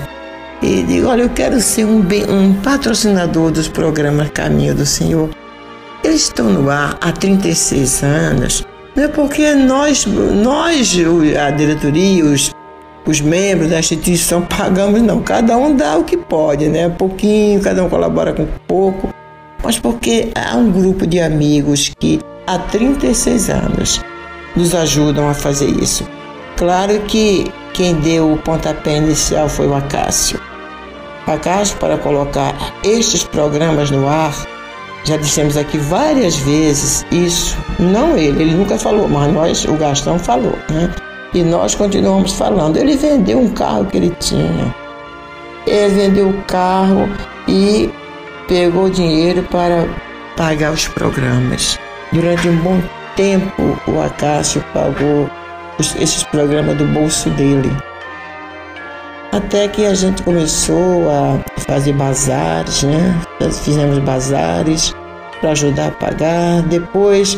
e 0.62 0.82
diga: 0.82 1.08
Olha, 1.08 1.22
eu 1.22 1.30
quero 1.30 1.60
ser 1.60 1.84
um, 1.84 2.00
um 2.28 2.54
patrocinador 2.62 3.50
dos 3.50 3.68
programas 3.68 4.30
Caminho 4.30 4.74
do 4.74 4.86
Senhor. 4.86 5.30
Eles 6.02 6.22
estão 6.22 6.46
no 6.46 6.70
ar 6.70 6.96
há 7.00 7.12
36 7.12 8.02
anos. 8.02 8.66
Não 8.94 9.04
é 9.04 9.08
porque 9.08 9.54
nós, 9.54 10.06
nós 10.06 10.96
a 11.38 11.50
diretoria, 11.50 12.24
os, 12.24 12.50
os 13.06 13.20
membros 13.20 13.70
da 13.70 13.78
instituição, 13.78 14.42
pagamos, 14.46 15.02
não. 15.02 15.20
Cada 15.22 15.56
um 15.56 15.76
dá 15.76 15.96
o 15.96 16.04
que 16.04 16.16
pode, 16.16 16.68
né? 16.68 16.88
Pouquinho, 16.88 17.60
cada 17.60 17.84
um 17.84 17.88
colabora 17.88 18.32
com 18.32 18.46
pouco. 18.66 19.10
Mas 19.62 19.78
porque 19.78 20.30
há 20.34 20.56
um 20.56 20.70
grupo 20.70 21.06
de 21.06 21.20
amigos 21.20 21.92
que 21.98 22.20
há 22.46 22.58
36 22.58 23.50
anos 23.50 24.00
nos 24.56 24.74
ajudam 24.74 25.28
a 25.28 25.34
fazer 25.34 25.68
isso. 25.68 26.06
Claro 26.56 26.98
que 27.00 27.52
quem 27.74 27.94
deu 27.96 28.32
o 28.32 28.38
pontapé 28.38 28.96
inicial 28.96 29.48
foi 29.48 29.68
o 29.68 29.74
Acácio. 29.74 30.40
Acácio, 31.26 31.76
para 31.76 31.98
colocar 31.98 32.54
estes 32.82 33.24
programas 33.24 33.90
no 33.90 34.08
ar, 34.08 34.32
já 35.04 35.16
dissemos 35.16 35.56
aqui 35.56 35.76
várias 35.76 36.36
vezes 36.36 37.04
isso, 37.12 37.56
não 37.78 38.16
ele, 38.16 38.42
ele 38.42 38.54
nunca 38.54 38.78
falou, 38.78 39.08
mas 39.08 39.32
nós, 39.32 39.64
o 39.64 39.74
Gastão 39.74 40.18
falou, 40.18 40.58
né? 40.70 40.92
E 41.34 41.42
nós 41.42 41.74
continuamos 41.74 42.32
falando. 42.32 42.76
Ele 42.76 42.96
vendeu 42.96 43.38
um 43.38 43.50
carro 43.50 43.84
que 43.86 43.96
ele 43.98 44.10
tinha. 44.18 44.74
Ele 45.66 45.94
vendeu 45.94 46.28
o 46.30 46.42
carro 46.44 47.08
e 47.46 47.90
pegou 48.48 48.88
dinheiro 48.88 49.42
para 49.44 49.86
pagar 50.36 50.72
os 50.72 50.88
programas. 50.88 51.78
Durante 52.12 52.48
um 52.48 52.56
bom 52.58 52.80
tempo, 53.16 53.80
o 53.88 54.00
Acácio 54.00 54.64
pagou 54.72 55.28
esses 55.78 56.22
programas 56.24 56.76
do 56.76 56.84
bolso 56.86 57.28
dele. 57.30 57.70
Até 59.32 59.68
que 59.68 59.84
a 59.84 59.94
gente 59.94 60.22
começou 60.22 61.10
a 61.10 61.44
fazer 61.62 61.92
bazares, 61.92 62.84
né? 62.84 63.20
Fizemos 63.64 63.98
bazares 63.98 64.94
para 65.40 65.50
ajudar 65.50 65.88
a 65.88 65.90
pagar. 65.90 66.62
Depois 66.62 67.36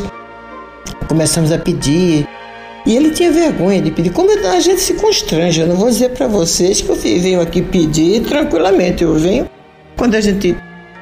começamos 1.07 1.51
a 1.51 1.57
pedir. 1.57 2.27
E 2.85 2.95
ele 2.95 3.11
tinha 3.11 3.31
vergonha 3.31 3.81
de 3.81 3.91
pedir. 3.91 4.11
Como 4.11 4.31
a 4.31 4.59
gente 4.59 4.79
se 4.79 4.93
constrange, 4.93 5.59
eu 5.59 5.67
não 5.67 5.75
vou 5.75 5.89
dizer 5.89 6.11
para 6.11 6.27
vocês 6.27 6.81
que 6.81 6.89
eu 6.89 6.95
venho 6.95 7.41
aqui 7.41 7.61
pedir 7.61 8.21
tranquilamente. 8.21 9.03
Eu 9.03 9.15
venho 9.15 9.49
quando 9.97 10.15
a 10.15 10.21
gente 10.21 10.55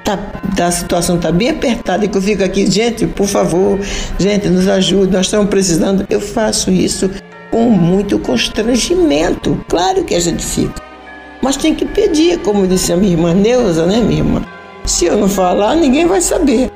tá, 0.08 0.66
a 0.66 0.72
situação 0.72 1.18
está 1.18 1.32
bem 1.32 1.50
apertada 1.50 2.06
e 2.06 2.08
que 2.08 2.18
eu 2.18 2.22
fico 2.22 2.44
aqui, 2.44 2.70
gente, 2.70 3.06
por 3.06 3.28
favor, 3.28 3.78
gente, 4.18 4.48
nos 4.48 4.68
ajude, 4.68 5.12
nós 5.12 5.26
estamos 5.26 5.50
precisando. 5.50 6.06
Eu 6.10 6.22
faço 6.22 6.72
isso 6.72 7.10
com 7.52 7.70
muito 7.70 8.18
constrangimento. 8.20 9.60
Claro 9.68 10.04
que 10.06 10.16
a 10.16 10.20
gente 10.20 10.46
fica. 10.46 10.82
Mas 11.42 11.58
tem 11.58 11.76
que 11.76 11.86
pedir, 11.86 12.40
como 12.40 12.66
disse 12.66 12.94
a 12.94 12.98
minha 12.98 13.12
irmã 13.12 13.34
Neuza, 13.34 13.86
né, 13.86 13.98
minha 13.98 14.20
irmã? 14.20 14.46
Se 14.86 15.06
eu 15.06 15.18
não 15.18 15.28
falar, 15.28 15.76
ninguém 15.76 16.06
vai 16.06 16.22
saber. 16.22 16.72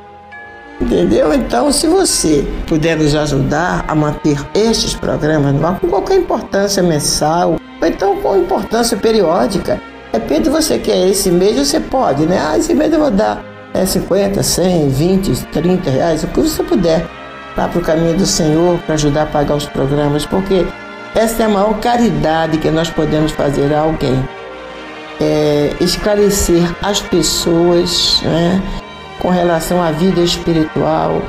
Entendeu? 0.79 1.33
Então, 1.33 1.71
se 1.71 1.87
você 1.87 2.45
puder 2.67 2.97
nos 2.97 3.15
ajudar 3.15 3.85
a 3.87 3.95
manter 3.95 4.37
estes 4.53 4.93
programas 4.93 5.53
no 5.53 5.65
ar 5.65 5.79
com 5.79 5.87
qualquer 5.87 6.17
importância 6.17 6.83
mensal, 6.83 7.57
ou 7.81 7.87
então 7.87 8.17
com 8.17 8.35
importância 8.35 8.97
periódica, 8.97 9.79
Repente 10.11 10.49
você 10.49 10.77
quer 10.77 11.07
esse 11.07 11.31
mês, 11.31 11.57
você 11.57 11.79
pode, 11.79 12.25
né? 12.25 12.37
Ah, 12.41 12.57
esse 12.57 12.73
mês 12.73 12.91
eu 12.91 12.99
vou 12.99 13.11
dar 13.11 13.43
é, 13.73 13.85
50, 13.85 14.43
100, 14.43 14.89
20, 14.89 15.45
30 15.47 15.89
reais, 15.89 16.23
o 16.23 16.27
que 16.27 16.41
você 16.41 16.61
puder, 16.63 17.07
lá 17.55 17.67
para 17.67 17.79
o 17.79 17.81
caminho 17.81 18.17
do 18.17 18.25
Senhor 18.25 18.77
para 18.79 18.95
ajudar 18.95 19.23
a 19.23 19.25
pagar 19.25 19.55
os 19.55 19.65
programas, 19.65 20.25
porque 20.25 20.65
essa 21.15 21.43
é 21.43 21.45
a 21.45 21.49
maior 21.49 21.79
caridade 21.79 22.57
que 22.57 22.69
nós 22.69 22.89
podemos 22.89 23.31
fazer 23.31 23.73
a 23.73 23.81
alguém. 23.81 24.21
É 25.19 25.75
esclarecer 25.79 26.63
as 26.81 26.99
pessoas 26.99 28.21
né, 28.23 28.61
com 29.19 29.29
relação 29.29 29.81
à 29.81 29.91
vida 29.91 30.19
espiritual, 30.19 31.21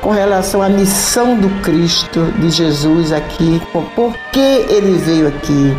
com 0.00 0.10
relação 0.10 0.62
à 0.62 0.68
missão 0.68 1.36
do 1.36 1.50
Cristo, 1.62 2.32
de 2.38 2.48
Jesus 2.48 3.12
aqui, 3.12 3.60
por 3.72 4.14
que 4.32 4.38
ele 4.38 4.96
veio 4.98 5.28
aqui, 5.28 5.76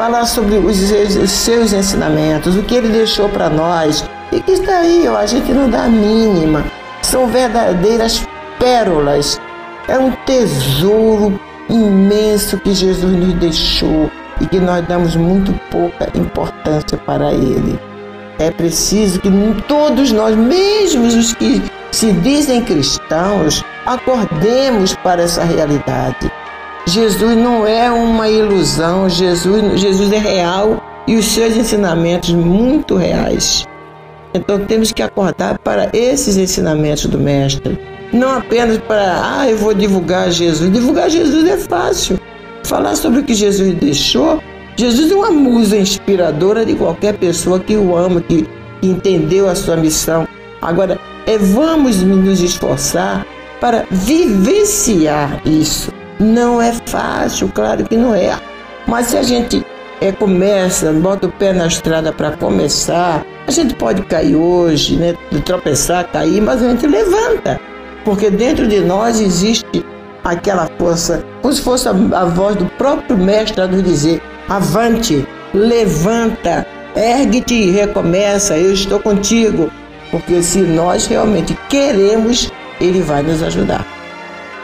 falar 0.00 0.24
sobre 0.24 0.56
os, 0.56 0.78
seus 1.30 1.74
ensinamentos, 1.74 2.56
o 2.56 2.62
que 2.62 2.74
ele 2.74 2.88
deixou 2.88 3.28
para 3.28 3.50
nós. 3.50 4.02
E 4.32 4.40
que 4.40 4.52
está 4.52 4.78
aí, 4.78 5.06
ó, 5.06 5.18
a 5.18 5.26
gente 5.26 5.52
não 5.52 5.68
dá 5.68 5.84
a 5.84 5.88
mínima. 5.88 6.64
São 7.02 7.26
verdadeiras 7.26 8.26
pérolas. 8.58 9.38
É 9.88 9.98
um 9.98 10.10
tesouro 10.24 11.38
imenso 11.68 12.56
que 12.60 12.72
Jesus 12.72 13.12
nos 13.12 13.34
deixou 13.34 14.10
e 14.40 14.46
que 14.46 14.58
nós 14.58 14.86
damos 14.86 15.16
muito 15.16 15.52
pouca 15.70 16.08
importância 16.14 16.96
para 16.96 17.34
ele. 17.34 17.78
É 18.38 18.50
preciso 18.50 19.20
que 19.20 19.28
todos 19.68 20.12
nós, 20.12 20.34
mesmo 20.34 21.06
os 21.06 21.34
que 21.34 21.62
se 21.92 22.10
dizem 22.10 22.64
cristãos, 22.64 23.62
acordemos 23.84 24.94
para 24.94 25.20
essa 25.20 25.44
realidade. 25.44 26.32
Jesus 26.86 27.36
não 27.36 27.66
é 27.66 27.90
uma 27.90 28.28
ilusão, 28.28 29.08
Jesus, 29.08 29.80
Jesus 29.80 30.12
é 30.12 30.18
real 30.18 30.82
e 31.06 31.16
os 31.16 31.26
seus 31.26 31.56
ensinamentos 31.56 32.30
muito 32.30 32.96
reais. 32.96 33.66
Então 34.32 34.64
temos 34.64 34.92
que 34.92 35.02
acordar 35.02 35.58
para 35.58 35.90
esses 35.92 36.36
ensinamentos 36.36 37.06
do 37.06 37.18
Mestre. 37.18 37.78
Não 38.12 38.38
apenas 38.38 38.78
para, 38.78 39.40
ah, 39.40 39.48
eu 39.48 39.56
vou 39.56 39.74
divulgar 39.74 40.30
Jesus. 40.30 40.72
Divulgar 40.72 41.10
Jesus 41.10 41.48
é 41.48 41.56
fácil. 41.56 42.18
Falar 42.64 42.94
sobre 42.96 43.20
o 43.20 43.24
que 43.24 43.34
Jesus 43.34 43.74
deixou. 43.74 44.40
Jesus 44.76 45.10
é 45.10 45.14
uma 45.14 45.30
musa 45.30 45.76
inspiradora 45.76 46.64
de 46.64 46.74
qualquer 46.74 47.18
pessoa 47.18 47.60
que 47.60 47.76
o 47.76 47.96
ama, 47.96 48.20
que 48.20 48.48
entendeu 48.82 49.48
a 49.48 49.54
sua 49.54 49.76
missão. 49.76 50.26
Agora, 50.62 50.98
é, 51.26 51.36
vamos 51.36 52.02
nos 52.02 52.40
esforçar 52.40 53.26
para 53.60 53.84
vivenciar 53.90 55.40
isso. 55.44 55.92
Não 56.20 56.60
é 56.60 56.70
fácil, 56.84 57.50
claro 57.54 57.82
que 57.84 57.96
não 57.96 58.14
é. 58.14 58.38
Mas 58.86 59.06
se 59.06 59.16
a 59.16 59.22
gente 59.22 59.64
é, 60.02 60.12
começa, 60.12 60.92
bota 60.92 61.26
o 61.26 61.32
pé 61.32 61.54
na 61.54 61.66
estrada 61.66 62.12
para 62.12 62.32
começar, 62.32 63.24
a 63.46 63.50
gente 63.50 63.74
pode 63.74 64.02
cair 64.02 64.36
hoje, 64.36 64.96
né? 64.96 65.14
tropeçar, 65.46 66.06
cair, 66.12 66.42
mas 66.42 66.62
a 66.62 66.68
gente 66.68 66.86
levanta. 66.86 67.58
Porque 68.04 68.28
dentro 68.28 68.68
de 68.68 68.80
nós 68.80 69.18
existe 69.18 69.82
aquela 70.22 70.68
força, 70.78 71.24
como 71.40 71.54
se 71.54 71.62
fosse 71.62 71.88
a, 71.88 71.92
a 71.92 72.26
voz 72.26 72.54
do 72.54 72.66
próprio 72.66 73.16
mestre 73.16 73.62
a 73.62 73.66
nos 73.66 73.82
dizer: 73.82 74.20
avante, 74.46 75.26
levanta, 75.54 76.66
ergue-te 76.94 77.54
e 77.54 77.70
recomeça, 77.70 78.58
eu 78.58 78.74
estou 78.74 79.00
contigo. 79.00 79.70
Porque 80.10 80.42
se 80.42 80.58
nós 80.58 81.06
realmente 81.06 81.56
queremos, 81.70 82.52
Ele 82.78 83.00
vai 83.00 83.22
nos 83.22 83.42
ajudar. 83.42 83.99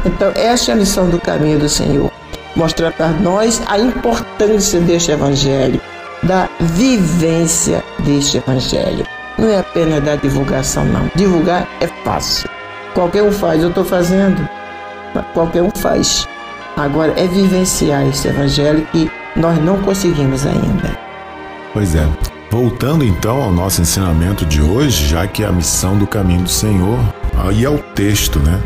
Então, 0.06 0.32
essa 0.36 0.70
é 0.70 0.74
a 0.74 0.76
missão 0.76 1.10
do 1.10 1.20
caminho 1.20 1.58
do 1.58 1.68
Senhor. 1.68 2.10
Mostrar 2.54 2.92
para 2.92 3.08
nós 3.08 3.60
a 3.66 3.76
importância 3.76 4.80
deste 4.80 5.10
Evangelho, 5.10 5.80
da 6.22 6.48
vivência 6.60 7.84
deste 7.98 8.38
Evangelho. 8.38 9.04
Não 9.36 9.50
é 9.50 9.58
apenas 9.58 10.02
da 10.02 10.14
divulgação, 10.14 10.84
não. 10.84 11.10
Divulgar 11.14 11.68
é 11.80 11.88
fácil. 12.04 12.48
Qualquer 12.94 13.22
um 13.22 13.32
faz, 13.32 13.62
eu 13.62 13.68
estou 13.68 13.84
fazendo. 13.84 14.48
Qualquer 15.34 15.62
um 15.62 15.70
faz. 15.70 16.26
Agora 16.76 17.12
é 17.16 17.26
vivenciar 17.26 18.06
esse 18.06 18.28
Evangelho 18.28 18.86
que 18.92 19.10
nós 19.34 19.58
não 19.58 19.82
conseguimos 19.82 20.46
ainda. 20.46 20.96
Pois 21.72 21.94
é. 21.94 22.08
Voltando 22.48 23.04
então 23.04 23.42
ao 23.42 23.52
nosso 23.52 23.82
ensinamento 23.82 24.46
de 24.46 24.62
hoje, 24.62 25.06
já 25.08 25.26
que 25.26 25.42
é 25.42 25.46
a 25.46 25.52
missão 25.52 25.98
do 25.98 26.06
caminho 26.06 26.42
do 26.42 26.48
Senhor, 26.48 26.98
aí 27.44 27.66
ao 27.66 27.76
texto, 27.76 28.38
né? 28.38 28.62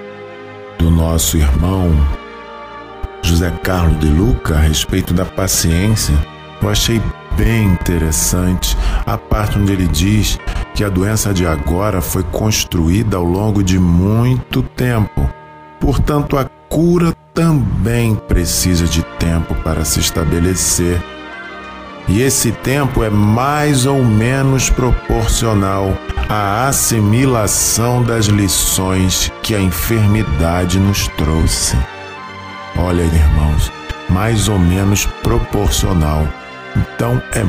Do 0.81 0.91
nosso 0.91 1.37
irmão 1.37 1.91
José 3.23 3.51
Carlos 3.63 4.01
de 4.01 4.09
Luca 4.09 4.57
a 4.57 4.61
respeito 4.61 5.13
da 5.13 5.27
paciência, 5.27 6.15
eu 6.63 6.71
achei 6.71 7.01
bem 7.37 7.67
interessante 7.67 8.77
a 9.05 9.19
parte 9.19 9.59
onde 9.59 9.73
ele 9.73 9.87
diz 9.87 10.39
que 10.75 10.83
a 10.83 10.89
doença 10.89 11.35
de 11.35 11.47
agora 11.47 12.01
foi 12.01 12.23
construída 12.23 13.19
ao 13.19 13.25
longo 13.25 13.63
de 13.63 13.79
muito 13.79 14.63
tempo. 14.63 15.29
Portanto, 15.79 16.39
a 16.39 16.47
cura 16.71 17.15
também 17.35 18.15
precisa 18.15 18.87
de 18.87 19.03
tempo 19.19 19.55
para 19.57 19.85
se 19.85 20.01
estabelecer. 20.01 21.03
E 22.11 22.23
esse 22.23 22.51
tempo 22.51 23.05
é 23.05 23.09
mais 23.09 23.87
ou 23.87 24.05
menos 24.05 24.69
proporcional 24.69 25.97
a 26.29 26.67
assimilação 26.67 28.03
das 28.03 28.27
lições 28.27 29.33
que 29.45 29.55
a 29.55 29.61
enfermidade 29.61 30.81
nos 30.81 31.07
trouxe. 31.09 31.79
Olha, 32.77 33.03
irmãos, 33.03 33.71
mais 34.09 34.49
ou 34.49 34.59
menos 34.59 35.07
proporcional. 35.23 36.27
Então, 36.77 37.23
é, 37.33 37.43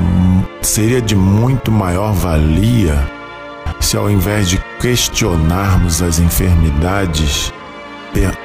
seria 0.61 1.01
de 1.01 1.15
muito 1.15 1.71
maior 1.71 2.13
valia 2.13 2.95
se, 3.79 3.97
ao 3.97 4.11
invés 4.11 4.47
de 4.47 4.59
questionarmos 4.79 6.03
as 6.03 6.19
enfermidades, 6.19 7.51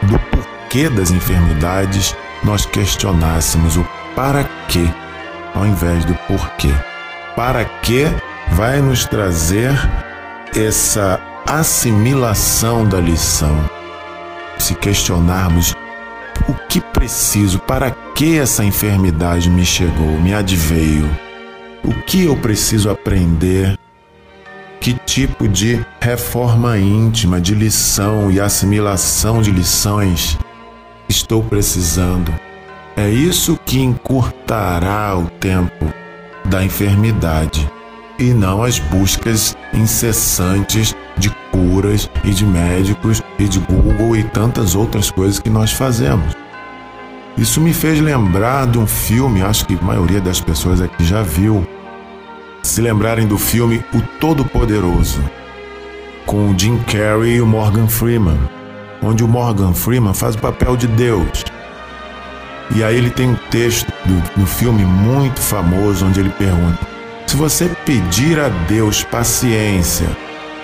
do 0.02 0.18
porquê 0.30 0.88
das 0.88 1.10
enfermidades, 1.10 2.16
nós 2.42 2.64
questionássemos 2.64 3.76
o 3.76 3.86
para 4.14 4.44
quê, 4.68 4.88
ao 5.56 5.66
invés 5.66 6.04
do 6.04 6.14
porquê. 6.26 6.72
Para 7.34 7.64
quê 7.64 8.06
vai 8.52 8.80
nos 8.80 9.06
trazer 9.06 9.72
essa 10.54 11.18
assimilação 11.46 12.86
da 12.86 13.00
lição. 13.00 13.58
Se 14.58 14.74
questionarmos 14.74 15.74
o 16.48 16.54
que 16.68 16.80
preciso, 16.80 17.58
para 17.58 17.90
que 17.90 18.38
essa 18.38 18.64
enfermidade 18.64 19.48
me 19.48 19.64
chegou, 19.64 20.20
me 20.20 20.34
adveio, 20.34 21.08
o 21.82 21.92
que 22.02 22.24
eu 22.24 22.36
preciso 22.36 22.90
aprender, 22.90 23.78
que 24.80 24.92
tipo 24.92 25.48
de 25.48 25.84
reforma 26.00 26.78
íntima, 26.78 27.40
de 27.40 27.54
lição 27.54 28.30
e 28.30 28.40
assimilação 28.40 29.40
de 29.40 29.50
lições 29.50 30.38
estou 31.08 31.42
precisando. 31.42 32.45
É 32.96 33.10
isso 33.10 33.58
que 33.66 33.78
encurtará 33.78 35.14
o 35.18 35.26
tempo 35.38 35.92
da 36.46 36.64
enfermidade 36.64 37.70
e 38.18 38.32
não 38.32 38.62
as 38.62 38.78
buscas 38.78 39.54
incessantes 39.74 40.96
de 41.18 41.28
curas 41.52 42.10
e 42.24 42.30
de 42.30 42.46
médicos 42.46 43.22
e 43.38 43.44
de 43.44 43.58
Google 43.58 44.16
e 44.16 44.24
tantas 44.24 44.74
outras 44.74 45.10
coisas 45.10 45.38
que 45.38 45.50
nós 45.50 45.72
fazemos. 45.72 46.34
Isso 47.36 47.60
me 47.60 47.74
fez 47.74 48.00
lembrar 48.00 48.66
de 48.66 48.78
um 48.78 48.86
filme, 48.86 49.42
acho 49.42 49.66
que 49.66 49.74
a 49.74 49.84
maioria 49.84 50.20
das 50.20 50.40
pessoas 50.40 50.80
aqui 50.80 51.04
já 51.04 51.22
viu. 51.22 51.66
Se 52.62 52.80
lembrarem 52.80 53.26
do 53.26 53.36
filme 53.36 53.84
O 53.92 54.00
Todo-Poderoso, 54.18 55.22
com 56.24 56.48
o 56.48 56.58
Jim 56.58 56.78
Carrey 56.78 57.34
e 57.34 57.40
o 57.42 57.46
Morgan 57.46 57.88
Freeman, 57.88 58.38
onde 59.02 59.22
o 59.22 59.28
Morgan 59.28 59.74
Freeman 59.74 60.14
faz 60.14 60.34
o 60.34 60.38
papel 60.38 60.78
de 60.78 60.86
Deus. 60.86 61.44
E 62.74 62.82
aí 62.82 62.96
ele 62.96 63.10
tem 63.10 63.30
um 63.30 63.36
texto 63.50 63.92
do, 64.36 64.46
filme 64.46 64.84
muito 64.84 65.40
famoso 65.40 66.06
onde 66.06 66.20
ele 66.20 66.30
pergunta: 66.30 66.78
se 67.26 67.36
você 67.36 67.70
pedir 67.84 68.38
a 68.38 68.48
Deus 68.48 69.02
paciência, 69.02 70.08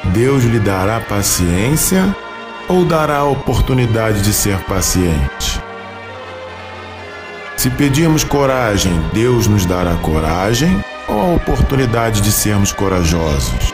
Deus 0.06 0.44
lhe 0.44 0.58
dará 0.58 1.00
paciência 1.00 2.14
ou 2.68 2.84
dará 2.84 3.18
a 3.18 3.24
oportunidade 3.24 4.20
de 4.22 4.32
ser 4.32 4.58
paciente? 4.64 5.60
Se 7.56 7.70
pedirmos 7.70 8.24
coragem, 8.24 8.92
Deus 9.12 9.46
nos 9.46 9.64
dará 9.64 9.94
coragem 9.96 10.84
ou 11.06 11.20
a 11.20 11.34
oportunidade 11.34 12.20
de 12.20 12.32
sermos 12.32 12.72
corajosos? 12.72 13.72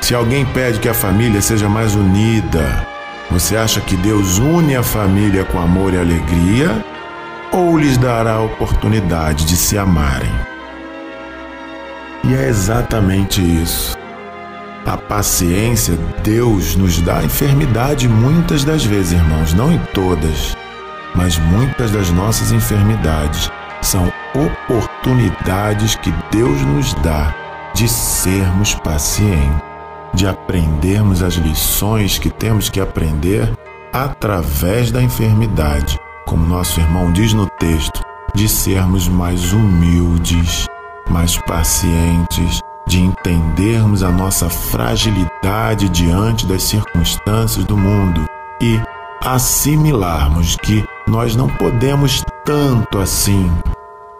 Se 0.00 0.14
alguém 0.14 0.46
pede 0.46 0.78
que 0.78 0.88
a 0.88 0.94
família 0.94 1.42
seja 1.42 1.68
mais 1.68 1.94
unida, 1.96 2.86
você 3.30 3.56
acha 3.56 3.80
que 3.80 3.96
Deus 3.96 4.38
une 4.38 4.76
a 4.76 4.82
família 4.82 5.44
com 5.44 5.58
amor 5.58 5.92
e 5.92 5.98
alegria 5.98 6.84
ou 7.52 7.78
lhes 7.78 7.96
dará 7.96 8.34
a 8.34 8.42
oportunidade 8.42 9.44
de 9.44 9.56
se 9.56 9.78
amarem? 9.78 10.32
E 12.24 12.34
é 12.34 12.48
exatamente 12.48 13.40
isso. 13.40 13.96
A 14.86 14.96
paciência, 14.96 15.96
Deus 16.22 16.74
nos 16.74 17.00
dá 17.02 17.22
enfermidade 17.22 18.08
muitas 18.08 18.64
das 18.64 18.84
vezes, 18.84 19.12
irmãos, 19.12 19.52
não 19.52 19.72
em 19.72 19.78
todas, 19.92 20.56
mas 21.14 21.38
muitas 21.38 21.90
das 21.90 22.10
nossas 22.10 22.52
enfermidades 22.52 23.50
são 23.82 24.10
oportunidades 24.34 25.94
que 25.96 26.12
Deus 26.30 26.60
nos 26.62 26.94
dá 26.94 27.34
de 27.74 27.88
sermos 27.88 28.74
pacientes, 28.74 29.60
de 30.14 30.26
aprendermos 30.26 31.22
as 31.22 31.34
lições 31.34 32.18
que 32.18 32.30
temos 32.30 32.68
que 32.68 32.80
aprender 32.80 33.52
através 33.92 34.90
da 34.90 35.02
enfermidade, 35.02 35.98
como 36.28 36.46
nosso 36.46 36.78
irmão 36.78 37.10
diz 37.10 37.32
no 37.32 37.46
texto, 37.58 38.02
de 38.34 38.48
sermos 38.48 39.08
mais 39.08 39.52
humildes 39.52 40.68
mais 41.10 41.36
pacientes, 41.38 42.60
de 42.86 43.00
entendermos 43.00 44.02
a 44.02 44.10
nossa 44.10 44.48
fragilidade 44.48 45.88
diante 45.88 46.46
das 46.46 46.62
circunstâncias 46.62 47.64
do 47.64 47.76
mundo 47.76 48.24
e 48.60 48.80
assimilarmos 49.24 50.56
que 50.56 50.84
nós 51.06 51.34
não 51.34 51.48
podemos 51.48 52.22
tanto 52.44 52.98
assim 52.98 53.50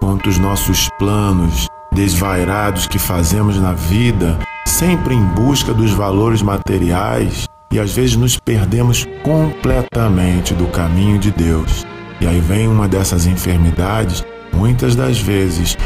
quanto 0.01 0.29
os 0.29 0.39
nossos 0.39 0.89
planos 0.99 1.69
desvairados 1.93 2.87
que 2.87 2.99
fazemos 2.99 3.59
na 3.59 3.73
vida, 3.73 4.39
sempre 4.67 5.15
em 5.15 5.23
busca 5.23 5.73
dos 5.73 5.91
valores 5.91 6.43
materiais 6.43 7.47
e 7.71 7.79
às 7.79 7.93
vezes 7.93 8.17
nos 8.17 8.39
perdemos 8.39 9.07
completamente 9.23 10.55
do 10.55 10.67
caminho 10.69 11.19
de 11.19 11.31
Deus. 11.31 11.87
E 12.21 12.27
aí 12.27 12.41
vem 12.41 12.67
uma 12.67 12.89
dessas 12.89 13.27
enfermidades, 13.27 14.25
muitas 14.53 14.97
das 14.97 15.21
vezes 15.21 15.77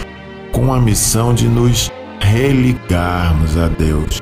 com 0.53 0.73
a 0.73 0.81
missão 0.81 1.35
de 1.35 1.49
nos 1.49 1.91
religarmos 2.21 3.57
a 3.57 3.69
Deus, 3.69 4.21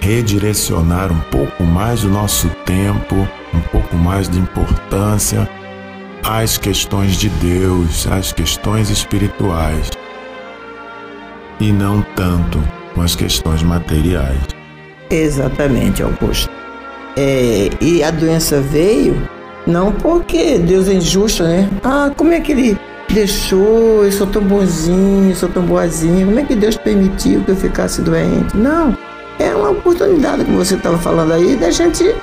redirecionar 0.00 1.10
um 1.12 1.20
pouco 1.30 1.62
mais 1.64 2.04
o 2.04 2.08
nosso 2.08 2.48
tempo, 2.66 3.16
um 3.54 3.60
pouco 3.70 3.96
mais 3.96 4.28
de 4.28 4.38
importância 4.38 5.48
às 6.24 6.58
questões 6.58 7.16
de 7.16 7.28
Deus, 7.28 8.06
às 8.06 8.32
questões 8.32 8.90
espirituais, 8.90 9.90
e 11.58 11.72
não 11.72 12.02
tanto 12.14 12.62
com 12.94 13.00
as 13.00 13.16
questões 13.16 13.62
materiais. 13.62 14.40
Exatamente, 15.10 16.02
Augusto. 16.02 16.50
É, 17.16 17.68
e 17.80 18.02
a 18.02 18.10
doença 18.10 18.60
veio 18.60 19.28
não 19.66 19.92
porque 19.92 20.58
Deus 20.58 20.88
é 20.88 20.94
injusto, 20.94 21.44
né? 21.44 21.68
Ah, 21.84 22.10
como 22.16 22.32
é 22.32 22.40
que 22.40 22.52
ele 22.52 22.78
deixou, 23.08 24.04
eu 24.04 24.12
sou 24.12 24.26
tão 24.26 24.42
bonzinho, 24.42 25.30
eu 25.30 25.36
sou 25.36 25.48
tão 25.48 25.62
boazinha, 25.62 26.24
como 26.24 26.38
é 26.40 26.44
que 26.44 26.54
Deus 26.54 26.76
permitiu 26.76 27.42
que 27.44 27.50
eu 27.50 27.56
ficasse 27.56 28.00
doente? 28.00 28.56
Não, 28.56 28.96
é 29.38 29.54
uma 29.54 29.70
oportunidade, 29.70 30.44
como 30.44 30.58
você 30.58 30.74
estava 30.74 30.98
falando 30.98 31.32
aí, 31.32 31.56
da 31.56 31.70
gente 31.70 32.14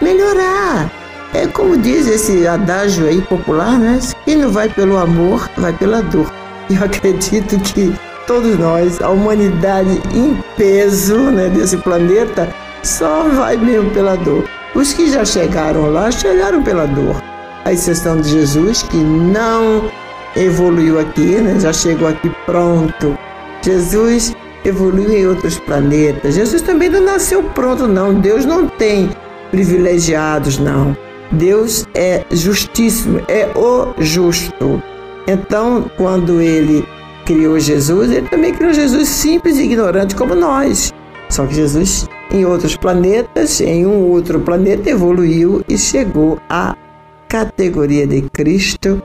melhorar. 0.00 0.90
É 1.32 1.46
como 1.46 1.76
diz 1.76 2.08
esse 2.08 2.46
adágio 2.46 3.06
aí 3.06 3.20
popular, 3.22 3.78
né? 3.78 4.00
Quem 4.24 4.36
não 4.36 4.50
vai 4.50 4.68
pelo 4.68 4.96
amor, 4.96 5.48
vai 5.56 5.72
pela 5.72 6.02
dor. 6.02 6.30
E 6.68 6.74
eu 6.74 6.84
acredito 6.84 7.58
que 7.60 7.94
todos 8.26 8.58
nós, 8.58 9.00
a 9.00 9.10
humanidade 9.10 10.00
em 10.14 10.36
peso 10.56 11.18
né, 11.18 11.48
desse 11.48 11.76
planeta, 11.76 12.48
só 12.82 13.24
vai 13.28 13.56
mesmo 13.56 13.90
pela 13.90 14.16
dor. 14.16 14.44
Os 14.74 14.92
que 14.92 15.10
já 15.10 15.24
chegaram 15.24 15.90
lá, 15.90 16.10
chegaram 16.10 16.62
pela 16.62 16.86
dor. 16.86 17.20
A 17.64 17.72
exceção 17.72 18.20
de 18.20 18.28
Jesus, 18.30 18.82
que 18.84 18.96
não 18.96 19.90
evoluiu 20.36 20.98
aqui, 20.98 21.36
né? 21.40 21.58
já 21.58 21.72
chegou 21.72 22.08
aqui 22.08 22.30
pronto. 22.46 23.18
Jesus 23.62 24.34
evoluiu 24.64 25.10
em 25.10 25.26
outros 25.26 25.58
planetas. 25.58 26.34
Jesus 26.34 26.62
também 26.62 26.88
não 26.88 27.00
nasceu 27.00 27.42
pronto, 27.42 27.86
não. 27.86 28.14
Deus 28.14 28.44
não 28.44 28.68
tem 28.68 29.10
privilegiados, 29.50 30.58
não. 30.58 30.96
Deus 31.32 31.86
é 31.94 32.24
justíssimo, 32.30 33.20
é 33.28 33.48
o 33.56 33.94
justo. 33.98 34.82
Então, 35.26 35.90
quando 35.96 36.40
ele 36.40 36.86
criou 37.24 37.58
Jesus, 37.58 38.10
ele 38.10 38.28
também 38.28 38.52
criou 38.52 38.72
Jesus 38.72 39.08
simples 39.08 39.58
e 39.58 39.64
ignorante 39.64 40.14
como 40.14 40.34
nós. 40.34 40.92
Só 41.30 41.46
que 41.46 41.54
Jesus, 41.54 42.08
em 42.30 42.44
outros 42.44 42.76
planetas, 42.76 43.60
em 43.60 43.86
um 43.86 44.10
outro 44.10 44.40
planeta, 44.40 44.90
evoluiu 44.90 45.64
e 45.68 45.78
chegou 45.78 46.38
à 46.48 46.76
categoria 47.28 48.06
de 48.06 48.22
Cristo 48.22 49.00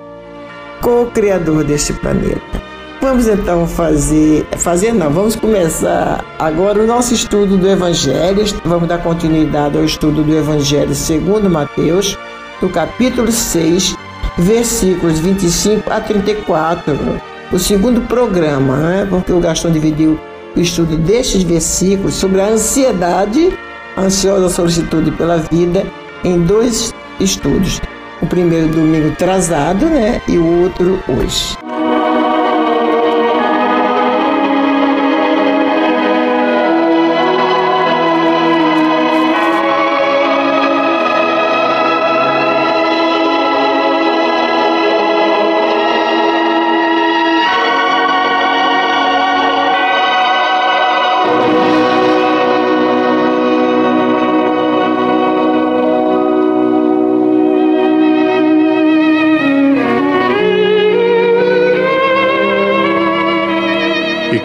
co-criador 0.82 1.64
deste 1.64 1.94
planeta. 1.94 2.66
Vamos 3.02 3.28
então 3.28 3.68
fazer, 3.68 4.46
fazer 4.58 4.92
não, 4.92 5.12
vamos 5.12 5.36
começar 5.36 6.26
agora 6.40 6.82
o 6.82 6.88
nosso 6.88 7.14
estudo 7.14 7.56
do 7.56 7.70
Evangelho. 7.70 8.44
Vamos 8.66 8.90
dar 8.90 8.98
continuidade 9.04 9.78
ao 9.78 9.84
estudo 9.84 10.24
do 10.24 10.36
Evangelho 10.36 10.96
segundo 10.96 11.48
Mateus, 11.48 12.18
do 12.60 12.68
capítulo 12.68 13.32
6, 13.32 13.96
versículos 14.40 15.20
25 15.20 15.92
a 15.92 16.02
34. 16.02 16.98
O 17.52 17.60
segundo 17.60 18.02
programa, 18.02 18.78
né? 18.78 19.08
porque 19.08 19.32
o 19.32 19.40
Gastão 19.40 19.72
dividiu 19.72 20.20
o 20.56 20.60
estudo 20.60 20.98
destes 20.98 21.44
versículos 21.44 22.16
sobre 22.16 22.42
a 22.42 22.48
ansiedade, 22.48 23.58
ansiosa 23.98 24.50
solicitude 24.50 25.12
pela 25.12 25.38
vida, 25.38 25.86
em 26.24 26.42
dois 26.42 26.94
estudos 27.20 27.82
o 28.22 28.28
primeiro 28.28 28.70
domingo 28.70 29.10
atrasado, 29.10 29.86
né? 29.86 30.22
E 30.28 30.38
o 30.38 30.64
outro 30.64 31.00
hoje. 31.08 31.65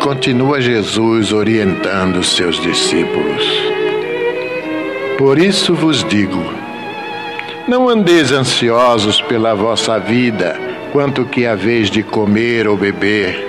Continua 0.00 0.62
Jesus 0.62 1.30
orientando 1.30 2.24
seus 2.24 2.58
discípulos. 2.58 3.44
Por 5.18 5.38
isso 5.38 5.74
vos 5.74 6.02
digo: 6.04 6.42
não 7.68 7.88
andeis 7.88 8.32
ansiosos 8.32 9.20
pela 9.20 9.54
vossa 9.54 9.98
vida, 9.98 10.58
quanto 10.90 11.26
que 11.26 11.46
haveis 11.46 11.90
de 11.90 12.02
comer 12.02 12.66
ou 12.66 12.76
beber, 12.76 13.46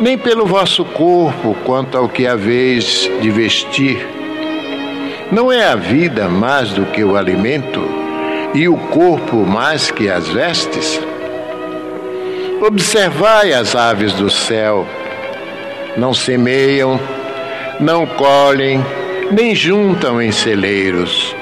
nem 0.00 0.16
pelo 0.16 0.46
vosso 0.46 0.84
corpo, 0.84 1.54
quanto 1.64 1.98
ao 1.98 2.08
que 2.08 2.26
haveis 2.26 3.08
de 3.20 3.30
vestir. 3.30 4.08
Não 5.30 5.52
é 5.52 5.66
a 5.66 5.76
vida 5.76 6.28
mais 6.28 6.70
do 6.70 6.86
que 6.86 7.04
o 7.04 7.14
alimento, 7.14 7.82
e 8.54 8.68
o 8.68 8.76
corpo 8.76 9.36
mais 9.44 9.90
que 9.90 10.08
as 10.08 10.28
vestes? 10.28 10.98
Observai 12.66 13.52
as 13.52 13.76
aves 13.76 14.14
do 14.14 14.30
céu, 14.30 14.86
não 15.96 16.12
semeiam, 16.12 17.00
não 17.80 18.06
colhem, 18.06 18.84
nem 19.30 19.54
juntam 19.54 20.20
em 20.20 20.30
celeiros. 20.30 21.34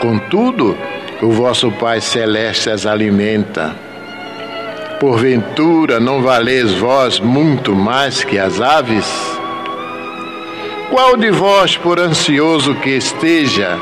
Contudo, 0.00 0.76
o 1.20 1.30
vosso 1.30 1.70
Pai 1.72 2.00
Celeste 2.00 2.70
as 2.70 2.86
alimenta. 2.86 3.74
Porventura 4.98 6.00
não 6.00 6.22
valeis 6.22 6.72
vós 6.72 7.20
muito 7.20 7.74
mais 7.74 8.24
que 8.24 8.38
as 8.38 8.60
aves? 8.60 9.06
Qual 10.90 11.16
de 11.16 11.30
vós, 11.30 11.76
por 11.76 11.98
ansioso 11.98 12.74
que 12.74 12.90
esteja, 12.90 13.78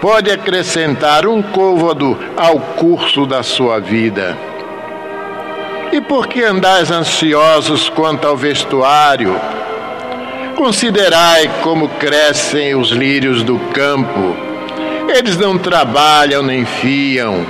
pode 0.00 0.30
acrescentar 0.30 1.26
um 1.26 1.42
côvado 1.42 2.18
ao 2.36 2.58
curso 2.58 3.26
da 3.26 3.42
sua 3.42 3.78
vida? 3.78 4.36
E 5.92 6.00
por 6.00 6.26
que 6.26 6.42
andais 6.42 6.90
ansiosos 6.90 7.88
quanto 7.88 8.26
ao 8.26 8.36
vestuário? 8.36 9.34
Considerai 10.56 11.50
como 11.62 11.88
crescem 11.88 12.74
os 12.74 12.90
lírios 12.90 13.42
do 13.42 13.58
campo. 13.72 14.36
Eles 15.08 15.36
não 15.36 15.56
trabalham 15.56 16.42
nem 16.42 16.64
fiam. 16.64 17.46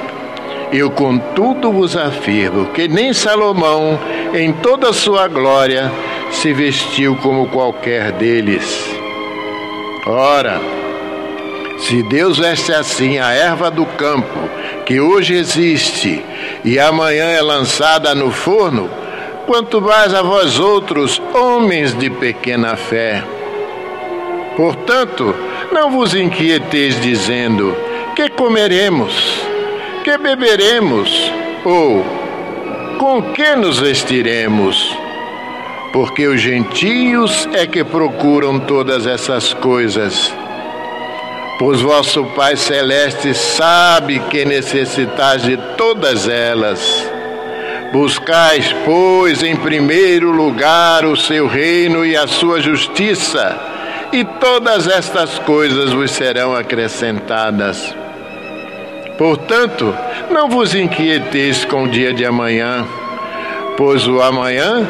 Eu, 0.72 0.91
contudo, 0.91 1.72
vos 1.72 1.97
afirmo 1.97 2.66
que 2.66 2.89
nem 2.89 3.12
Salomão, 3.12 3.99
em 4.34 4.53
toda 4.53 4.91
a 4.91 4.93
sua 4.93 5.28
glória, 5.28 5.91
se 6.30 6.53
vestiu 6.53 7.16
como 7.16 7.49
qualquer 7.49 8.12
deles. 8.12 8.91
Ora, 10.07 10.61
se 11.79 12.03
Deus 12.03 12.39
veste 12.39 12.72
assim 12.72 13.18
a 13.18 13.33
erva 13.33 13.70
do 13.70 13.85
campo, 13.85 14.49
que 14.85 15.01
hoje 15.01 15.35
existe 15.35 16.24
e 16.64 16.79
amanhã 16.79 17.27
é 17.27 17.43
lançada 17.43 18.14
no 18.14 18.31
forno, 18.31 18.91
quanto 19.47 19.81
mais 19.81 20.14
a 20.14 20.22
vós 20.22 20.59
outros, 20.59 21.20
homens 21.35 21.97
de 21.97 22.09
pequena 22.11 22.77
fé. 22.77 23.22
Portanto, 24.57 25.35
não 25.70 25.91
vos 25.91 26.14
inquieteis 26.14 27.01
dizendo: 27.01 27.77
que 28.14 28.31
comeremos, 28.31 29.12
que 30.03 30.16
beberemos, 30.16 31.31
ou 31.64 32.05
com 32.99 33.22
que 33.35 33.55
nos 33.55 33.79
vestiremos? 33.79 34.97
Porque 35.93 36.27
os 36.27 36.41
gentios 36.41 37.49
é 37.53 37.66
que 37.66 37.85
procuram 37.85 38.59
todas 38.59 39.07
essas 39.07 39.53
coisas 39.55 40.35
pois 41.59 41.81
vosso 41.81 42.25
Pai 42.37 42.57
Celeste 42.57 43.35
sabe 43.35 44.21
que 44.31 44.45
necessitais 44.45 45.43
de 45.43 45.57
todas 45.77 46.29
elas. 46.29 47.11
Buscais, 47.93 48.75
pois, 48.85 49.43
em 49.43 49.57
primeiro 49.57 50.31
lugar 50.31 51.05
o 51.05 51.17
seu 51.17 51.47
reino 51.47 52.05
e 52.05 52.17
a 52.17 52.27
sua 52.27 52.61
justiça, 52.61 53.57
e 54.13 54.25
todas 54.25 54.87
estas 54.87 55.39
coisas 55.39 55.93
vos 55.93 56.11
serão 56.11 56.55
acrescentadas. 56.55 57.95
Portanto, 59.17 59.95
não 60.31 60.49
vos 60.49 60.75
inquieteis 60.75 61.65
com 61.65 61.85
o 61.85 61.89
dia 61.89 62.13
de 62.13 62.25
amanhã, 62.25 62.87
pois 63.77 64.07
o 64.07 64.21
amanhã 64.21 64.87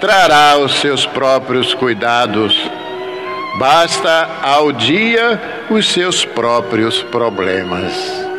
trará 0.00 0.58
os 0.58 0.74
seus 0.80 1.06
próprios 1.06 1.72
cuidados. 1.72 2.70
Basta 3.58 4.28
ao 4.42 4.72
dia 4.72 5.40
os 5.70 5.88
seus 5.88 6.24
próprios 6.24 7.02
problemas. 7.02 8.29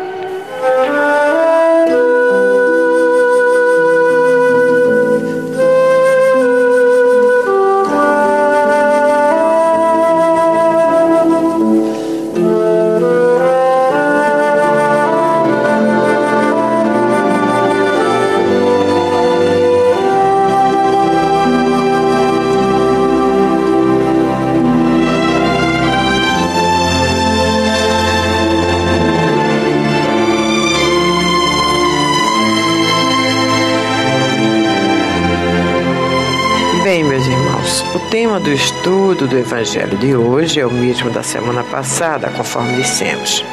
Do 38.44 38.52
estudo 38.52 39.28
do 39.28 39.38
Evangelho 39.38 39.96
de 39.98 40.16
hoje 40.16 40.60
é 40.60 40.66
o 40.66 40.72
mesmo 40.72 41.12
da 41.12 41.22
semana 41.22 41.64
passada, 41.64 42.28
conforme 42.30 42.76
dissemos. 42.76 43.46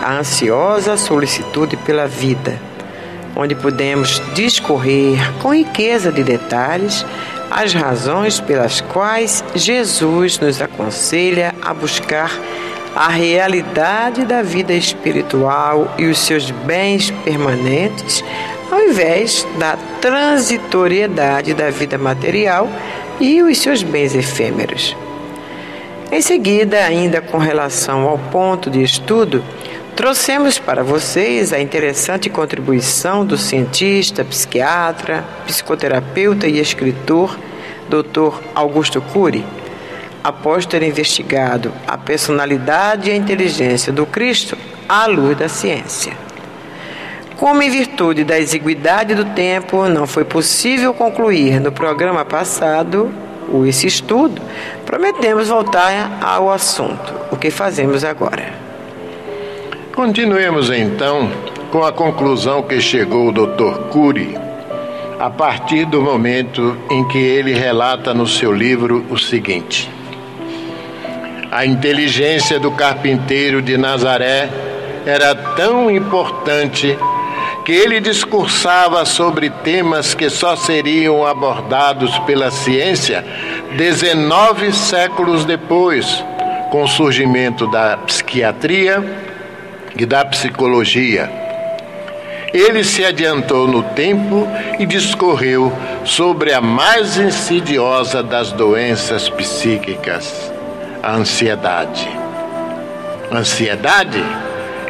A 0.00 0.14
ansiosa 0.14 0.96
solicitude 0.96 1.76
pela 1.76 2.06
vida, 2.06 2.58
onde 3.36 3.54
podemos 3.54 4.22
discorrer 4.34 5.18
com 5.42 5.54
riqueza 5.54 6.10
de 6.10 6.24
detalhes 6.24 7.04
as 7.50 7.74
razões 7.74 8.40
pelas 8.40 8.80
quais 8.80 9.44
Jesus 9.54 10.38
nos 10.38 10.62
aconselha 10.62 11.54
a 11.60 11.74
buscar 11.74 12.32
a 12.96 13.08
realidade 13.08 14.24
da 14.24 14.40
vida 14.40 14.72
espiritual 14.72 15.94
e 15.98 16.06
os 16.06 16.18
seus 16.18 16.50
bens 16.50 17.10
permanentes, 17.24 18.24
ao 18.70 18.80
invés 18.80 19.46
da 19.58 19.76
transitoriedade 20.00 21.52
da 21.52 21.68
vida 21.70 21.98
material 21.98 22.68
e 23.20 23.42
os 23.42 23.58
seus 23.58 23.82
bens 23.82 24.14
efêmeros. 24.14 24.96
Em 26.10 26.20
seguida, 26.20 26.78
ainda 26.78 27.20
com 27.20 27.38
relação 27.38 28.08
ao 28.08 28.18
ponto 28.18 28.68
de 28.68 28.82
estudo, 28.82 29.44
trouxemos 29.94 30.58
para 30.58 30.82
vocês 30.82 31.52
a 31.52 31.60
interessante 31.60 32.28
contribuição 32.28 33.24
do 33.24 33.36
cientista, 33.36 34.24
psiquiatra, 34.24 35.24
psicoterapeuta 35.46 36.48
e 36.48 36.58
escritor 36.58 37.38
Dr. 37.88 38.40
Augusto 38.54 39.00
Cury, 39.00 39.44
após 40.24 40.66
ter 40.66 40.82
investigado 40.82 41.72
a 41.86 41.96
personalidade 41.96 43.08
e 43.08 43.12
a 43.12 43.16
inteligência 43.16 43.92
do 43.92 44.06
Cristo 44.06 44.56
à 44.88 45.06
luz 45.06 45.36
da 45.36 45.48
ciência. 45.48 46.29
Como 47.40 47.62
em 47.62 47.70
virtude 47.70 48.22
da 48.22 48.38
exiguidade 48.38 49.14
do 49.14 49.24
tempo 49.24 49.88
não 49.88 50.06
foi 50.06 50.26
possível 50.26 50.92
concluir 50.92 51.58
no 51.58 51.72
programa 51.72 52.22
passado 52.22 53.10
esse 53.66 53.86
estudo, 53.86 54.42
prometemos 54.84 55.48
voltar 55.48 56.18
ao 56.20 56.52
assunto, 56.52 57.14
o 57.32 57.38
que 57.38 57.50
fazemos 57.50 58.04
agora. 58.04 58.52
Continuemos 59.94 60.68
então 60.68 61.30
com 61.72 61.82
a 61.82 61.90
conclusão 61.90 62.62
que 62.62 62.78
chegou 62.78 63.28
o 63.28 63.32
Dr. 63.32 63.88
Cury 63.90 64.36
a 65.18 65.30
partir 65.30 65.86
do 65.86 66.02
momento 66.02 66.76
em 66.90 67.08
que 67.08 67.16
ele 67.16 67.54
relata 67.54 68.12
no 68.12 68.26
seu 68.26 68.52
livro 68.52 69.06
o 69.08 69.16
seguinte: 69.16 69.90
A 71.50 71.64
inteligência 71.64 72.60
do 72.60 72.70
carpinteiro 72.70 73.62
de 73.62 73.78
Nazaré 73.78 74.50
era 75.06 75.34
tão 75.34 75.90
importante 75.90 76.98
que 77.64 77.72
ele 77.72 78.00
discursava 78.00 79.04
sobre 79.04 79.50
temas 79.50 80.14
que 80.14 80.30
só 80.30 80.56
seriam 80.56 81.26
abordados 81.26 82.18
pela 82.20 82.50
ciência 82.50 83.24
19 83.76 84.72
séculos 84.72 85.44
depois, 85.44 86.24
com 86.70 86.82
o 86.84 86.88
surgimento 86.88 87.66
da 87.70 87.96
psiquiatria 87.98 89.04
e 89.96 90.06
da 90.06 90.24
psicologia. 90.24 91.30
Ele 92.52 92.82
se 92.82 93.04
adiantou 93.04 93.68
no 93.68 93.82
tempo 93.82 94.48
e 94.78 94.86
discorreu 94.86 95.72
sobre 96.04 96.52
a 96.52 96.60
mais 96.60 97.16
insidiosa 97.16 98.22
das 98.22 98.50
doenças 98.50 99.28
psíquicas, 99.28 100.52
a 101.02 101.12
ansiedade. 101.12 102.08
Ansiedade 103.30 104.24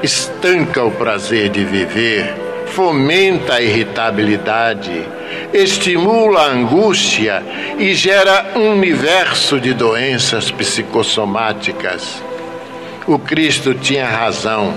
estanca 0.02 0.82
o 0.82 0.90
prazer 0.90 1.50
de 1.50 1.62
viver 1.62 2.49
fomenta 2.70 3.54
a 3.54 3.60
irritabilidade, 3.60 5.04
estimula 5.52 6.42
a 6.42 6.52
angústia 6.52 7.42
e 7.78 7.94
gera 7.94 8.52
um 8.56 8.70
universo 8.70 9.60
de 9.60 9.74
doenças 9.74 10.50
psicossomáticas. 10.50 12.22
O 13.06 13.18
Cristo 13.18 13.74
tinha 13.74 14.06
razão. 14.06 14.72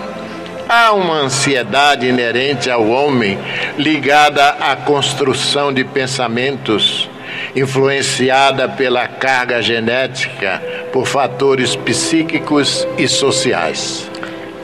Há 0.68 0.94
uma 0.94 1.16
ansiedade 1.16 2.08
inerente 2.08 2.70
ao 2.70 2.88
homem 2.88 3.38
ligada 3.78 4.50
à 4.60 4.76
construção 4.76 5.72
de 5.72 5.84
pensamentos, 5.84 7.10
influenciada 7.56 8.68
pela 8.68 9.08
carga 9.08 9.62
genética, 9.62 10.62
por 10.91 11.06
fatores 11.06 11.76
psíquicos 11.76 12.88
e 12.98 13.08
sociais. 13.08 14.10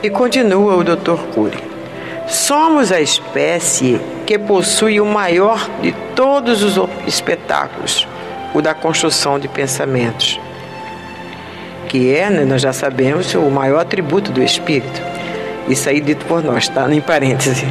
E 0.02 0.10
continua 0.10 0.76
o 0.76 0.82
Dr. 0.82 1.20
Cury. 1.32 1.69
Somos 2.30 2.92
a 2.92 3.00
espécie 3.00 4.00
que 4.24 4.38
possui 4.38 5.00
o 5.00 5.04
maior 5.04 5.68
de 5.82 5.90
todos 6.14 6.62
os 6.62 6.88
espetáculos, 7.04 8.06
o 8.54 8.62
da 8.62 8.72
construção 8.72 9.36
de 9.36 9.48
pensamentos, 9.48 10.38
que 11.88 12.14
é, 12.14 12.30
né, 12.30 12.44
nós 12.44 12.62
já 12.62 12.72
sabemos, 12.72 13.34
o 13.34 13.50
maior 13.50 13.80
atributo 13.80 14.30
do 14.30 14.40
espírito. 14.40 15.02
Isso 15.68 15.88
aí 15.88 16.00
dito 16.00 16.24
por 16.26 16.40
nós, 16.40 16.68
tá? 16.68 16.88
Em 16.88 17.00
parêntese. 17.00 17.66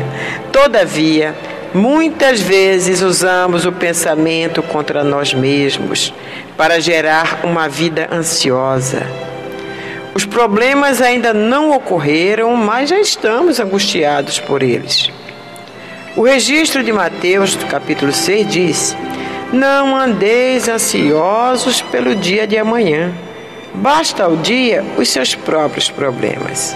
Todavia, 0.52 1.34
muitas 1.74 2.42
vezes 2.42 3.02
usamos 3.02 3.66
o 3.66 3.72
pensamento 3.72 4.62
contra 4.62 5.06
nós 5.06 5.34
mesmos 5.34 6.14
para 6.58 6.82
gerar 6.82 7.40
uma 7.46 7.70
vida 7.70 8.10
ansiosa 8.12 9.29
os 10.20 10.26
problemas 10.26 11.02
ainda 11.02 11.34
não 11.34 11.72
ocorreram, 11.72 12.54
mas 12.54 12.90
já 12.90 13.00
estamos 13.00 13.58
angustiados 13.58 14.38
por 14.38 14.62
eles. 14.62 15.10
O 16.14 16.24
registro 16.24 16.84
de 16.84 16.92
Mateus, 16.92 17.56
capítulo 17.70 18.12
6, 18.12 18.48
diz: 18.48 18.98
Não 19.54 19.96
andeis 19.96 20.68
ansiosos 20.68 21.82
pelo 21.84 22.14
dia 22.16 22.46
de 22.46 22.58
amanhã, 22.58 23.14
basta 23.74 24.26
ao 24.26 24.36
dia 24.36 24.84
os 24.98 25.08
seus 25.08 25.36
próprios 25.36 25.90
problemas. 25.90 26.76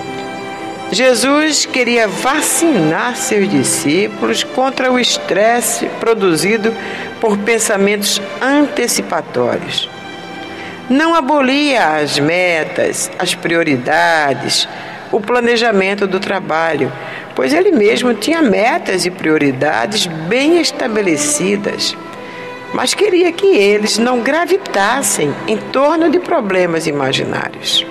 Jesus 0.89 1.65
queria 1.65 2.07
vacinar 2.07 3.17
seus 3.17 3.49
discípulos 3.49 4.45
contra 4.45 4.89
o 4.89 4.97
estresse 4.97 5.87
produzido 5.99 6.73
por 7.19 7.37
pensamentos 7.39 8.21
antecipatórios 8.41 9.89
não 10.89 11.15
abolia 11.15 11.95
as 11.95 12.19
metas, 12.19 13.11
as 13.17 13.33
prioridades, 13.33 14.67
o 15.11 15.21
planejamento 15.21 16.07
do 16.07 16.19
trabalho, 16.19 16.91
pois 17.35 17.53
ele 17.53 17.71
mesmo 17.71 18.13
tinha 18.13 18.41
metas 18.41 19.05
e 19.05 19.11
prioridades 19.11 20.05
bem 20.05 20.59
estabelecidas, 20.59 21.95
mas 22.73 22.93
queria 22.93 23.31
que 23.31 23.45
eles 23.45 23.97
não 23.97 24.21
gravitassem 24.21 25.33
em 25.47 25.57
torno 25.57 26.09
de 26.09 26.19
problemas 26.19 26.87
imaginários. 26.87 27.85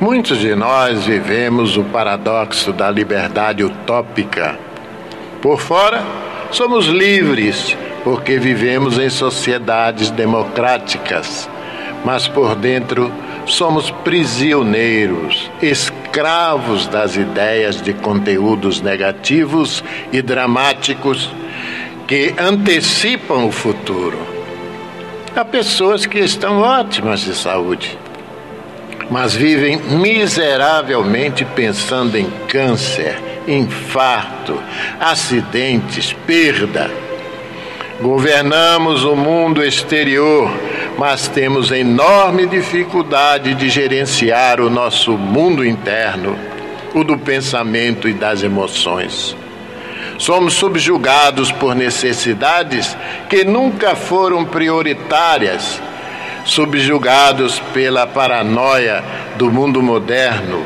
Muitos 0.00 0.38
de 0.38 0.54
nós 0.54 1.04
vivemos 1.04 1.76
o 1.76 1.84
paradoxo 1.84 2.72
da 2.72 2.90
liberdade 2.90 3.62
utópica. 3.62 4.58
Por 5.42 5.60
fora, 5.60 6.02
somos 6.50 6.86
livres 6.86 7.76
porque 8.04 8.38
vivemos 8.38 8.98
em 8.98 9.10
sociedades 9.10 10.10
democráticas, 10.10 11.48
mas 12.04 12.26
por 12.26 12.54
dentro 12.54 13.12
somos 13.46 13.90
prisioneiros, 13.90 15.50
escravos 15.60 16.86
das 16.86 17.16
ideias 17.16 17.80
de 17.82 17.92
conteúdos 17.92 18.80
negativos 18.80 19.84
e 20.12 20.22
dramáticos 20.22 21.30
que 22.06 22.34
antecipam 22.38 23.44
o 23.44 23.52
futuro. 23.52 24.18
Há 25.34 25.44
pessoas 25.44 26.06
que 26.06 26.18
estão 26.18 26.60
ótimas 26.60 27.20
de 27.20 27.34
saúde, 27.34 27.98
mas 29.10 29.34
vivem 29.34 29.76
miseravelmente 29.78 31.44
pensando 31.44 32.16
em 32.16 32.28
câncer, 32.48 33.16
infarto, 33.46 34.60
acidentes, 34.98 36.12
perda 36.26 36.90
Governamos 38.00 39.04
o 39.04 39.14
mundo 39.14 39.62
exterior, 39.62 40.50
mas 40.96 41.28
temos 41.28 41.70
enorme 41.70 42.46
dificuldade 42.46 43.54
de 43.54 43.68
gerenciar 43.68 44.58
o 44.58 44.70
nosso 44.70 45.18
mundo 45.18 45.62
interno, 45.62 46.34
o 46.94 47.04
do 47.04 47.18
pensamento 47.18 48.08
e 48.08 48.14
das 48.14 48.42
emoções. 48.42 49.36
Somos 50.16 50.54
subjugados 50.54 51.52
por 51.52 51.74
necessidades 51.74 52.96
que 53.28 53.44
nunca 53.44 53.94
foram 53.94 54.46
prioritárias, 54.46 55.78
subjugados 56.46 57.60
pela 57.74 58.06
paranoia 58.06 59.04
do 59.36 59.50
mundo 59.50 59.82
moderno, 59.82 60.64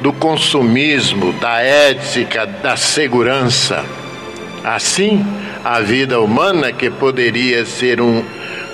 do 0.00 0.14
consumismo, 0.14 1.30
da 1.34 1.60
ética, 1.60 2.46
da 2.46 2.74
segurança. 2.74 3.84
Assim, 4.64 5.26
a 5.64 5.80
vida 5.80 6.20
humana, 6.20 6.72
que 6.72 6.90
poderia 6.90 7.64
ser 7.64 8.00
um, 8.00 8.22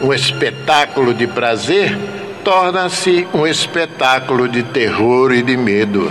um 0.02 0.12
espetáculo 0.12 1.12
de 1.12 1.26
prazer, 1.26 1.96
torna-se 2.44 3.26
um 3.34 3.46
espetáculo 3.46 4.48
de 4.48 4.62
terror 4.62 5.32
e 5.32 5.42
de 5.42 5.56
medo. 5.56 6.10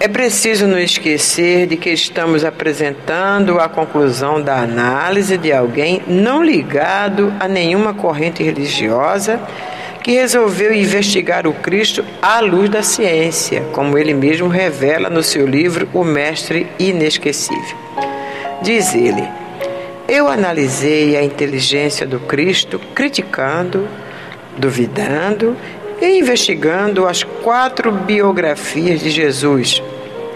É 0.00 0.08
preciso 0.08 0.66
não 0.66 0.78
esquecer 0.78 1.66
de 1.66 1.76
que 1.76 1.90
estamos 1.90 2.44
apresentando 2.44 3.58
a 3.58 3.68
conclusão 3.68 4.42
da 4.42 4.60
análise 4.60 5.38
de 5.38 5.52
alguém 5.52 6.02
não 6.06 6.42
ligado 6.42 7.32
a 7.38 7.46
nenhuma 7.46 7.94
corrente 7.94 8.42
religiosa 8.42 9.40
que 10.02 10.12
resolveu 10.12 10.74
investigar 10.74 11.46
o 11.46 11.54
Cristo 11.54 12.04
à 12.20 12.40
luz 12.40 12.68
da 12.68 12.82
ciência, 12.82 13.62
como 13.72 13.96
ele 13.96 14.12
mesmo 14.12 14.48
revela 14.48 15.08
no 15.08 15.22
seu 15.22 15.46
livro 15.46 15.88
O 15.94 16.04
Mestre 16.04 16.66
Inesquecível. 16.78 18.13
Diz 18.64 18.94
ele: 18.94 19.28
Eu 20.08 20.26
analisei 20.26 21.18
a 21.18 21.22
inteligência 21.22 22.06
do 22.06 22.18
Cristo 22.18 22.80
criticando, 22.94 23.86
duvidando 24.56 25.54
e 26.00 26.18
investigando 26.18 27.06
as 27.06 27.22
quatro 27.22 27.92
biografias 27.92 29.00
de 29.00 29.10
Jesus, 29.10 29.82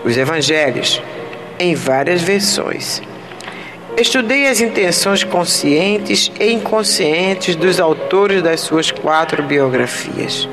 os 0.05 0.15
evangelhos, 0.19 1.03
em 1.59 1.75
várias 1.75 2.21
versões. 2.21 3.01
Estudei 3.97 4.47
as 4.47 4.61
intenções 4.61 5.25
conscientes 5.25 6.31
e 6.39 6.53
inconscientes 6.53 7.57
dos 7.57 7.81
autores 7.81 8.43
das 8.43 8.61
suas 8.61 8.91
quatro 8.91 9.43
biografias. 9.43 10.47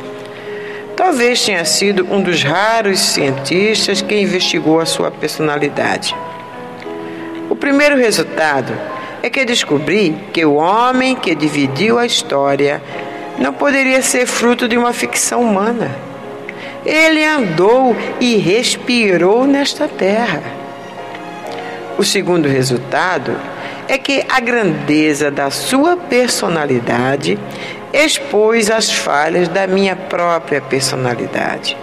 Talvez 0.96 1.44
tenha 1.44 1.66
sido 1.66 2.08
um 2.10 2.22
dos 2.22 2.42
raros 2.42 3.00
cientistas 3.02 4.02
que 4.02 4.18
investigou 4.18 4.80
a 4.80 4.86
sua 4.86 5.12
personalidade. 5.12 6.16
O 7.56 7.58
primeiro 7.58 7.96
resultado 7.96 8.74
é 9.24 9.30
que 9.30 9.46
descobri 9.46 10.14
que 10.34 10.44
o 10.44 10.56
homem 10.56 11.16
que 11.16 11.34
dividiu 11.34 11.98
a 11.98 12.06
história 12.06 12.84
não 13.40 13.54
poderia 13.54 14.02
ser 14.02 14.26
fruto 14.26 14.68
de 14.68 14.78
uma 14.78 14.92
ficção 14.92 15.42
humana. 15.42 15.90
Ele 16.86 17.24
andou 17.24 17.96
e 18.20 18.36
respirou 18.36 19.48
nesta 19.48 19.88
terra. 19.88 20.44
O 21.98 22.04
segundo 22.04 22.50
resultado 22.50 23.34
é 23.88 23.98
que 23.98 24.26
a 24.28 24.42
grandeza 24.42 25.32
da 25.32 25.50
sua 25.50 25.96
personalidade 25.96 27.40
expôs 27.94 28.70
as 28.70 28.92
falhas 28.92 29.48
da 29.48 29.66
minha 29.66 29.96
própria 29.96 30.60
personalidade. 30.60 31.78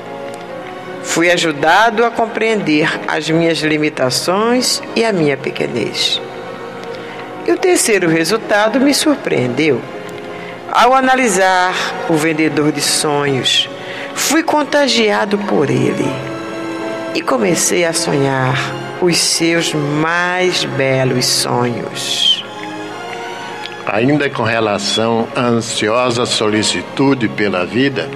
Fui 1.03 1.31
ajudado 1.31 2.05
a 2.05 2.11
compreender 2.11 2.89
as 3.09 3.29
minhas 3.29 3.59
limitações 3.59 4.83
e 4.95 5.05
a 5.05 5.13
minha 5.13 5.37
pequenez. 5.37 6.21
E 7.47 7.53
o 7.53 7.59
terceiro 7.59 8.09
resultado 8.09 8.81
me 8.81 8.95
surpreendeu. 8.95 9.81
Ao 10.71 10.95
analisar 10.95 11.75
o 12.09 12.15
vendedor 12.15 12.73
de 12.73 12.81
sonhos, 12.81 13.69
fui 14.15 14.43
contagiado 14.43 15.37
por 15.39 15.69
ele 15.69 16.09
e 17.15 17.21
comecei 17.21 17.85
a 17.85 17.93
sonhar 17.93 18.57
os 19.03 19.19
seus 19.19 19.75
mais 19.75 20.65
belos 20.65 21.27
sonhos. 21.27 22.43
Ainda 23.87 24.31
com 24.31 24.45
relação 24.45 25.29
à 25.35 25.43
ansiosa 25.43 26.25
solicitude 26.25 27.29
pela 27.29 27.67
vida, 27.67 28.09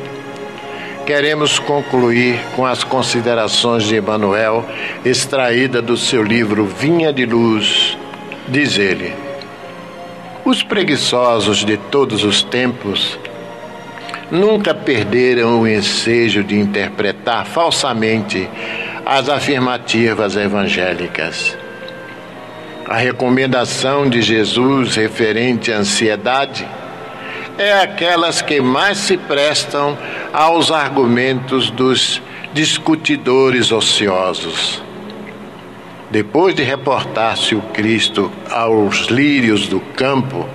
queremos 1.07 1.61
concluir 1.61 2.36
com 2.57 2.66
as 2.66 2.82
considerações 2.82 3.84
de 3.84 3.96
Emmanuel, 3.96 4.66
extraída 5.04 5.80
do 5.80 5.96
seu 5.96 6.20
livro 6.20 6.66
Vinha 6.66 7.12
de 7.12 7.24
Luz. 7.24 7.96
Diz 8.48 8.76
ele: 8.76 9.14
Os 10.44 10.64
preguiçosos 10.64 11.64
de 11.64 11.76
todos 11.76 12.24
os 12.24 12.42
tempos 12.42 13.16
nunca 14.32 14.74
perderam 14.74 15.61
o 15.61 15.68
ensejo 15.68 16.42
de 16.42 16.59
interpretar 16.59 17.46
falsamente 17.46 18.50
as 19.07 19.28
afirmativas 19.28 20.34
evangélicas. 20.34 21.57
A 22.84 22.96
recomendação 22.96 24.09
de 24.09 24.20
Jesus 24.20 24.96
referente 24.96 25.70
à 25.72 25.78
ansiedade 25.78 26.66
é 27.59 27.72
aquelas 27.80 28.42
que 28.42 28.61
mais 28.61 28.98
se 28.98 29.16
prestam 29.16 29.96
aos 30.32 30.70
argumentos 30.70 31.70
dos 31.70 32.20
discutidores 32.52 33.72
ociosos. 33.72 34.82
Depois 36.11 36.54
de 36.54 36.62
reportar-se 36.62 37.54
o 37.54 37.61
Cristo 37.61 38.30
aos 38.50 39.07
lírios 39.07 39.66
do 39.66 39.80
campo, 39.80 40.48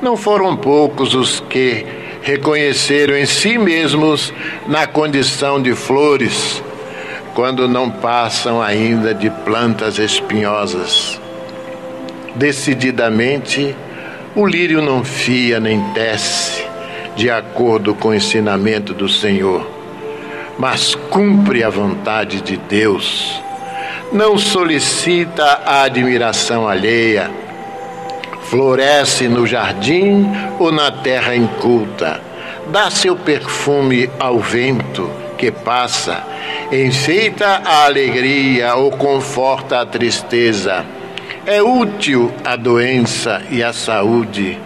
não 0.00 0.16
foram 0.16 0.56
poucos 0.56 1.14
os 1.14 1.40
que 1.40 1.84
reconheceram 2.22 3.16
em 3.16 3.26
si 3.26 3.58
mesmos 3.58 4.32
na 4.66 4.86
condição 4.86 5.60
de 5.60 5.74
flores, 5.74 6.62
quando 7.34 7.68
não 7.68 7.90
passam 7.90 8.62
ainda 8.62 9.12
de 9.12 9.28
plantas 9.28 9.98
espinhosas. 9.98 11.20
Decididamente, 12.34 13.76
o 14.36 14.44
lírio 14.44 14.82
não 14.82 15.04
fia 15.04 15.60
nem 15.60 15.80
tece, 15.92 16.66
de 17.14 17.30
acordo 17.30 17.94
com 17.94 18.08
o 18.08 18.14
ensinamento 18.14 18.92
do 18.92 19.08
Senhor, 19.08 19.64
mas 20.58 20.94
cumpre 20.94 21.62
a 21.62 21.70
vontade 21.70 22.40
de 22.40 22.56
Deus. 22.56 23.40
Não 24.12 24.36
solicita 24.36 25.44
a 25.64 25.82
admiração 25.82 26.66
alheia, 26.66 27.30
floresce 28.42 29.28
no 29.28 29.46
jardim 29.46 30.26
ou 30.58 30.72
na 30.72 30.90
terra 30.90 31.36
inculta, 31.36 32.20
dá 32.66 32.90
seu 32.90 33.14
perfume 33.14 34.10
ao 34.18 34.40
vento 34.40 35.08
que 35.38 35.52
passa, 35.52 36.24
enfeita 36.72 37.62
a 37.64 37.84
alegria 37.84 38.74
ou 38.74 38.90
conforta 38.90 39.80
a 39.80 39.86
tristeza 39.86 40.84
é 41.46 41.62
útil 41.62 42.32
a 42.44 42.56
doença 42.56 43.42
e 43.50 43.62
a 43.62 43.72
saúde. 43.72 44.58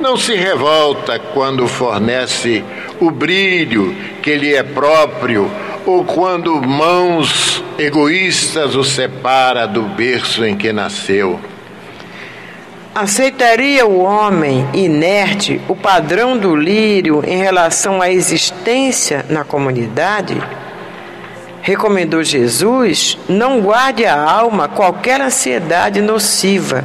Não 0.00 0.16
se 0.16 0.34
revolta 0.34 1.18
quando 1.18 1.68
fornece 1.68 2.64
o 3.00 3.10
brilho 3.10 3.94
que 4.22 4.34
lhe 4.34 4.54
é 4.54 4.62
próprio 4.62 5.50
ou 5.86 6.04
quando 6.04 6.60
mãos 6.60 7.62
egoístas 7.78 8.74
o 8.74 8.82
separa 8.82 9.66
do 9.66 9.82
berço 9.82 10.44
em 10.44 10.56
que 10.56 10.72
nasceu. 10.72 11.38
Aceitaria 12.94 13.86
o 13.86 14.00
homem 14.00 14.66
inerte 14.74 15.60
o 15.66 15.74
padrão 15.74 16.36
do 16.36 16.54
lírio 16.54 17.22
em 17.26 17.38
relação 17.38 18.02
à 18.02 18.10
existência 18.10 19.24
na 19.30 19.44
comunidade? 19.44 20.36
Recomendou 21.62 22.24
Jesus, 22.24 23.16
não 23.28 23.60
guarde 23.60 24.04
a 24.04 24.20
alma 24.20 24.68
qualquer 24.68 25.20
ansiedade 25.20 26.00
nociva 26.00 26.84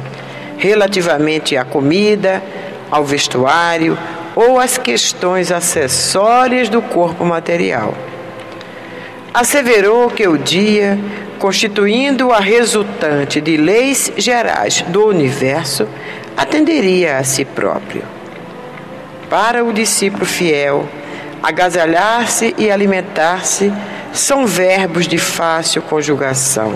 relativamente 0.56 1.56
à 1.56 1.64
comida, 1.64 2.42
ao 2.90 3.04
vestuário 3.04 3.98
ou 4.36 4.58
às 4.58 4.78
questões 4.78 5.50
acessórias 5.50 6.68
do 6.68 6.80
corpo 6.80 7.24
material. 7.24 7.92
Asseverou 9.34 10.10
que 10.10 10.26
o 10.26 10.38
dia, 10.38 10.96
constituindo 11.40 12.32
a 12.32 12.38
resultante 12.38 13.40
de 13.40 13.56
leis 13.56 14.12
gerais 14.16 14.82
do 14.82 15.06
universo, 15.06 15.88
atenderia 16.36 17.18
a 17.18 17.24
si 17.24 17.44
próprio. 17.44 18.02
Para 19.28 19.64
o 19.64 19.72
discípulo 19.72 20.24
fiel, 20.24 20.88
agasalhar-se 21.42 22.54
e 22.56 22.70
alimentar-se 22.70 23.72
são 24.18 24.46
verbos 24.46 25.06
de 25.06 25.16
fácil 25.16 25.80
conjugação. 25.82 26.74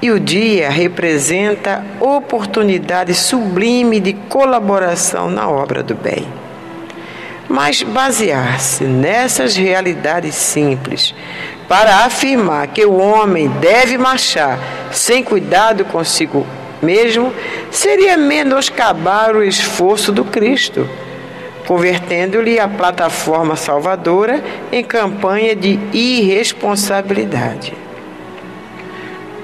E 0.00 0.10
o 0.10 0.18
dia 0.18 0.68
representa 0.70 1.84
oportunidade 2.00 3.14
sublime 3.14 4.00
de 4.00 4.14
colaboração 4.14 5.30
na 5.30 5.48
obra 5.48 5.82
do 5.82 5.94
bem. 5.94 6.26
Mas 7.48 7.82
basear-se 7.82 8.84
nessas 8.84 9.54
realidades 9.54 10.34
simples 10.34 11.14
para 11.68 12.04
afirmar 12.04 12.66
que 12.68 12.84
o 12.84 12.96
homem 12.96 13.48
deve 13.60 13.98
marchar 13.98 14.58
sem 14.90 15.22
cuidado 15.22 15.84
consigo 15.84 16.46
mesmo 16.82 17.32
seria 17.70 18.16
menoscabar 18.16 19.36
o 19.36 19.42
esforço 19.44 20.10
do 20.10 20.24
Cristo 20.24 20.88
convertendo-lhe 21.66 22.58
a 22.58 22.68
plataforma 22.68 23.56
salvadora 23.56 24.42
em 24.70 24.82
campanha 24.82 25.54
de 25.54 25.78
irresponsabilidade. 25.92 27.74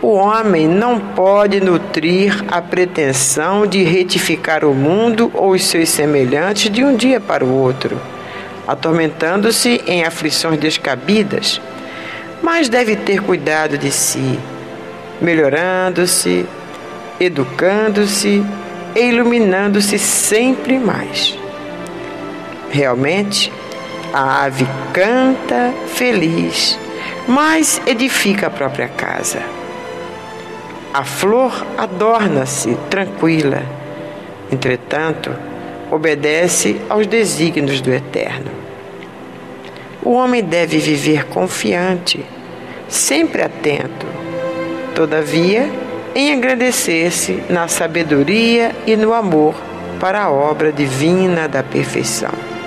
O 0.01 0.13
homem 0.13 0.69
não 0.69 1.01
pode 1.01 1.61
nutrir 1.61 2.45
a 2.49 2.63
pretensão 2.63 3.67
de 3.67 3.83
retificar 3.83 4.65
o 4.65 4.73
mundo 4.73 5.31
ou 5.35 5.51
os 5.51 5.65
seus 5.65 5.89
semelhantes 5.89 6.71
de 6.71 6.85
um 6.85 6.95
dia 6.95 7.19
para 7.19 7.45
o 7.45 7.53
outro, 7.53 8.01
atormentando-se 8.67 9.83
em 9.89 10.05
aflições 10.05 10.61
descabidas, 10.61 11.61
mas 12.41 12.69
deve 12.69 12.95
ter 12.95 13.21
cuidado 13.21 13.77
de 13.77 13.91
si, 13.91 14.39
melhorando-se, 15.21 16.47
educando-se 17.19 18.45
e 18.95 19.01
iluminando-se 19.01 19.99
sempre 19.99 20.79
mais. 20.79 21.37
Realmente, 22.71 23.53
a 24.13 24.45
ave 24.45 24.67
canta 24.93 25.73
feliz, 25.89 26.79
mas 27.27 27.81
edifica 27.87 28.47
a 28.47 28.51
própria 28.51 28.89
casa. 28.89 29.41
A 30.93 31.05
flor 31.05 31.67
adorna-se 31.77 32.75
tranquila, 32.89 33.63
entretanto, 34.51 35.31
obedece 35.91 36.81
aos 36.89 37.07
desígnios 37.07 37.81
do 37.81 37.93
Eterno. 37.93 38.51
O 40.03 40.13
homem 40.13 40.43
deve 40.43 40.79
viver 40.79 41.27
confiante, 41.27 42.25
sempre 42.89 43.43
atento, 43.43 44.07
todavia, 44.95 45.71
em 46.15 46.33
agradecer-se 46.33 47.43
na 47.51 47.69
sabedoria 47.69 48.75
e 48.87 48.97
no 48.97 49.13
amor 49.13 49.55
para 50.01 50.23
a 50.23 50.31
obra 50.31 50.73
divina 50.73 51.47
da 51.47 51.63
perfeição. 51.63 52.58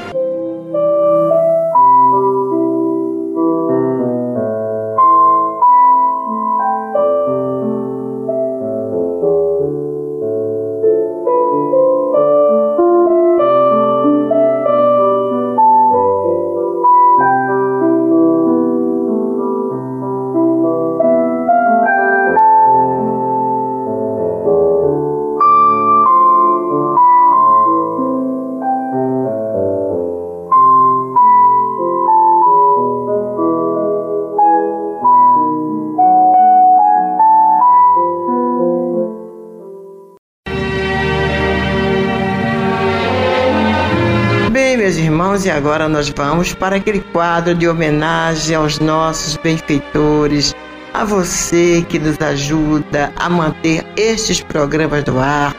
E 45.45 45.51
agora 45.51 45.87
nós 45.87 46.09
vamos 46.09 46.53
para 46.53 46.75
aquele 46.75 46.99
quadro 46.99 47.55
de 47.55 47.67
homenagem 47.67 48.55
aos 48.55 48.79
nossos 48.79 49.37
benfeitores, 49.37 50.55
a 50.93 51.03
você 51.03 51.85
que 51.87 51.97
nos 51.97 52.19
ajuda 52.21 53.11
a 53.15 53.29
manter 53.29 53.85
estes 53.95 54.41
programas 54.41 55.03
do 55.03 55.19
ar, 55.19 55.55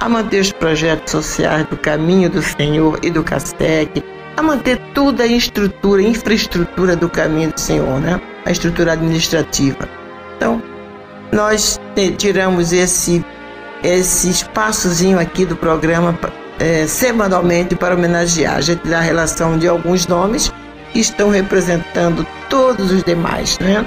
a 0.00 0.08
manter 0.08 0.40
os 0.40 0.52
projetos 0.52 1.12
sociais 1.12 1.66
do 1.66 1.76
Caminho 1.76 2.28
do 2.28 2.42
Senhor 2.42 2.98
e 3.02 3.10
do 3.10 3.22
Castec, 3.22 4.02
a 4.36 4.42
manter 4.42 4.78
toda 4.94 5.24
a 5.24 5.26
estrutura, 5.26 6.02
infraestrutura 6.02 6.96
do 6.96 7.08
Caminho 7.08 7.52
do 7.52 7.60
Senhor, 7.60 8.00
né? 8.00 8.20
A 8.44 8.50
estrutura 8.50 8.92
administrativa. 8.92 9.88
Então, 10.36 10.62
nós 11.32 11.80
tiramos 12.18 12.72
esse 12.72 13.24
esse 13.82 14.30
espaçozinho 14.30 15.18
aqui 15.18 15.44
do 15.44 15.56
programa 15.56 16.12
é, 16.62 16.86
semanalmente 16.86 17.74
para 17.74 17.96
homenagear. 17.96 18.56
A 18.56 18.60
gente 18.60 18.86
dá 18.86 18.98
a 18.98 19.02
relação 19.02 19.58
de 19.58 19.66
alguns 19.66 20.06
nomes 20.06 20.52
que 20.92 21.00
estão 21.00 21.28
representando 21.28 22.24
todos 22.48 22.92
os 22.92 23.02
demais, 23.02 23.58
né? 23.58 23.84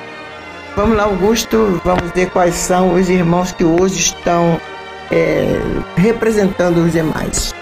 Vamos 0.75 0.97
lá, 0.97 1.03
Augusto, 1.03 1.79
vamos 1.85 2.11
ver 2.13 2.29
quais 2.31 2.53
são 2.55 2.95
os 2.95 3.09
irmãos 3.09 3.53
que 3.53 3.63
hoje 3.63 3.99
estão 3.99 4.59
é, 5.09 5.57
representando 5.95 6.83
os 6.83 6.91
demais. 6.91 7.55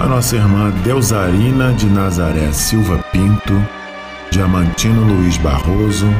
A 0.00 0.06
nossa 0.06 0.34
irmã 0.34 0.70
Deusarina 0.82 1.72
de 1.72 1.86
Nazaré 1.86 2.50
Silva 2.50 2.98
Pinto, 3.12 3.64
Diamantino 4.32 5.04
Luiz 5.04 5.36
Barroso, 5.36 6.12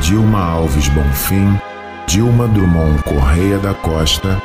Dilma 0.00 0.42
Alves 0.42 0.88
Bonfim, 0.88 1.60
Dilma 2.06 2.48
Drummond 2.48 3.02
Correia 3.02 3.58
da 3.58 3.74
Costa, 3.74 4.40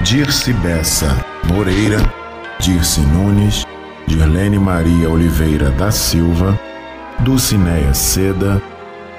Dirce 0.00 0.52
Bessa 0.52 1.08
Moreira, 1.52 1.98
Dirce 2.60 3.00
Nunes, 3.00 3.64
Dirlene 4.06 4.58
Maria 4.58 5.08
Oliveira 5.08 5.70
da 5.70 5.90
Silva, 5.90 6.58
Dulcinéia 7.20 7.94
Seda, 7.94 8.60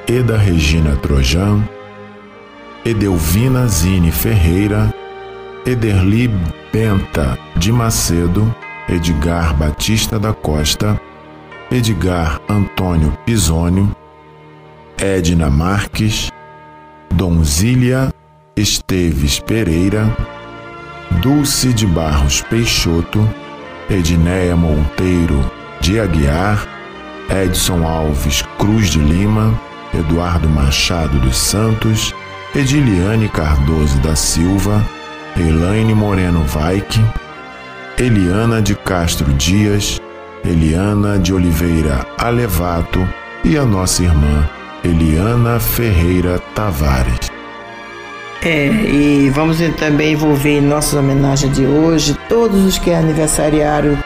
Eda 0.08 0.38
Regina 0.38 0.96
Trojan, 0.98 1.64
Edelvina 2.86 3.68
Zine 3.68 4.12
Ferreira, 4.12 4.94
Ederli 5.66 6.30
Benta 6.72 7.38
de 7.56 7.72
Macedo, 7.72 8.54
Edgar 8.88 9.54
Batista 9.56 10.18
da 10.18 10.34
Costa, 10.34 11.00
Edgar 11.72 12.42
Antônio 12.50 13.12
Pisônio, 13.26 13.96
Edna 14.98 15.50
Marques, 15.50 16.32
Donzília 17.14 18.14
Esteves 18.56 19.40
Pereira, 19.40 20.06
Dulce 21.22 21.74
de 21.74 21.86
Barros 21.86 22.42
Peixoto, 22.42 23.28
Edneia 23.90 24.56
Monteiro 24.56 25.52
de 25.82 26.00
Aguiar, 26.00 26.68
Edson 27.30 27.86
Alves 27.86 28.44
Cruz 28.58 28.90
de 28.90 29.00
Lima, 29.00 29.60
Eduardo 29.94 30.48
Machado 30.48 31.20
dos 31.20 31.38
Santos, 31.38 32.14
Ediliane 32.56 33.28
Cardoso 33.28 33.98
da 34.00 34.16
Silva, 34.16 34.84
Elaine 35.36 35.94
Moreno 35.94 36.44
Vaik, 36.44 37.00
Eliana 37.98 38.62
de 38.62 38.76
Castro 38.76 39.32
Dias, 39.34 40.00
Eliana 40.46 41.20
de 41.20 41.34
Oliveira 41.34 42.06
Alevato 42.18 43.08
e 43.44 43.58
a 43.58 43.66
nossa 43.66 44.04
irmã 44.04 44.50
Eliana 44.84 45.60
Ferreira 45.60 46.40
Tavares. 46.56 47.29
É, 48.42 48.68
e 48.68 49.30
vamos 49.32 49.58
também 49.78 50.14
envolver 50.14 50.60
em 50.60 50.62
nossas 50.62 50.94
homenagens 50.94 51.54
de 51.54 51.66
hoje 51.66 52.18
todos 52.30 52.66
os 52.66 52.78
que 52.78 52.92
aniversariaram 52.92 53.98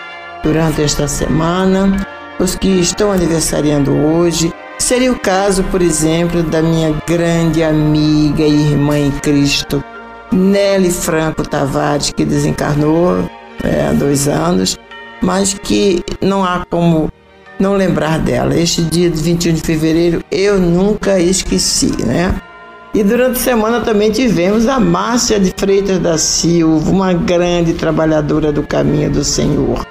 durante 0.44 0.82
esta 0.82 1.08
semana, 1.08 2.06
os 2.40 2.56
que 2.56 2.80
estão 2.80 3.12
aniversariando 3.12 3.92
hoje. 3.92 4.52
Seria 4.80 5.12
o 5.12 5.20
caso, 5.20 5.64
por 5.66 5.84
exemplo, 5.84 6.42
da 6.42 6.64
minha 6.64 7.00
grande 7.08 7.64
amiga 7.64 8.44
e 8.44 8.72
irmã 8.72 8.98
em 8.98 9.12
Cristo, 9.12 9.84
Nelly 10.32 10.90
Franco 10.90 11.48
Tavares, 11.48 12.12
que 12.12 12.26
desencarnou 12.26 13.30
é, 13.64 13.88
há 13.88 13.94
dois 13.94 14.28
anos, 14.28 14.80
mas 15.22 15.54
que 15.54 16.04
não 16.20 16.44
há 16.44 16.66
como 16.70 17.08
não 17.60 17.76
lembrar 17.76 18.18
dela. 18.18 18.58
Este 18.58 18.82
dia 18.82 19.12
de 19.12 19.22
21 19.22 19.54
de 19.54 19.62
fevereiro 19.62 20.24
eu 20.32 20.60
nunca 20.60 21.20
esqueci, 21.20 21.96
né? 22.04 22.34
E 22.94 23.04
durante 23.04 23.40
a 23.40 23.42
semana 23.42 23.82
também 23.82 24.12
tivemos 24.12 24.68
a 24.68 24.80
Márcia 24.80 25.40
de 25.40 25.52
Freitas 25.58 25.98
da 25.98 26.16
Silva, 26.16 26.92
uma 26.92 27.12
grande 27.12 27.74
trabalhadora 27.74 28.52
do 28.52 28.62
caminho 28.62 29.10
do 29.10 29.24
Senhor. 29.24 29.84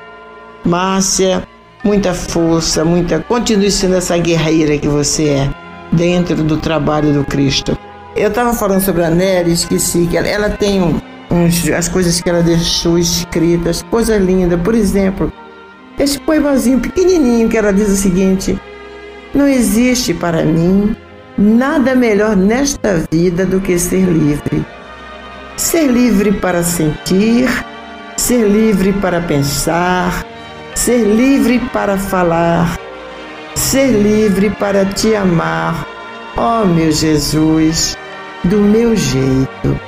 Márcia, 0.64 1.42
muita 1.82 2.14
força, 2.14 2.84
muita. 2.84 3.18
Continue 3.18 3.72
sendo 3.72 3.96
essa 3.96 4.16
guerreira 4.16 4.78
que 4.78 4.86
você 4.86 5.30
é 5.30 5.50
dentro 5.90 6.44
do 6.44 6.58
trabalho 6.58 7.12
do 7.12 7.24
Cristo. 7.24 7.76
Eu 8.14 8.28
estava 8.28 8.54
falando 8.54 8.82
sobre 8.82 9.02
a 9.02 9.10
Nery, 9.10 9.50
esqueci 9.50 10.06
que 10.06 10.16
ela, 10.16 10.28
ela 10.28 10.50
tem 10.50 10.80
um, 10.80 11.00
uns, 11.28 11.68
as 11.70 11.88
coisas 11.88 12.20
que 12.20 12.30
ela 12.30 12.40
deixou 12.40 12.96
escritas, 12.96 13.82
coisa 13.90 14.16
linda. 14.16 14.56
Por 14.56 14.76
exemplo, 14.76 15.32
esse 15.98 16.20
poemazinho 16.20 16.78
pequenininho 16.78 17.48
que 17.48 17.58
ela 17.58 17.72
diz 17.72 17.88
o 17.88 17.96
seguinte: 17.96 18.56
Não 19.34 19.48
existe 19.48 20.14
para 20.14 20.44
mim 20.44 20.94
nada 21.36 21.94
melhor 21.94 22.36
nesta 22.36 23.04
vida 23.10 23.44
do 23.46 23.60
que 23.60 23.78
ser 23.78 24.04
livre. 24.04 24.64
Ser 25.56 25.86
livre 25.86 26.32
para 26.32 26.62
sentir, 26.62 27.48
ser 28.16 28.48
livre 28.48 28.92
para 28.94 29.20
pensar, 29.20 30.24
ser 30.74 31.04
livre 31.04 31.58
para 31.72 31.96
falar, 31.96 32.78
ser 33.54 33.88
livre 33.88 34.50
para 34.50 34.84
te 34.84 35.14
amar, 35.14 35.86
oh, 36.36 36.66
meu 36.66 36.90
Jesus, 36.90 37.96
do 38.44 38.58
meu 38.58 38.96
jeito. 38.96 39.80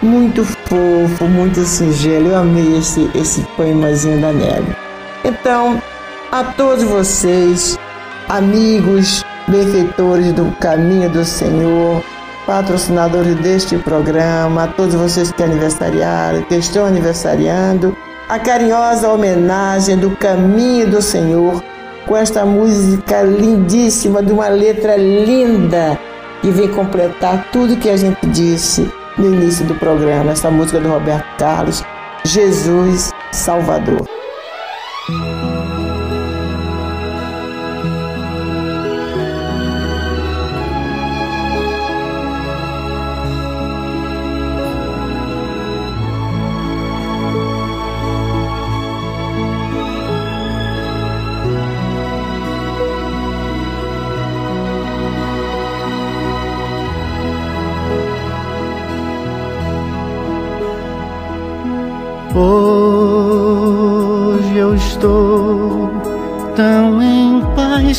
Muito 0.00 0.44
fofo, 0.44 1.24
muito 1.24 1.64
singelo. 1.64 2.28
Eu 2.28 2.36
amei 2.36 2.78
esse, 2.78 3.10
esse 3.14 3.42
poemazinho 3.56 4.20
da 4.20 4.32
Nelly. 4.32 4.76
Então, 5.24 5.82
a 6.30 6.44
todos 6.44 6.84
vocês, 6.84 7.76
amigos, 8.28 9.24
benfeitores 9.48 10.32
do 10.32 10.50
caminho 10.58 11.10
do 11.10 11.24
Senhor, 11.24 12.02
patrocinadores 12.46 13.34
deste 13.36 13.76
programa, 13.78 14.64
a 14.64 14.66
todos 14.68 14.94
vocês 14.94 15.32
que 15.32 15.42
aniversariaram, 15.42 16.42
que 16.42 16.54
estão 16.56 16.86
aniversariando, 16.86 17.96
a 18.28 18.38
carinhosa 18.38 19.08
homenagem 19.08 19.96
do 19.96 20.10
caminho 20.16 20.90
do 20.90 21.02
Senhor 21.02 21.62
com 22.06 22.16
esta 22.16 22.44
música 22.44 23.22
lindíssima, 23.22 24.22
de 24.22 24.32
uma 24.32 24.48
letra 24.48 24.96
linda, 24.96 25.98
que 26.40 26.50
vem 26.50 26.68
completar 26.68 27.48
tudo 27.52 27.76
que 27.76 27.90
a 27.90 27.96
gente 27.96 28.26
disse 28.28 28.90
no 29.18 29.34
início 29.34 29.66
do 29.66 29.74
programa, 29.74 30.32
essa 30.32 30.50
música 30.50 30.80
do 30.80 30.88
Roberto 30.88 31.26
Carlos, 31.36 31.84
Jesus 32.24 33.12
Salvador. 33.32 34.06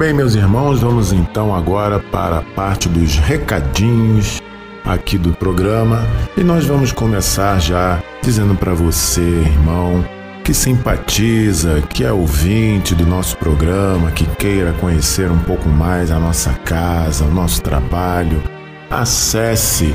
Bem, 0.00 0.12
meus 0.14 0.34
irmãos, 0.34 0.80
vamos 0.80 1.12
então 1.12 1.54
agora 1.54 2.00
para 2.00 2.38
a 2.38 2.42
parte 2.42 2.88
dos 2.88 3.18
recadinhos 3.18 4.40
aqui 4.82 5.18
do 5.18 5.34
programa 5.34 6.06
e 6.38 6.42
nós 6.42 6.64
vamos 6.64 6.90
começar 6.90 7.60
já 7.60 8.02
dizendo 8.22 8.54
para 8.54 8.72
você, 8.72 9.20
irmão, 9.20 10.02
que 10.42 10.54
simpatiza, 10.54 11.82
que 11.82 12.02
é 12.02 12.10
ouvinte 12.10 12.94
do 12.94 13.04
nosso 13.04 13.36
programa, 13.36 14.10
que 14.10 14.24
queira 14.36 14.72
conhecer 14.72 15.30
um 15.30 15.40
pouco 15.40 15.68
mais 15.68 16.10
a 16.10 16.18
nossa 16.18 16.54
casa, 16.64 17.26
o 17.26 17.30
nosso 17.30 17.60
trabalho, 17.60 18.42
acesse 18.90 19.94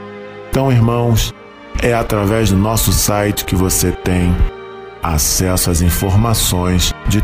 Então, 0.50 0.72
irmãos, 0.72 1.34
é 1.82 1.94
através 1.94 2.52
do 2.52 2.58
nosso 2.58 2.94
site 2.94 3.44
que 3.44 3.56
você 3.56 3.92
tem 3.92 4.36
acesso 5.04 5.70
às 5.72 5.82
informações 5.82 6.94
de 7.08 7.24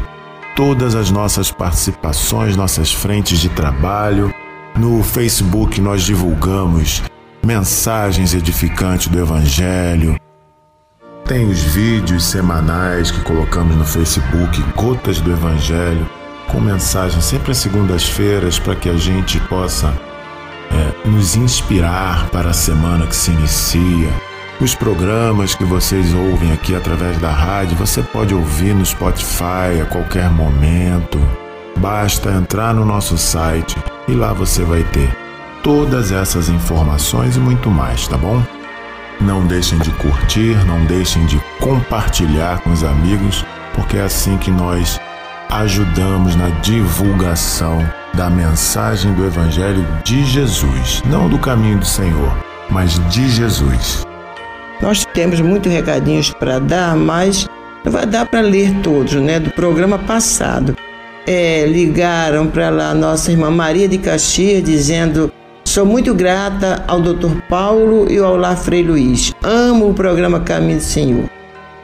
todas 0.55 0.95
as 0.95 1.11
nossas 1.11 1.51
participações, 1.51 2.55
nossas 2.55 2.91
frentes 2.91 3.39
de 3.39 3.49
trabalho 3.49 4.33
no 4.77 5.01
Facebook 5.01 5.79
nós 5.79 6.03
divulgamos 6.03 7.01
mensagens 7.43 8.33
edificantes 8.33 9.07
do 9.07 9.19
Evangelho. 9.19 10.19
Tem 11.25 11.47
os 11.49 11.63
vídeos 11.63 12.25
semanais 12.25 13.09
que 13.09 13.21
colocamos 13.21 13.75
no 13.75 13.85
Facebook, 13.85 14.61
Gotas 14.75 15.19
do 15.21 15.31
Evangelho, 15.31 16.07
com 16.47 16.59
mensagens 16.59 17.23
sempre 17.23 17.51
às 17.51 17.57
segundas-feiras 17.57 18.59
para 18.59 18.75
que 18.75 18.89
a 18.89 18.97
gente 18.97 19.39
possa 19.41 19.93
é, 20.71 21.07
nos 21.07 21.35
inspirar 21.35 22.29
para 22.29 22.49
a 22.49 22.53
semana 22.53 23.07
que 23.07 23.15
se 23.15 23.31
inicia. 23.31 24.09
Os 24.59 24.75
programas 24.75 25.55
que 25.55 25.63
vocês 25.63 26.13
ouvem 26.13 26.51
aqui 26.51 26.75
através 26.75 27.17
da 27.19 27.31
rádio, 27.31 27.75
você 27.75 28.01
pode 28.01 28.33
ouvir 28.33 28.73
no 28.73 28.85
Spotify 28.85 29.81
a 29.81 29.85
qualquer 29.89 30.29
momento. 30.29 31.19
Basta 31.77 32.31
entrar 32.31 32.73
no 32.73 32.85
nosso 32.85 33.17
site 33.17 33.75
e 34.07 34.13
lá 34.13 34.33
você 34.33 34.63
vai 34.63 34.83
ter 34.83 35.15
todas 35.63 36.11
essas 36.11 36.49
informações 36.49 37.35
e 37.35 37.39
muito 37.39 37.69
mais, 37.71 38.07
tá 38.07 38.17
bom? 38.17 38.41
Não 39.19 39.45
deixem 39.47 39.79
de 39.79 39.89
curtir, 39.91 40.55
não 40.65 40.85
deixem 40.85 41.25
de 41.25 41.39
compartilhar 41.59 42.59
com 42.61 42.71
os 42.71 42.83
amigos, 42.83 43.45
porque 43.73 43.97
é 43.97 44.03
assim 44.03 44.37
que 44.37 44.51
nós 44.51 44.99
ajudamos 45.49 46.35
na 46.35 46.49
divulgação 46.61 47.79
da 48.13 48.29
mensagem 48.29 49.13
do 49.13 49.25
Evangelho 49.25 49.85
de 50.03 50.23
Jesus, 50.23 51.01
não 51.05 51.29
do 51.29 51.39
caminho 51.39 51.79
do 51.79 51.85
Senhor, 51.85 52.37
mas 52.69 52.99
de 53.09 53.29
Jesus. 53.29 54.05
Nós 54.81 55.05
temos 55.13 55.39
muitos 55.39 55.71
recadinhos 55.71 56.31
para 56.31 56.59
dar, 56.59 56.95
mas 56.95 57.47
vai 57.83 58.05
dar 58.05 58.25
para 58.25 58.41
ler 58.41 58.73
todos, 58.81 59.13
né? 59.13 59.39
Do 59.39 59.51
programa 59.51 59.97
passado. 59.97 60.75
É, 61.27 61.65
ligaram 61.65 62.47
para 62.47 62.69
lá 62.69 62.93
nossa 62.93 63.31
irmã 63.31 63.49
Maria 63.49 63.87
de 63.87 63.97
Caxias 63.97 64.63
dizendo 64.63 65.31
Sou 65.75 65.85
muito 65.85 66.13
grata 66.13 66.85
ao 66.87 67.01
Dr. 67.01 67.41
Paulo 67.49 68.09
e 68.09 68.17
ao 68.17 68.37
Lá 68.37 68.55
Frei 68.55 68.81
Luiz. 68.81 69.33
Amo 69.43 69.89
o 69.89 69.93
programa 69.93 70.39
Caminho 70.39 70.77
do 70.77 70.83
Senhor. 70.83 71.29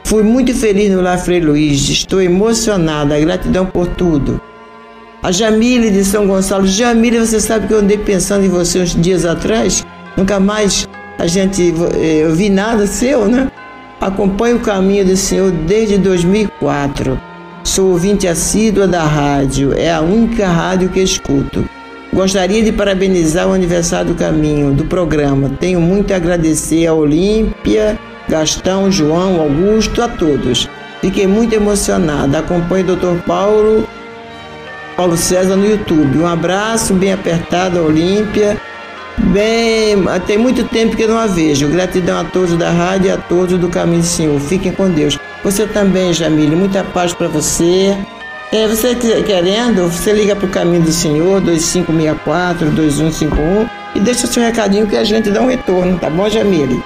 Fui 0.04 0.22
muito 0.22 0.54
feliz 0.54 0.90
no 0.90 1.02
Lá 1.02 1.18
Frei 1.18 1.40
Luiz. 1.40 1.90
Estou 1.90 2.22
emocionada. 2.22 3.20
Gratidão 3.20 3.66
por 3.66 3.86
tudo. 3.88 4.40
A 5.22 5.30
Jamile 5.30 5.90
de 5.90 6.04
São 6.04 6.26
Gonçalo. 6.26 6.66
Jamile, 6.66 7.18
você 7.18 7.38
sabe 7.38 7.66
que 7.66 7.74
eu 7.74 7.80
andei 7.80 7.98
pensando 7.98 8.46
em 8.46 8.48
você 8.48 8.80
uns 8.80 8.94
dias 8.94 9.26
atrás? 9.26 9.84
Nunca 10.16 10.40
mais 10.40 10.88
a 11.18 11.26
gente 11.26 11.74
eh, 11.94 12.22
eu 12.22 12.34
vi 12.34 12.48
nada 12.48 12.86
seu, 12.86 13.26
né? 13.28 13.50
Acompanho 14.00 14.56
o 14.56 14.60
caminho 14.60 15.04
do 15.04 15.16
Senhor 15.16 15.50
desde 15.50 15.98
2004. 15.98 17.31
Sou 17.64 17.90
ouvinte 17.92 18.26
assídua 18.26 18.88
da 18.88 19.04
rádio. 19.04 19.72
É 19.72 19.92
a 19.92 20.00
única 20.00 20.48
rádio 20.48 20.88
que 20.88 21.00
escuto. 21.00 21.64
Gostaria 22.12 22.62
de 22.62 22.72
parabenizar 22.72 23.48
o 23.48 23.52
aniversário 23.52 24.12
do 24.12 24.18
caminho 24.18 24.72
do 24.74 24.84
programa. 24.84 25.48
Tenho 25.60 25.80
muito 25.80 26.12
a 26.12 26.16
agradecer 26.16 26.86
a 26.86 26.92
Olímpia, 26.92 27.98
Gastão, 28.28 28.90
João, 28.90 29.40
Augusto, 29.40 30.02
a 30.02 30.08
todos. 30.08 30.68
Fiquei 31.00 31.26
muito 31.26 31.54
emocionada. 31.54 32.40
Acompanho 32.40 32.92
o 32.92 32.96
Dr. 32.96 33.22
Paulo, 33.26 33.88
Paulo 34.96 35.16
César 35.16 35.56
no 35.56 35.64
YouTube. 35.64 36.18
Um 36.18 36.26
abraço 36.26 36.92
bem 36.94 37.12
apertado 37.12 37.82
Olímpia. 37.82 38.60
Bem, 39.18 39.96
tem 40.26 40.38
muito 40.38 40.64
tempo 40.64 40.96
que 40.96 41.02
eu 41.02 41.08
não 41.08 41.18
a 41.18 41.26
vejo. 41.26 41.68
Gratidão 41.68 42.20
a 42.20 42.24
todos 42.24 42.56
da 42.56 42.70
rádio 42.70 43.08
e 43.08 43.10
a 43.10 43.16
todos 43.16 43.58
do 43.58 43.68
Caminho 43.68 44.00
do 44.00 44.06
Senhor. 44.06 44.40
Fiquem 44.40 44.72
com 44.72 44.88
Deus. 44.90 45.18
Você 45.44 45.66
também, 45.66 46.12
Jamile. 46.12 46.56
Muita 46.56 46.82
paz 46.82 47.12
para 47.12 47.28
você. 47.28 47.96
É, 48.52 48.68
você 48.68 48.94
querendo, 48.94 49.90
você 49.90 50.12
liga 50.12 50.36
para 50.36 50.46
o 50.46 50.50
Caminho 50.50 50.82
do 50.82 50.92
Senhor, 50.92 51.40
2564, 51.40 52.70
2151 52.70 53.82
e 53.94 54.00
deixa 54.00 54.26
seu 54.26 54.42
recadinho 54.42 54.86
que 54.86 54.96
a 54.96 55.04
gente 55.04 55.30
dá 55.30 55.40
um 55.40 55.46
retorno, 55.46 55.98
tá 55.98 56.10
bom, 56.10 56.28
Jamile? 56.28 56.82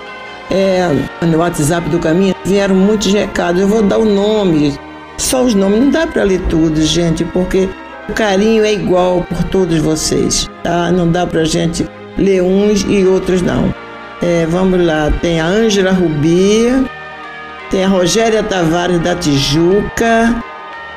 É, 0.49 0.89
no 1.25 1.39
WhatsApp 1.39 1.89
do 1.89 1.99
Caminho 1.99 2.35
vieram 2.45 2.75
muitos 2.75 3.13
recados, 3.13 3.61
eu 3.61 3.67
vou 3.67 3.83
dar 3.83 3.99
o 3.99 4.05
nome, 4.05 4.79
só 5.19 5.43
os 5.43 5.55
nomes, 5.55 5.81
não 5.81 5.91
dá 5.91 6.07
para 6.07 6.23
ler 6.23 6.41
tudo, 6.43 6.81
gente, 6.83 7.25
porque 7.25 7.69
o 8.09 8.13
carinho 8.13 8.65
é 8.65 8.73
igual 8.73 9.27
por 9.29 9.43
todos 9.45 9.79
vocês, 9.79 10.49
tá? 10.63 10.93
Não 10.93 11.11
dá 11.11 11.27
para 11.27 11.45
gente 11.45 11.85
ler 12.19 12.43
uns 12.43 12.83
e 12.89 13.05
outros 13.05 13.43
não. 13.43 13.75
É, 14.23 14.47
vamos 14.47 14.85
lá, 14.85 15.13
tem 15.21 15.41
a 15.41 15.47
Ângela 15.47 15.93
Rubi, 15.93 16.87
tem 17.71 17.85
a 17.85 17.89
Rogéria 17.89 18.43
Tavares 18.43 18.99
da 19.01 19.15
Tijuca, 19.15 20.43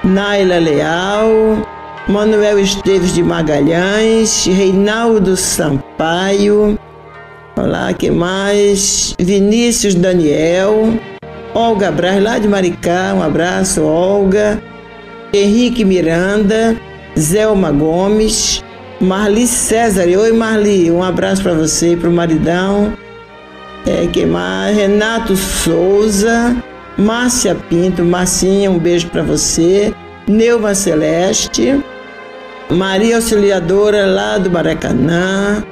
Naila 0.03 0.57
Leal, 0.57 1.30
Manuel 2.07 2.59
Esteves 2.59 3.13
de 3.13 3.22
Magalhães, 3.22 4.45
Reinaldo 4.45 5.36
Sampaio, 5.36 6.80
olá, 7.57 7.91
que 7.93 8.09
mais? 8.09 9.13
Vinícius 9.20 9.95
Daniel, 9.95 10.93
Olga 11.53 11.91
Braz, 11.91 12.24
lá 12.24 12.39
de 12.39 12.47
Maricá, 12.47 13.13
um 13.13 13.22
abraço, 13.22 13.84
Olga, 13.84 14.63
Henrique 15.34 15.84
Miranda, 15.84 16.78
Zelma 17.17 17.72
Gomes, 17.72 18.63
Marli 19.02 19.47
César, 19.47 20.06
oi 20.08 20.34
Marli, 20.34 20.91
um 20.91 21.02
abraço 21.02 21.41
para 21.41 21.54
você 21.54 21.93
e 21.93 21.95
para 21.95 22.10
o 22.10 22.12
maridão. 22.12 22.91
É, 23.88 24.26
mais? 24.26 24.76
Renato 24.76 25.38
Souza, 25.38 26.54
Márcia 26.97 27.56
Pinto, 27.56 28.04
Marcinha, 28.04 28.70
um 28.70 28.78
beijo 28.78 29.08
para 29.08 29.24
você. 29.24 29.93
Neuva 30.28 30.76
Celeste, 30.76 31.82
Maria 32.70 33.16
Auxiliadora 33.16 34.06
lá 34.06 34.38
do 34.38 34.52
Maracanã, 34.52 35.64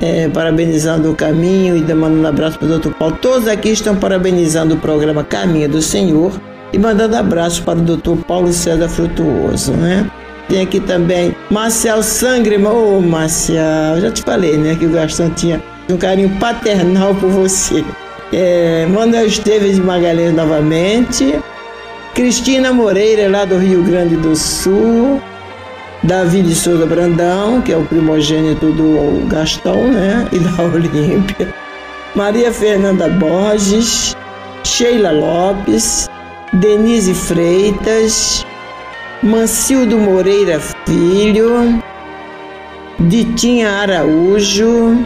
é, 0.00 0.26
parabenizando 0.30 1.10
o 1.10 1.14
caminho 1.14 1.76
e 1.76 1.94
mandando 1.94 2.22
um 2.22 2.26
abraço 2.26 2.58
para 2.58 2.66
o 2.66 2.70
doutor 2.70 2.94
Paulo. 2.94 3.18
Todos 3.20 3.46
aqui 3.46 3.68
estão 3.68 3.94
parabenizando 3.94 4.76
o 4.76 4.78
programa 4.78 5.22
Caminho 5.22 5.68
do 5.68 5.82
Senhor 5.82 6.32
e 6.72 6.78
mandando 6.78 7.16
abraços 7.16 7.60
para 7.60 7.78
o 7.78 7.82
doutor 7.82 8.16
Paulo 8.24 8.50
César 8.50 8.88
Frutuoso, 8.88 9.72
né? 9.72 10.10
Tem 10.50 10.62
aqui 10.62 10.80
também 10.80 11.34
Marcial 11.48 12.02
Sangrema. 12.02 12.70
Ô, 12.70 12.98
oh, 12.98 13.00
Marcial, 13.00 14.00
já 14.00 14.10
te 14.10 14.20
falei, 14.22 14.56
né, 14.56 14.74
que 14.74 14.84
o 14.84 14.90
Gastão 14.90 15.30
tinha 15.30 15.62
um 15.88 15.96
carinho 15.96 16.28
paternal 16.40 17.14
por 17.14 17.30
você. 17.30 17.84
É, 18.32 18.84
Manuel 18.86 19.26
Esteves 19.26 19.76
de 19.76 19.80
Magalhães 19.80 20.34
novamente. 20.34 21.38
Cristina 22.16 22.72
Moreira, 22.72 23.30
lá 23.30 23.44
do 23.44 23.58
Rio 23.58 23.84
Grande 23.84 24.16
do 24.16 24.34
Sul. 24.34 25.22
Davi 26.02 26.42
de 26.42 26.54
Souza 26.54 26.84
Brandão, 26.84 27.62
que 27.62 27.72
é 27.72 27.76
o 27.76 27.84
primogênito 27.84 28.72
do 28.72 29.24
Gastão, 29.28 29.86
né? 29.86 30.26
E 30.32 30.38
da 30.40 30.64
Olímpia. 30.64 31.54
Maria 32.16 32.50
Fernanda 32.50 33.08
Borges. 33.08 34.16
Sheila 34.64 35.12
Lopes. 35.12 36.10
Denise 36.54 37.14
Freitas. 37.14 38.44
Mancildo 39.22 39.98
Moreira 39.98 40.58
Filho. 40.86 41.82
Ditinha 42.98 43.70
Araújo. 43.70 45.04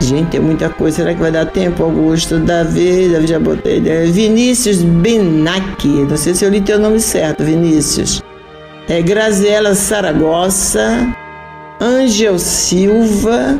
Gente, 0.00 0.28
tem 0.30 0.40
muita 0.40 0.68
coisa. 0.68 0.98
Será 0.98 1.12
que 1.12 1.20
vai 1.20 1.32
dar 1.32 1.46
tempo, 1.46 1.82
Augusto? 1.82 2.38
Davi, 2.38 3.08
Davi 3.08 3.26
já 3.26 3.40
botei. 3.40 3.80
Vinícius 3.80 4.82
Benac. 4.82 5.84
Não 5.84 6.16
sei 6.16 6.34
se 6.36 6.44
eu 6.44 6.50
li 6.50 6.60
teu 6.60 6.78
nome 6.78 7.00
certo, 7.00 7.42
Vinícius. 7.42 8.22
É 8.88 9.02
Graziela 9.02 9.74
Saragossa. 9.74 11.12
Ângel 11.80 12.38
Silva. 12.38 13.58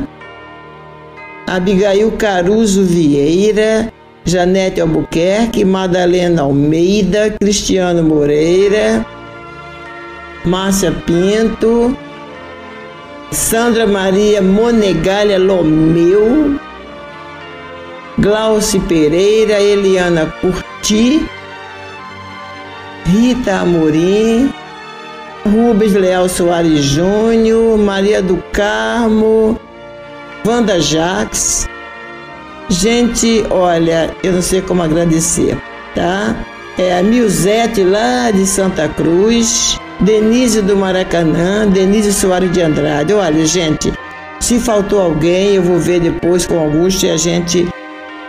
Abigail 1.45 2.09
Caruso 2.13 2.83
Vieira. 2.83 3.91
Janete 4.23 4.79
Albuquerque. 4.79 5.65
Madalena 5.65 6.43
Almeida. 6.43 7.31
Cristiano 7.31 8.01
Moreira. 8.01 9.05
Márcia 10.47 10.91
Pinto. 11.05 11.95
Sandra 13.31 13.85
Maria 13.85 14.41
Monegalha 14.41 15.37
Lomeu, 15.37 16.57
Glauci 18.17 18.79
Pereira, 18.79 19.59
Eliana 19.59 20.25
Curti, 20.39 21.27
Rita 23.05 23.59
Amorim, 23.59 24.51
Rubens 25.45 25.93
Leal 25.93 26.29
Soares 26.29 26.83
Júnior, 26.83 27.77
Maria 27.77 28.21
do 28.21 28.37
Carmo, 28.53 29.59
Wanda 30.45 30.79
Jaques. 30.79 31.67
Gente, 32.69 33.45
olha, 33.49 34.15
eu 34.23 34.33
não 34.33 34.41
sei 34.41 34.61
como 34.61 34.83
agradecer, 34.83 35.57
tá? 35.93 36.35
É 36.77 36.95
a 36.95 37.01
Milzete 37.01 37.83
lá 37.83 38.29
de 38.29 38.45
Santa 38.45 38.87
Cruz, 38.87 39.79
Denise 39.99 40.61
do 40.61 40.77
Maracanã, 40.77 41.67
Denise 41.67 42.13
Soares 42.13 42.51
de 42.51 42.61
Andrade. 42.61 43.13
Olha, 43.13 43.45
gente, 43.47 43.91
se 44.39 44.59
faltou 44.59 45.01
alguém, 45.01 45.55
eu 45.55 45.63
vou 45.63 45.79
ver 45.79 45.99
depois 45.99 46.45
com 46.45 46.59
Augusto 46.59 47.07
e 47.07 47.09
a 47.09 47.17
gente 47.17 47.67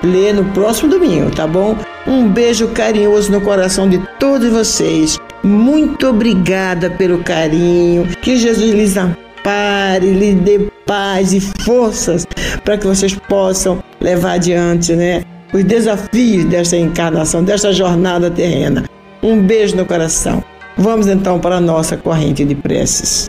lê 0.03 0.33
no 0.33 0.47
próximo 0.47 0.89
domingo, 0.89 1.31
tá 1.31 1.47
bom? 1.47 1.77
Um 2.07 2.27
beijo 2.27 2.69
carinhoso 2.69 3.31
no 3.31 3.43
coração 3.43 3.87
de 3.87 3.99
todos 4.19 4.49
vocês. 4.51 5.19
Muito 5.43 6.09
obrigada 6.09 6.89
pelo 6.89 7.23
carinho. 7.23 8.07
Que 8.23 8.39
Jesus 8.39 8.73
lhes 8.73 8.97
ampare, 8.97 10.11
lhes 10.11 10.37
dê 10.37 10.71
paz 10.87 11.35
e 11.35 11.41
forças 11.41 12.27
para 12.65 12.79
que 12.79 12.87
vocês 12.87 13.15
possam 13.29 13.85
levar 14.01 14.33
adiante, 14.33 14.97
né? 14.97 15.23
Os 15.53 15.65
desafios 15.65 16.45
desta 16.45 16.77
encarnação, 16.77 17.43
desta 17.43 17.73
jornada 17.73 18.31
terrena. 18.31 18.85
Um 19.23 19.41
beijo 19.41 19.75
no 19.77 19.87
coração. 19.87 20.45
Vamos 20.77 21.07
então 21.07 21.41
para 21.41 21.57
a 21.57 21.61
nossa 21.61 21.97
corrente 21.97 22.45
de 22.45 22.55
preces. 22.55 23.29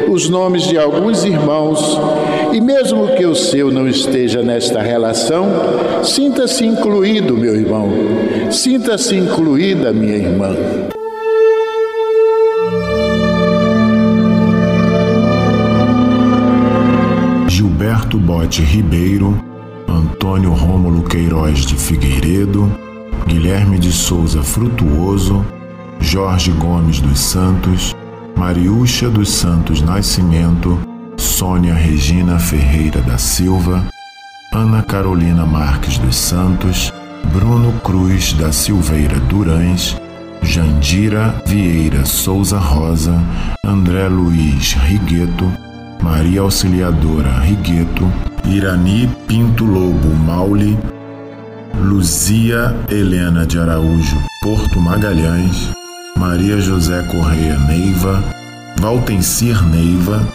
os 0.11 0.29
nomes 0.29 0.63
de 0.63 0.77
alguns 0.77 1.23
irmãos 1.23 1.97
e, 2.51 2.59
mesmo 2.59 3.07
que 3.15 3.25
o 3.25 3.33
seu 3.33 3.71
não 3.71 3.87
esteja 3.87 4.41
nesta 4.41 4.81
relação, 4.81 5.47
sinta-se 6.03 6.65
incluído, 6.65 7.37
meu 7.37 7.55
irmão, 7.55 7.89
sinta-se 8.51 9.15
incluída, 9.15 9.93
minha 9.93 10.17
irmã. 10.17 10.53
Gilberto 17.47 18.17
Bote 18.17 18.61
Ribeiro, 18.61 19.41
Antônio 19.87 20.51
Rômulo 20.51 21.03
Queiroz 21.03 21.65
de 21.65 21.75
Figueiredo, 21.75 22.69
Guilherme 23.27 23.79
de 23.79 23.91
Souza 23.91 24.43
Frutuoso, 24.43 25.45
Jorge 26.01 26.51
Gomes 26.51 26.99
dos 26.99 27.19
Santos, 27.19 27.90
Mariúcha 28.41 29.07
dos 29.07 29.29
Santos 29.29 29.83
Nascimento, 29.83 30.75
Sônia 31.15 31.75
Regina 31.75 32.39
Ferreira 32.39 32.99
da 32.99 33.15
Silva, 33.19 33.85
Ana 34.51 34.81
Carolina 34.81 35.45
Marques 35.45 35.99
dos 35.99 36.15
Santos, 36.15 36.91
Bruno 37.31 37.71
Cruz 37.81 38.33
da 38.33 38.51
Silveira 38.51 39.19
Durães, 39.29 39.95
Jandira 40.41 41.35
Vieira 41.45 42.03
Souza 42.03 42.57
Rosa, 42.57 43.13
André 43.63 44.07
Luiz 44.07 44.73
Rigueto, 44.73 45.45
Maria 46.01 46.41
Auxiliadora 46.41 47.41
Rigueto, 47.41 48.11
Irani 48.43 49.07
Pinto 49.27 49.63
Lobo 49.63 50.15
Maule, 50.15 50.75
Luzia 51.79 52.75
Helena 52.89 53.45
de 53.45 53.59
Araújo 53.59 54.17
Porto 54.41 54.81
Magalhães, 54.81 55.71
Maria 56.17 56.59
José 56.59 57.01
Correia 57.03 57.57
Neiva, 57.59 58.40
Valtencir 58.81 59.63
Neiva, 59.63 60.27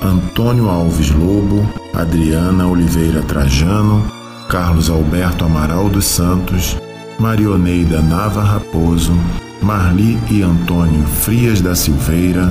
Antônio 0.00 0.70
Alves 0.70 1.10
Lobo, 1.10 1.62
Adriana 1.92 2.66
Oliveira 2.66 3.20
Trajano, 3.20 4.02
Carlos 4.48 4.88
Alberto 4.88 5.44
Amaral 5.44 5.90
dos 5.90 6.06
Santos, 6.06 6.74
Marioneida 7.18 8.00
Nava 8.00 8.42
Raposo, 8.42 9.12
Marli 9.60 10.18
e 10.30 10.40
Antônio 10.40 11.06
Frias 11.06 11.60
da 11.60 11.74
Silveira, 11.74 12.50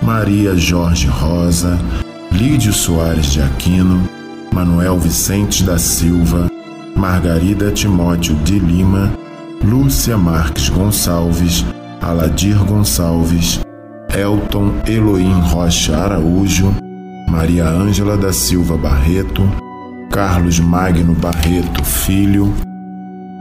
Maria 0.00 0.56
Jorge 0.56 1.06
Rosa, 1.06 1.78
Lídio 2.32 2.72
Soares 2.72 3.26
de 3.26 3.42
Aquino, 3.42 4.08
Manuel 4.50 4.98
Vicente 4.98 5.64
da 5.64 5.76
Silva, 5.76 6.50
Margarida 6.96 7.70
Timóteo 7.72 8.34
de 8.36 8.58
Lima, 8.58 9.12
Lúcia 9.62 10.16
Marques 10.16 10.70
Gonçalves, 10.70 11.62
Aladir 12.00 12.56
Gonçalves, 12.64 13.60
Elton 14.14 14.82
Eloim 14.86 15.40
Rocha 15.40 15.96
Araújo, 15.96 16.74
Maria 17.28 17.68
Ângela 17.68 18.16
da 18.16 18.32
Silva 18.32 18.76
Barreto, 18.76 19.42
Carlos 20.10 20.58
Magno 20.58 21.14
Barreto 21.14 21.84
Filho, 21.84 22.52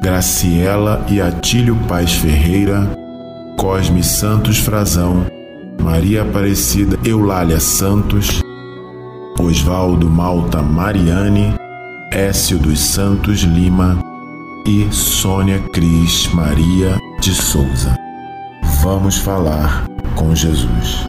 Graciela 0.02 1.06
e 1.10 1.22
Atílio 1.22 1.76
Paz 1.88 2.14
Ferreira, 2.14 2.92
Cosme 3.58 4.04
Santos 4.04 4.60
Frazão, 4.60 5.26
Maria 5.82 6.24
Aparecida 6.24 6.98
Eulália 7.04 7.60
Santos, 7.60 8.42
Osvaldo 9.40 10.10
Malta 10.10 10.62
Mariane, 10.62 11.56
Écio 12.12 12.60
dos 12.60 12.80
Santos 12.80 13.40
Lima 13.40 14.04
e 14.68 14.88
Sônia 14.92 15.60
Cris 15.74 16.28
Maria 16.34 16.98
de 17.22 17.34
Souza. 17.34 17.96
Vamos 18.82 19.18
falar 19.18 19.87
com 20.18 20.36
Jesus. 20.36 21.08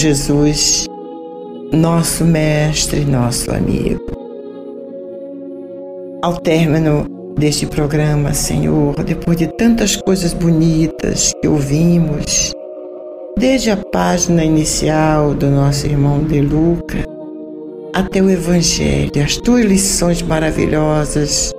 Jesus, 0.00 0.86
nosso 1.70 2.24
Mestre, 2.24 3.04
nosso 3.04 3.50
amigo. 3.50 4.00
Ao 6.22 6.40
término 6.40 7.04
deste 7.38 7.66
programa, 7.66 8.32
Senhor, 8.32 8.94
depois 9.04 9.36
de 9.36 9.46
tantas 9.58 9.96
coisas 9.96 10.32
bonitas 10.32 11.34
que 11.42 11.46
ouvimos, 11.46 12.54
desde 13.36 13.70
a 13.70 13.76
página 13.76 14.42
inicial 14.42 15.34
do 15.34 15.50
nosso 15.50 15.86
irmão 15.86 16.24
De 16.24 16.40
Luca 16.40 17.04
até 17.92 18.22
o 18.22 18.30
Evangelho, 18.30 19.22
as 19.22 19.36
tuas 19.36 19.66
lições 19.66 20.22
maravilhosas 20.22 21.52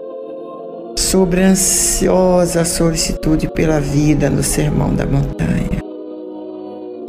sobre 0.97 1.43
a 1.43 1.49
ansiosa 1.49 2.65
solicitude 2.65 3.47
pela 3.53 3.79
vida 3.79 4.31
no 4.31 4.41
Sermão 4.41 4.95
da 4.95 5.05
Montanha. 5.05 5.40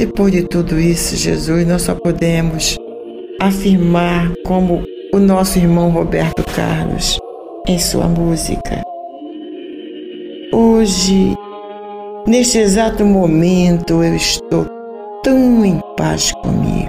Depois 0.03 0.33
de 0.33 0.43
tudo 0.43 0.81
isso, 0.81 1.15
Jesus, 1.15 1.65
nós 1.65 1.83
só 1.83 1.95
podemos 1.95 2.77
afirmar, 3.41 4.33
como 4.45 4.83
o 5.15 5.19
nosso 5.21 5.61
irmão 5.61 5.91
Roberto 5.91 6.43
Carlos, 6.57 7.21
em 7.69 7.79
sua 7.79 8.09
música, 8.09 8.83
Hoje, 10.53 11.37
neste 12.27 12.59
exato 12.59 13.05
momento, 13.05 14.03
eu 14.03 14.17
estou 14.17 14.67
tão 15.23 15.65
em 15.65 15.81
paz 15.97 16.33
comigo. 16.43 16.89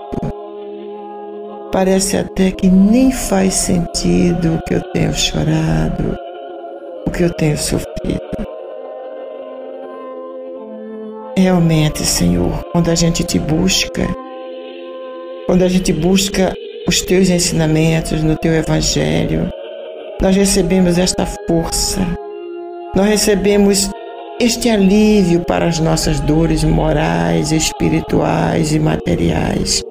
Parece 1.72 2.18
até 2.18 2.50
que 2.50 2.68
nem 2.68 3.12
faz 3.12 3.54
sentido 3.54 4.56
o 4.56 4.62
que 4.66 4.74
eu 4.74 4.82
tenho 4.92 5.14
chorado, 5.14 6.18
o 7.06 7.12
que 7.12 7.26
eu 7.26 7.30
tenho 7.36 7.60
sofrido. 7.60 8.53
Realmente, 11.44 12.06
Senhor, 12.06 12.64
quando 12.72 12.90
a 12.90 12.96
gente 12.96 13.22
te 13.22 13.38
busca, 13.38 14.08
quando 15.46 15.64
a 15.64 15.68
gente 15.68 15.92
busca 15.92 16.54
os 16.88 17.02
teus 17.02 17.30
ensinamentos 17.30 18.24
no 18.24 18.38
teu 18.38 18.54
evangelho, 18.54 19.52
nós 20.22 20.38
recebemos 20.38 20.98
esta 20.98 21.26
força, 21.46 22.00
nós 22.96 23.10
recebemos 23.10 23.92
este 24.40 24.70
alívio 24.70 25.42
para 25.42 25.66
as 25.68 25.82
nossas 25.82 26.22
dores 26.22 26.64
morais, 26.64 27.52
espirituais 27.52 28.74
e 28.74 28.80
materiais. 28.80 29.84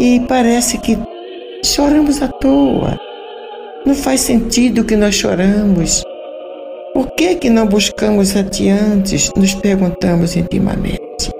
E 0.00 0.20
parece 0.20 0.78
que 0.78 0.98
choramos 1.62 2.22
à 2.22 2.28
toa. 2.28 2.98
Não 3.84 3.94
faz 3.94 4.22
sentido 4.22 4.86
que 4.86 4.96
nós 4.96 5.14
choramos. 5.14 6.02
Por 6.92 7.12
que 7.12 7.36
que 7.36 7.48
não 7.48 7.66
buscamos 7.66 8.36
adiante? 8.36 9.30
Nos 9.36 9.54
perguntamos 9.54 10.34
intimamente. 10.36 11.30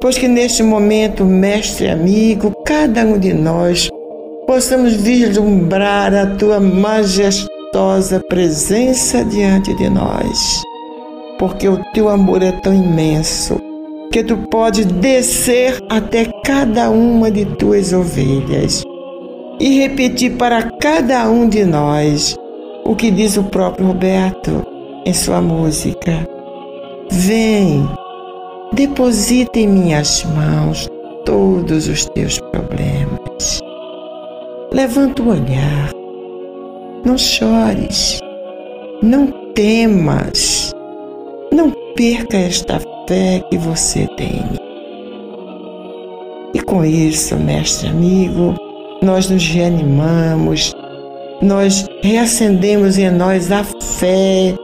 Pois 0.00 0.18
que 0.18 0.28
neste 0.28 0.62
momento, 0.62 1.24
mestre 1.24 1.88
amigo, 1.88 2.52
cada 2.64 3.04
um 3.04 3.18
de 3.18 3.32
nós 3.32 3.88
possamos 4.46 4.94
vislumbrar 4.94 6.14
a 6.14 6.26
tua 6.36 6.60
majestosa 6.60 8.20
presença 8.28 9.24
diante 9.24 9.74
de 9.76 9.88
nós. 9.88 10.62
Porque 11.38 11.66
o 11.68 11.82
teu 11.94 12.08
amor 12.08 12.42
é 12.42 12.52
tão 12.60 12.74
imenso 12.74 13.58
que 14.12 14.22
tu 14.22 14.36
pode 14.50 14.84
descer 14.84 15.78
até 15.88 16.26
cada 16.44 16.90
uma 16.90 17.30
de 17.30 17.46
tuas 17.56 17.94
ovelhas 17.94 18.82
e 19.58 19.78
repetir 19.78 20.32
para 20.32 20.70
cada 20.78 21.30
um 21.30 21.48
de 21.48 21.64
nós 21.64 22.36
o 22.84 22.96
que 22.96 23.10
diz 23.10 23.36
o 23.36 23.44
próprio 23.44 23.86
Roberto 23.86 24.64
em 25.04 25.12
sua 25.12 25.40
música. 25.40 26.26
Vem, 27.10 27.88
deposita 28.72 29.58
em 29.58 29.68
minhas 29.68 30.24
mãos 30.24 30.88
todos 31.24 31.88
os 31.88 32.06
teus 32.06 32.38
problemas. 32.38 33.60
Levanta 34.72 35.22
o 35.22 35.28
olhar, 35.28 35.90
não 37.04 37.18
chores, 37.18 38.18
não 39.02 39.26
temas, 39.54 40.72
não 41.52 41.70
perca 41.94 42.36
esta 42.38 42.80
fé 43.06 43.42
que 43.50 43.58
você 43.58 44.06
tem. 44.16 44.42
E 46.54 46.60
com 46.60 46.84
isso, 46.84 47.36
mestre 47.36 47.88
amigo, 47.88 48.54
nós 49.02 49.28
nos 49.28 49.46
reanimamos, 49.46 50.74
nós 51.42 51.86
reacendemos 52.02 52.96
em 52.96 53.10
nós 53.10 53.50
a 53.50 53.64
fé, 53.64 54.54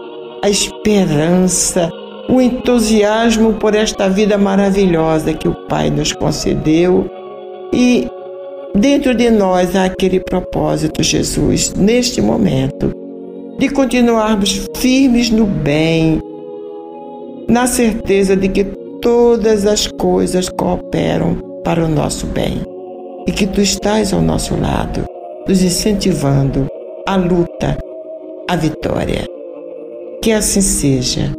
a 0.42 0.48
esperança, 0.48 1.90
o 2.28 2.40
entusiasmo 2.40 3.54
por 3.54 3.74
esta 3.74 4.08
vida 4.08 4.38
maravilhosa 4.38 5.34
que 5.34 5.48
o 5.48 5.54
Pai 5.66 5.90
nos 5.90 6.12
concedeu. 6.12 7.10
E 7.72 8.06
dentro 8.74 9.12
de 9.12 9.28
nós 9.28 9.74
há 9.74 9.86
aquele 9.86 10.20
propósito, 10.20 11.02
Jesus, 11.02 11.74
neste 11.74 12.20
momento, 12.20 12.94
de 13.58 13.68
continuarmos 13.70 14.68
firmes 14.76 15.30
no 15.30 15.46
bem, 15.46 16.20
na 17.48 17.66
certeza 17.66 18.36
de 18.36 18.48
que 18.48 18.64
todas 19.02 19.66
as 19.66 19.88
coisas 19.88 20.48
cooperam 20.48 21.38
para 21.64 21.84
o 21.84 21.88
nosso 21.88 22.26
bem 22.26 22.62
e 23.26 23.32
que 23.32 23.46
tu 23.46 23.60
estás 23.60 24.12
ao 24.12 24.22
nosso 24.22 24.54
lado 24.54 25.04
nos 25.48 25.62
incentivando 25.62 26.67
a 27.08 27.16
luta, 27.16 27.78
a 28.46 28.54
vitória. 28.54 29.26
Que 30.22 30.30
assim 30.30 30.60
seja. 30.60 31.34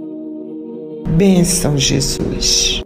Bênção, 1.16 1.78
Jesus. 1.78 2.82